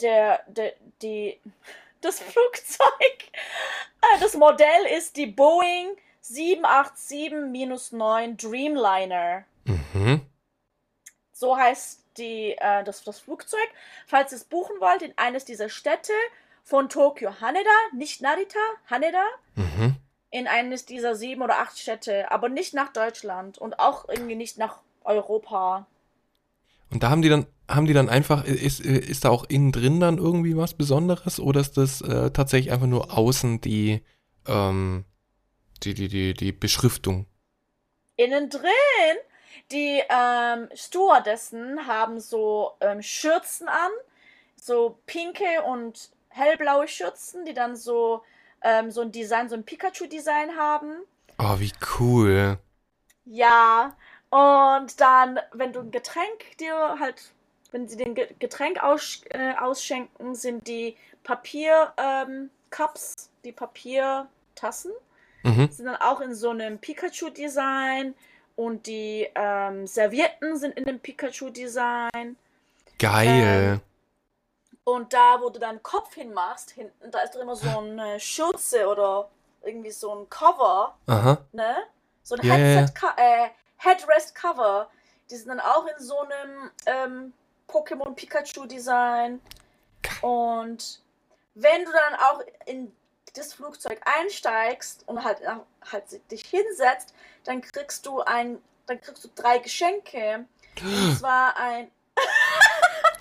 der, 0.00 0.42
der, 0.48 0.72
die, 1.00 1.38
das 2.00 2.18
Flugzeug, 2.20 2.88
äh, 4.02 4.18
das 4.20 4.34
Modell 4.34 4.86
ist 4.96 5.16
die 5.16 5.26
Boeing 5.26 5.96
787-9 6.24 8.36
Dreamliner. 8.36 9.44
Mhm. 9.64 10.26
So 11.32 11.56
heißt 11.56 12.02
die, 12.18 12.56
äh, 12.58 12.84
das, 12.84 13.04
das 13.04 13.20
Flugzeug. 13.20 13.68
Falls 14.06 14.32
ihr 14.32 14.36
es 14.36 14.44
buchen 14.44 14.78
wollt, 14.80 15.02
in 15.02 15.16
eines 15.16 15.44
dieser 15.44 15.68
Städte 15.68 16.12
von 16.62 16.88
Tokio, 16.88 17.40
Haneda, 17.40 17.70
nicht 17.94 18.22
Narita, 18.22 18.58
Haneda, 18.88 19.24
Mhm. 19.56 19.96
in 20.30 20.46
eines 20.46 20.86
dieser 20.86 21.14
sieben 21.14 21.42
oder 21.42 21.58
acht 21.58 21.78
Städte, 21.78 22.30
aber 22.30 22.48
nicht 22.48 22.72
nach 22.74 22.92
Deutschland 22.92 23.58
und 23.58 23.78
auch 23.78 24.08
irgendwie 24.08 24.36
nicht 24.36 24.58
nach 24.58 24.78
Europa. 25.04 25.86
Und 26.90 27.02
da 27.02 27.10
haben 27.10 27.22
die 27.22 27.28
dann, 27.28 27.46
haben 27.68 27.86
die 27.86 27.94
dann 27.94 28.08
einfach, 28.08 28.44
ist, 28.44 28.80
ist 28.80 29.24
da 29.24 29.30
auch 29.30 29.44
innen 29.48 29.72
drin 29.72 30.00
dann 30.00 30.18
irgendwie 30.18 30.56
was 30.56 30.74
Besonderes 30.74 31.40
oder 31.40 31.60
ist 31.60 31.76
das 31.76 32.00
äh, 32.02 32.30
tatsächlich 32.30 32.72
einfach 32.72 32.86
nur 32.86 33.16
außen 33.16 33.60
die, 33.60 34.02
ähm, 34.46 35.04
die, 35.82 35.94
die, 35.94 36.08
die, 36.08 36.34
die 36.34 36.52
Beschriftung? 36.52 37.26
Innen 38.16 38.50
drin, 38.50 38.62
die 39.70 40.02
ähm, 40.08 40.68
Stewardessen 40.74 41.86
haben 41.86 42.20
so 42.20 42.72
ähm, 42.80 43.02
Schürzen 43.02 43.68
an, 43.68 43.90
so 44.56 44.98
pinke 45.06 45.62
und 45.66 46.10
hellblaue 46.32 46.88
Schürzen, 46.88 47.44
die 47.44 47.54
dann 47.54 47.76
so, 47.76 48.22
ähm, 48.62 48.90
so 48.90 49.00
ein 49.02 49.12
Design, 49.12 49.48
so 49.48 49.54
ein 49.56 49.64
Pikachu-Design 49.64 50.56
haben. 50.56 50.96
Oh, 51.38 51.58
wie 51.58 51.72
cool. 51.98 52.58
Ja, 53.24 53.96
und 54.30 55.00
dann, 55.00 55.38
wenn 55.52 55.72
du 55.72 55.80
ein 55.80 55.90
Getränk 55.90 56.56
dir 56.58 56.96
halt, 56.98 57.32
wenn 57.70 57.88
sie 57.88 57.96
den 57.96 58.14
Ge- 58.14 58.34
Getränk 58.38 58.82
aus, 58.82 59.22
äh, 59.30 59.54
ausschenken, 59.58 60.34
sind 60.34 60.66
die 60.66 60.96
Papier, 61.22 61.92
ähm, 61.96 62.50
Cups, 62.70 63.30
die 63.44 63.52
Papiertassen, 63.52 64.92
Mhm. 65.44 65.68
sind 65.70 65.86
dann 65.86 65.96
auch 65.96 66.20
in 66.20 66.34
so 66.34 66.50
einem 66.50 66.78
Pikachu-Design 66.78 68.14
und 68.56 68.86
die 68.86 69.28
ähm, 69.34 69.86
Servietten 69.86 70.56
sind 70.56 70.76
in 70.76 70.84
dem 70.84 71.00
Pikachu-Design. 71.00 72.36
Geil. 72.98 73.80
Und 74.84 75.12
da, 75.12 75.40
wo 75.40 75.48
du 75.50 75.60
deinen 75.60 75.82
Kopf 75.82 76.14
hinmachst, 76.14 76.70
hinten, 76.72 77.10
da 77.10 77.20
ist 77.20 77.34
doch 77.34 77.40
immer 77.40 77.56
so 77.56 77.68
eine 77.78 78.18
Schürze 78.18 78.86
oder 78.88 79.28
irgendwie 79.62 79.90
so 79.90 80.14
ein 80.14 80.28
Cover, 80.28 80.96
Aha. 81.06 81.38
ne? 81.52 81.76
So 82.24 82.34
ein 82.36 82.46
ja. 82.46 82.54
Headset, 82.54 82.98
Co- 82.98 83.20
äh, 83.20 83.48
Headrest-Cover. 83.78 84.88
Die 85.30 85.36
sind 85.36 85.48
dann 85.48 85.60
auch 85.60 85.86
in 85.86 86.04
so 86.04 86.18
einem 86.20 86.70
ähm, 86.86 87.32
Pokémon 87.68 88.14
Pikachu-Design. 88.14 89.40
Und 90.20 91.00
wenn 91.54 91.84
du 91.84 91.92
dann 91.92 92.14
auch 92.20 92.42
in 92.66 92.94
das 93.34 93.54
Flugzeug 93.54 94.00
einsteigst 94.04 95.08
und 95.08 95.24
halt, 95.24 95.40
halt 95.90 96.30
dich 96.30 96.42
hinsetzt, 96.42 97.14
dann 97.44 97.60
kriegst 97.62 98.04
du 98.06 98.20
ein, 98.20 98.62
dann 98.86 99.00
kriegst 99.00 99.24
du 99.24 99.28
drei 99.34 99.58
Geschenke. 99.58 100.44
Und 100.80 101.16
zwar 101.18 101.56
ein, 101.56 101.90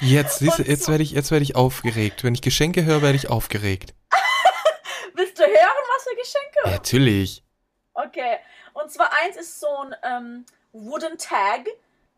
Jetzt, 0.01 0.39
siehst 0.39 0.59
du, 0.59 0.63
jetzt 0.63 0.87
werde 0.89 1.03
ich, 1.03 1.11
jetzt 1.11 1.31
werde 1.31 1.43
ich 1.43 1.55
aufgeregt. 1.55 2.23
Wenn 2.23 2.33
ich 2.33 2.41
Geschenke 2.41 2.83
höre, 2.83 3.01
werde 3.01 3.15
ich 3.15 3.29
aufgeregt. 3.29 3.93
willst 5.13 5.37
du 5.37 5.43
hören, 5.43 5.55
was 5.95 6.03
für 6.03 6.15
Geschenke? 6.15 6.59
Ja, 6.65 6.71
natürlich. 6.71 7.43
Okay. 7.93 8.37
Und 8.73 8.91
zwar 8.91 9.11
eins 9.23 9.37
ist 9.37 9.59
so 9.59 9.67
ein 9.67 9.95
ähm, 10.03 10.45
Wooden 10.73 11.17
Tag. 11.17 11.67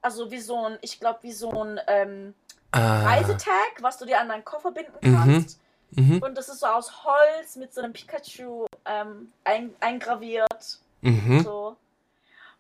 Also 0.01 0.31
wie 0.31 0.39
so 0.39 0.65
ein, 0.65 0.77
ich 0.81 0.99
glaube, 0.99 1.19
wie 1.23 1.31
so 1.34 1.63
ein, 1.63 1.79
ähm, 1.88 2.34
Ah. 2.75 3.03
Reisetag, 3.03 3.81
was 3.81 3.99
du 3.99 4.05
dir 4.05 4.19
an 4.19 4.29
deinen 4.29 4.43
Koffer 4.43 4.71
binden 4.71 4.93
Mhm. 5.01 5.15
kannst. 5.15 5.59
Mhm. 5.91 6.23
Und 6.23 6.36
das 6.36 6.49
ist 6.49 6.61
so 6.61 6.65
aus 6.65 7.03
Holz 7.05 7.55
mit 7.55 7.71
so 7.71 7.81
einem 7.81 7.93
Pikachu 7.93 8.65
ähm, 8.86 9.31
ein, 9.43 9.75
eingraviert. 9.79 10.79
Mhm. 11.01 11.43
So. 11.43 11.77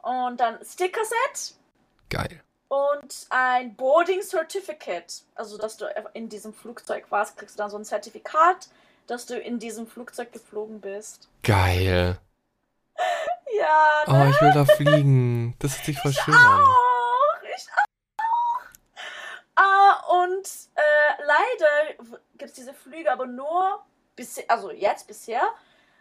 Und 0.03 0.39
dann 0.39 0.59
Sticker-Set 0.63 1.55
Geil. 2.09 2.43
Und 2.73 3.27
ein 3.29 3.75
Boarding 3.75 4.21
Certificate. 4.21 5.21
Also, 5.35 5.57
dass 5.57 5.77
du 5.77 5.85
in 6.13 6.29
diesem 6.29 6.53
Flugzeug 6.53 7.05
warst, 7.09 7.37
kriegst 7.37 7.55
du 7.55 7.63
dann 7.63 7.69
so 7.69 7.77
ein 7.77 7.85
Zertifikat, 7.85 8.67
dass 9.07 9.25
du 9.25 9.37
in 9.37 9.59
diesem 9.59 9.85
Flugzeug 9.87 10.31
geflogen 10.31 10.81
bist. 10.81 11.29
Geil. 11.43 12.17
Ja, 13.55 14.03
Oh, 14.07 14.11
ne? 14.13 14.31
ich 14.31 14.41
will 14.41 14.51
da 14.53 14.65
fliegen. 14.65 15.55
Das 15.59 15.75
hört 15.75 15.85
sich 15.85 15.99
voll 15.99 16.11
schön 16.13 16.33
an. 16.33 16.61
auch. 16.63 17.43
Ich 17.55 17.67
auch. 17.69 18.59
Ah, 19.55 20.23
und 20.23 20.47
äh, 20.73 21.23
leider 21.23 22.05
gibt 22.37 22.49
es 22.49 22.53
diese 22.53 22.73
Flüge 22.73 23.11
aber 23.11 23.27
nur, 23.27 23.83
bis, 24.15 24.39
also 24.47 24.71
jetzt 24.71 25.05
bisher, 25.05 25.43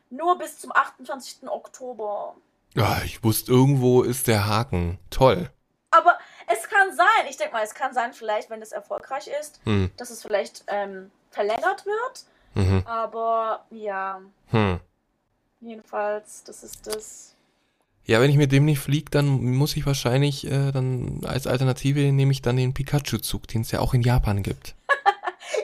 nur 0.08 0.38
bis 0.38 0.58
zum 0.60 0.74
28. 0.74 1.46
Oktober. 1.48 2.36
Ja, 2.74 3.02
ich 3.04 3.22
wusste, 3.22 3.52
irgendwo 3.52 4.02
ist 4.02 4.28
der 4.28 4.46
Haken. 4.46 4.98
Toll. 5.10 5.50
Aber 5.90 6.18
es 6.52 6.68
kann 6.68 6.94
sein, 6.94 7.26
ich 7.28 7.36
denke 7.36 7.52
mal, 7.54 7.62
es 7.64 7.74
kann 7.74 7.92
sein, 7.94 8.12
vielleicht, 8.12 8.50
wenn 8.50 8.62
es 8.62 8.72
erfolgreich 8.72 9.28
ist, 9.40 9.60
Hm. 9.64 9.90
dass 9.96 10.10
es 10.10 10.22
vielleicht 10.22 10.64
ähm, 10.68 11.10
verlängert 11.30 11.84
wird. 11.86 12.24
Mhm. 12.54 12.82
Aber 12.86 13.64
ja, 13.70 14.20
Hm. 14.50 14.80
jedenfalls, 15.60 16.44
das 16.44 16.62
ist 16.62 16.86
das. 16.86 17.34
Ja, 18.04 18.20
wenn 18.20 18.30
ich 18.30 18.36
mit 18.36 18.50
dem 18.52 18.64
nicht 18.64 18.80
fliege, 18.80 19.10
dann 19.10 19.26
muss 19.54 19.76
ich 19.76 19.86
wahrscheinlich 19.86 20.44
äh, 20.46 20.72
dann 20.72 21.20
als 21.24 21.46
Alternative 21.46 22.00
nehme 22.12 22.32
ich 22.32 22.42
dann 22.42 22.56
den 22.56 22.74
Pikachu-Zug, 22.74 23.46
den 23.48 23.60
es 23.62 23.70
ja 23.70 23.78
auch 23.80 23.94
in 23.94 24.02
Japan 24.02 24.42
gibt. 24.42 24.74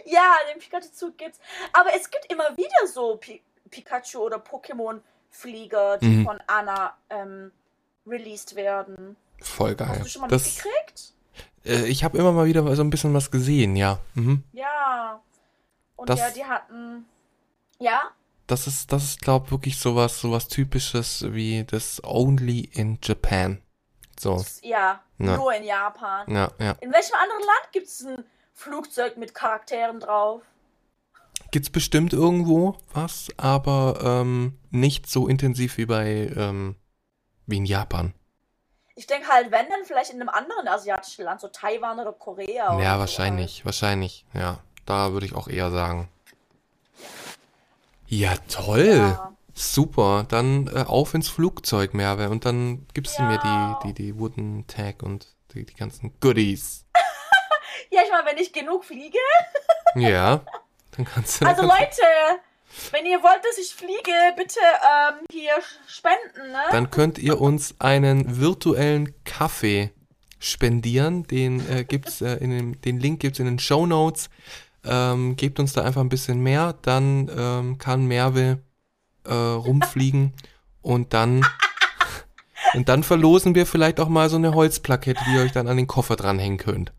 Ja, 0.04 0.34
den 0.52 0.58
Pikachu-Zug 0.58 1.16
gibt's. 1.18 1.38
Aber 1.72 1.90
es 1.94 2.10
gibt 2.10 2.30
immer 2.32 2.56
wieder 2.56 2.86
so 2.86 3.16
Pi 3.16 3.42
Pikachu- 3.70 4.18
oder 4.20 4.38
Pokémon-Flieger, 4.38 5.98
die 5.98 6.06
Mhm. 6.06 6.24
von 6.24 6.38
Anna 6.46 6.96
ähm, 7.10 7.52
released 8.06 8.56
werden. 8.56 9.16
Voll 9.40 9.74
geil. 9.74 9.88
Hast 9.90 10.04
du 10.04 10.08
schon 10.08 10.22
mal 10.22 10.28
das, 10.28 10.44
mitgekriegt? 10.56 11.14
äh, 11.64 11.86
ich 11.86 12.04
habe 12.04 12.18
immer 12.18 12.32
mal 12.32 12.46
wieder 12.46 12.74
so 12.76 12.82
ein 12.82 12.90
bisschen 12.90 13.14
was 13.14 13.30
gesehen, 13.30 13.76
ja. 13.76 13.98
Mhm. 14.14 14.42
Ja. 14.52 15.20
Und 15.96 16.08
Das- 16.08 16.18
ja, 16.20 16.30
die 16.30 16.44
hatten. 16.44 17.06
Ja? 17.78 18.02
Das 18.46 18.66
ist, 18.66 18.92
das 18.92 19.04
ist, 19.04 19.20
glaube 19.20 19.50
wirklich 19.50 19.78
sowas, 19.78 20.20
sowas 20.20 20.48
typisches 20.48 21.24
wie 21.32 21.64
das 21.64 22.02
Only 22.04 22.60
in 22.72 22.98
Japan. 23.02 23.60
So, 24.18 24.44
Ja, 24.62 25.02
Ja. 25.18 25.36
nur 25.36 25.54
in 25.54 25.64
Japan. 25.64 26.28
ja, 26.34 26.50
ja. 26.58 26.72
In 26.80 26.92
welchem 26.92 27.14
anderen 27.14 27.40
Land 27.42 27.72
gibt 27.72 27.86
es 27.86 28.04
ein 28.04 28.24
Flugzeug 28.54 29.16
mit 29.16 29.34
Charakteren 29.34 30.00
drauf? 30.00 30.42
Gibt's 31.52 31.70
bestimmt 31.70 32.12
irgendwo 32.12 32.76
was, 32.92 33.28
aber 33.36 34.00
ähm, 34.02 34.58
nicht 34.70 35.08
so 35.08 35.28
intensiv 35.28 35.76
wie 35.78 35.86
bei 35.86 36.32
ähm, 36.36 36.74
wie 37.46 37.58
in 37.58 37.64
Japan. 37.66 38.12
Ich 38.98 39.06
denke 39.06 39.28
halt, 39.28 39.52
wenn 39.52 39.68
dann 39.68 39.84
vielleicht 39.84 40.10
in 40.12 40.20
einem 40.20 40.28
anderen 40.28 40.66
asiatischen 40.66 41.24
Land, 41.24 41.40
so 41.40 41.46
Taiwan 41.46 42.00
oder 42.00 42.12
Korea. 42.12 42.74
oder 42.74 42.82
Ja, 42.82 42.94
so 42.94 42.98
wahrscheinlich, 43.00 43.64
wahrscheinlich. 43.64 44.26
Ja, 44.34 44.58
da 44.86 45.12
würde 45.12 45.24
ich 45.24 45.36
auch 45.36 45.46
eher 45.46 45.70
sagen. 45.70 46.08
Ja, 48.08 48.34
toll. 48.50 48.96
Ja. 49.14 49.32
Super. 49.54 50.24
Dann 50.28 50.66
äh, 50.74 50.82
auf 50.84 51.14
ins 51.14 51.28
Flugzeug, 51.28 51.94
Merve. 51.94 52.28
Und 52.28 52.44
dann 52.44 52.88
gibst 52.92 53.16
du 53.20 53.22
mir 53.22 53.34
Ja. 53.44 53.78
die, 53.84 53.92
die, 53.92 53.94
die 54.02 54.18
Wooden 54.18 54.66
Tag 54.66 55.04
und 55.04 55.28
die, 55.54 55.64
die 55.64 55.74
ganzen 55.74 56.18
Goodies. 56.20 56.84
Ja, 57.90 58.02
ich 58.04 58.10
meine, 58.10 58.26
wenn 58.26 58.36
ich 58.38 58.52
genug 58.52 58.84
fliege. 58.84 59.18
Ja. 59.94 60.40
Dann 60.96 61.04
kannst 61.06 61.40
du. 61.40 61.46
Also 61.46 61.62
Leute, 61.62 62.02
wenn 62.92 63.06
ihr 63.06 63.22
wollt, 63.22 63.44
dass 63.44 63.58
ich 63.58 63.74
fliege, 63.74 64.12
bitte 64.36 64.60
ähm, 64.60 65.26
hier 65.30 65.52
spenden, 65.86 66.52
ne? 66.52 66.58
dann 66.70 66.90
könnt 66.90 67.18
ihr 67.18 67.40
uns 67.40 67.74
einen 67.78 68.40
virtuellen 68.40 69.14
Kaffee 69.24 69.90
spendieren. 70.38 71.24
Den 71.24 71.68
äh, 71.68 71.84
gibt's 71.84 72.20
äh, 72.20 72.36
in 72.36 72.50
dem, 72.50 72.80
den 72.80 73.00
Link 73.00 73.20
gibt's 73.20 73.38
in 73.38 73.46
den 73.46 73.58
Show 73.58 73.86
Notes. 73.86 74.30
Ähm, 74.84 75.36
gebt 75.36 75.58
uns 75.60 75.72
da 75.72 75.82
einfach 75.82 76.00
ein 76.00 76.08
bisschen 76.08 76.40
mehr, 76.40 76.74
dann 76.82 77.30
ähm, 77.36 77.78
kann 77.78 78.06
Merve 78.06 78.58
äh, 79.24 79.32
rumfliegen 79.34 80.32
und 80.82 81.12
dann 81.14 81.44
und 82.74 82.88
dann 82.88 83.02
verlosen 83.02 83.54
wir 83.54 83.66
vielleicht 83.66 83.98
auch 83.98 84.08
mal 84.08 84.28
so 84.28 84.36
eine 84.36 84.54
Holzplakette, 84.54 85.20
die 85.26 85.34
ihr 85.34 85.42
euch 85.42 85.52
dann 85.52 85.68
an 85.68 85.76
den 85.76 85.86
Koffer 85.86 86.16
dranhängen 86.16 86.58
könnt. 86.58 86.92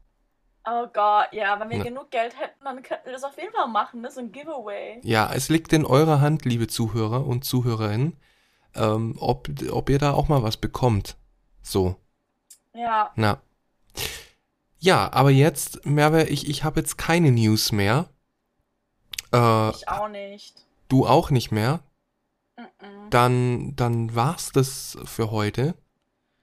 Oh 0.66 0.88
Gott, 0.94 1.28
ja, 1.32 1.60
wenn 1.60 1.70
wir 1.70 1.78
Ja. 1.78 1.84
genug 1.84 2.12
Geld 2.12 2.38
hätten, 2.40 2.64
dann 2.64 2.84
könnten 2.84 3.06
wir 3.06 3.14
das 3.14 3.24
auf 3.24 3.38
jeden 3.38 3.54
Fall 3.54 3.68
machen, 3.68 4.02
ne? 4.02 4.12
So 4.12 4.20
ein 4.20 4.32
Giveaway. 4.32 5.00
Ja, 5.04 5.32
es 5.34 5.50
liegt 5.50 5.74
in 5.74 5.86
eurer 5.86 6.22
Hand, 6.22 6.46
liebe 6.46 6.68
Zuhörer 6.68 7.26
und 7.26 7.44
Zuhörerinnen, 7.46 8.18
ähm, 8.76 9.16
ob, 9.20 9.48
ob 9.72 9.90
ihr 9.90 10.00
da 10.00 10.14
auch 10.14 10.28
mal 10.28 10.44
was 10.44 10.58
bekommt. 10.58 11.16
So, 11.62 11.96
Ja. 12.74 13.12
na. 13.16 13.42
Ja, 14.80 15.12
aber 15.12 15.30
jetzt, 15.32 15.86
Merve, 15.86 16.24
ich, 16.26 16.48
ich 16.50 16.64
habe 16.64 16.80
jetzt 16.80 16.98
keine 16.98 17.32
News 17.32 17.72
mehr. 17.72 18.10
Äh, 19.34 19.70
Ich 19.72 19.88
auch 19.90 20.08
nicht. 20.08 20.56
du 20.88 21.06
auch 21.08 21.32
nicht 21.32 21.52
mehr. 21.52 21.82
Mm-mm. 22.58 23.10
Dann, 23.10 23.76
dann 23.76 24.16
war's 24.16 24.52
das 24.52 24.98
für 25.06 25.32
heute. 25.32 25.76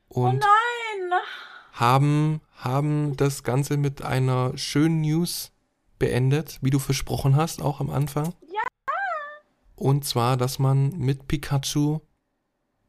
Oh 0.08 0.24
Und 0.24 0.38
nein! 0.40 1.20
haben, 1.72 2.40
haben 2.56 3.16
das 3.16 3.42
Ganze 3.42 3.76
mit 3.76 4.02
einer 4.02 4.56
schönen 4.56 5.02
News 5.02 5.52
beendet, 5.98 6.58
wie 6.62 6.70
du 6.70 6.78
versprochen 6.78 7.36
hast, 7.36 7.62
auch 7.62 7.80
am 7.80 7.90
Anfang. 7.90 8.34
Ja. 8.52 8.62
Und 9.74 10.04
zwar, 10.04 10.36
dass 10.36 10.58
man 10.58 10.96
mit 10.98 11.28
Pikachu 11.28 12.00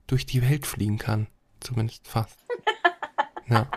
durch 0.08 0.26
die 0.26 0.42
Welt 0.42 0.66
fliegen 0.66 0.98
kann. 0.98 1.28
Zumindest 1.60 2.08
fast. 2.08 2.38
ja. 3.48 3.68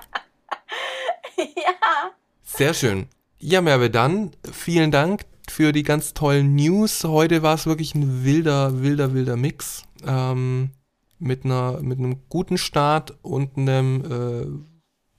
ja. 1.36 2.10
Sehr 2.42 2.74
schön. 2.74 3.06
Ja, 3.38 3.60
Merve, 3.60 3.90
dann 3.90 4.32
vielen 4.52 4.90
Dank 4.90 5.24
für 5.48 5.72
die 5.72 5.82
ganz 5.82 6.14
tollen 6.14 6.54
News. 6.54 7.04
Heute 7.04 7.42
war 7.42 7.54
es 7.54 7.66
wirklich 7.66 7.94
ein 7.94 8.24
wilder, 8.24 8.82
wilder, 8.82 9.14
wilder 9.14 9.36
Mix. 9.36 9.84
Ähm, 10.06 10.70
mit, 11.18 11.44
einer, 11.44 11.80
mit 11.82 11.98
einem 11.98 12.28
guten 12.28 12.58
Start 12.58 13.18
und 13.22 13.56
einem 13.56 14.04
äh, 14.04 14.69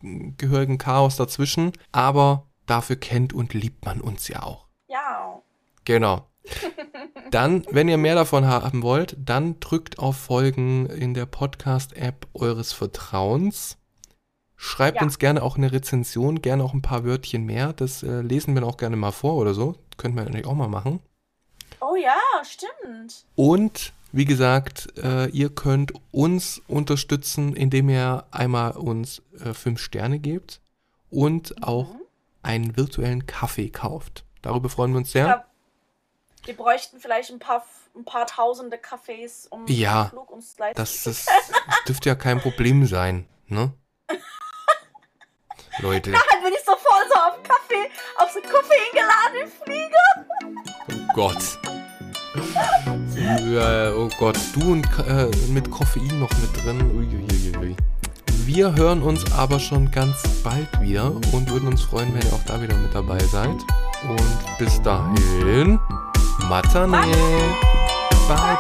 gehörigen 0.02 0.78
Chaos 0.78 1.16
dazwischen. 1.16 1.72
Aber 1.92 2.48
dafür 2.66 2.96
kennt 2.96 3.34
und 3.34 3.54
liebt 3.54 3.86
man 3.86 4.02
uns 4.02 4.28
ja 4.28 4.44
auch. 4.44 4.68
Ja. 4.88 5.42
Genau. 5.86 6.28
Dann, 7.32 7.66
wenn 7.72 7.88
ihr 7.88 7.98
mehr 7.98 8.16
davon 8.16 8.46
haben 8.46 8.84
wollt, 8.84 9.16
dann 9.18 9.60
drückt 9.60 10.00
auf 10.00 10.18
Folgen 10.18 10.86
in 10.88 11.14
der 11.14 11.26
Podcast-App 11.26 12.28
eures 12.34 12.74
Vertrauens. 12.74 13.78
Schreibt 14.58 14.98
Ja. 14.98 15.04
uns 15.04 15.18
gerne 15.18 15.42
auch 15.42 15.58
eine 15.58 15.72
Rezension, 15.72 16.42
gerne 16.42 16.64
auch 16.64 16.74
ein 16.74 16.82
paar 16.82 17.06
Wörtchen 17.06 17.46
mehr. 17.46 17.74
Das 17.74 18.04
äh, 18.04 18.22
lesen 18.22 18.54
wir 18.54 18.64
auch 18.64 18.78
gerne 18.78 18.96
mal 18.96 19.12
vor 19.12 19.36
oder 19.36 19.54
so. 19.54 19.76
Könnten 19.98 20.18
wir 20.18 20.26
natürlich 20.26 20.46
auch 20.46 20.56
mal 20.56 20.68
machen. 20.68 21.00
Oh 21.80 21.96
ja, 21.96 22.18
stimmt. 22.44 23.26
Und 23.36 23.94
wie 24.12 24.26
gesagt, 24.26 24.98
äh, 24.98 25.28
ihr 25.30 25.50
könnt 25.50 25.94
uns 26.12 26.62
unterstützen, 26.68 27.56
indem 27.56 27.90
ihr 27.90 28.26
einmal 28.32 28.72
uns 28.72 29.22
äh, 29.44 29.54
fünf 29.54 29.80
Sterne 29.80 30.20
gebt 30.20 30.62
und 31.10 31.64
auch 31.64 31.94
Mhm. 31.94 32.02
einen 32.44 32.78
virtuellen 32.78 33.26
Kaffee 33.26 33.70
kauft. 33.70 34.26
Darüber 34.42 34.70
freuen 34.70 34.92
wir 34.92 34.98
uns 34.98 35.12
sehr. 35.12 35.28
Ja. 35.28 35.46
Wir 36.46 36.56
bräuchten 36.58 37.00
vielleicht 37.00 37.30
ein 37.32 37.38
paar, 37.40 37.64
ein 37.96 38.04
paar 38.04 38.26
tausende 38.26 38.78
Kaffees, 38.80 39.46
um 39.48 39.66
Ja, 39.68 40.06
den 40.06 40.10
Flug 40.10 40.32
uns 40.32 40.58
leisten 40.58 40.76
Das, 40.78 41.04
das, 41.04 41.26
das 41.26 41.84
dürfte 41.88 42.10
ja 42.10 42.16
kein 42.16 42.40
Problem 42.42 42.86
sein, 42.88 43.28
ne? 43.48 43.72
Leute, 45.80 46.12
Dann 46.12 46.22
bin 46.44 46.52
ich 46.54 46.66
so 46.66 46.76
voll 46.76 47.04
so 47.08 47.16
auf 47.16 47.44
Kaffee, 47.44 47.90
auf 48.18 48.32
so 48.32 48.40
koffeingeladenen 48.42 49.52
Flieger. 49.64 50.26
oh 50.90 51.14
Gott. 51.14 51.60
Ja, 53.16 53.94
oh 53.94 54.10
Gott, 54.18 54.38
du 54.54 54.72
und, 54.72 54.86
äh, 55.08 55.28
mit 55.52 55.70
Koffein 55.70 56.20
noch 56.20 56.30
mit 56.40 56.64
drin. 56.64 56.82
Uiuiuiui. 56.96 57.76
Wir 58.46 58.76
hören 58.76 59.02
uns 59.02 59.32
aber 59.34 59.60
schon 59.60 59.92
ganz 59.92 60.16
bald 60.44 60.68
wieder 60.82 61.12
und 61.32 61.50
würden 61.50 61.68
uns 61.68 61.82
freuen, 61.82 62.14
wenn 62.14 62.22
ihr 62.22 62.34
auch 62.34 62.44
da 62.46 62.62
wieder 62.62 62.76
mit 62.78 62.94
dabei 62.94 63.20
seid. 63.20 63.50
Und 64.08 64.58
bis 64.58 64.82
dahin, 64.82 65.80
Matane. 66.50 67.02
Bye, 68.28 68.58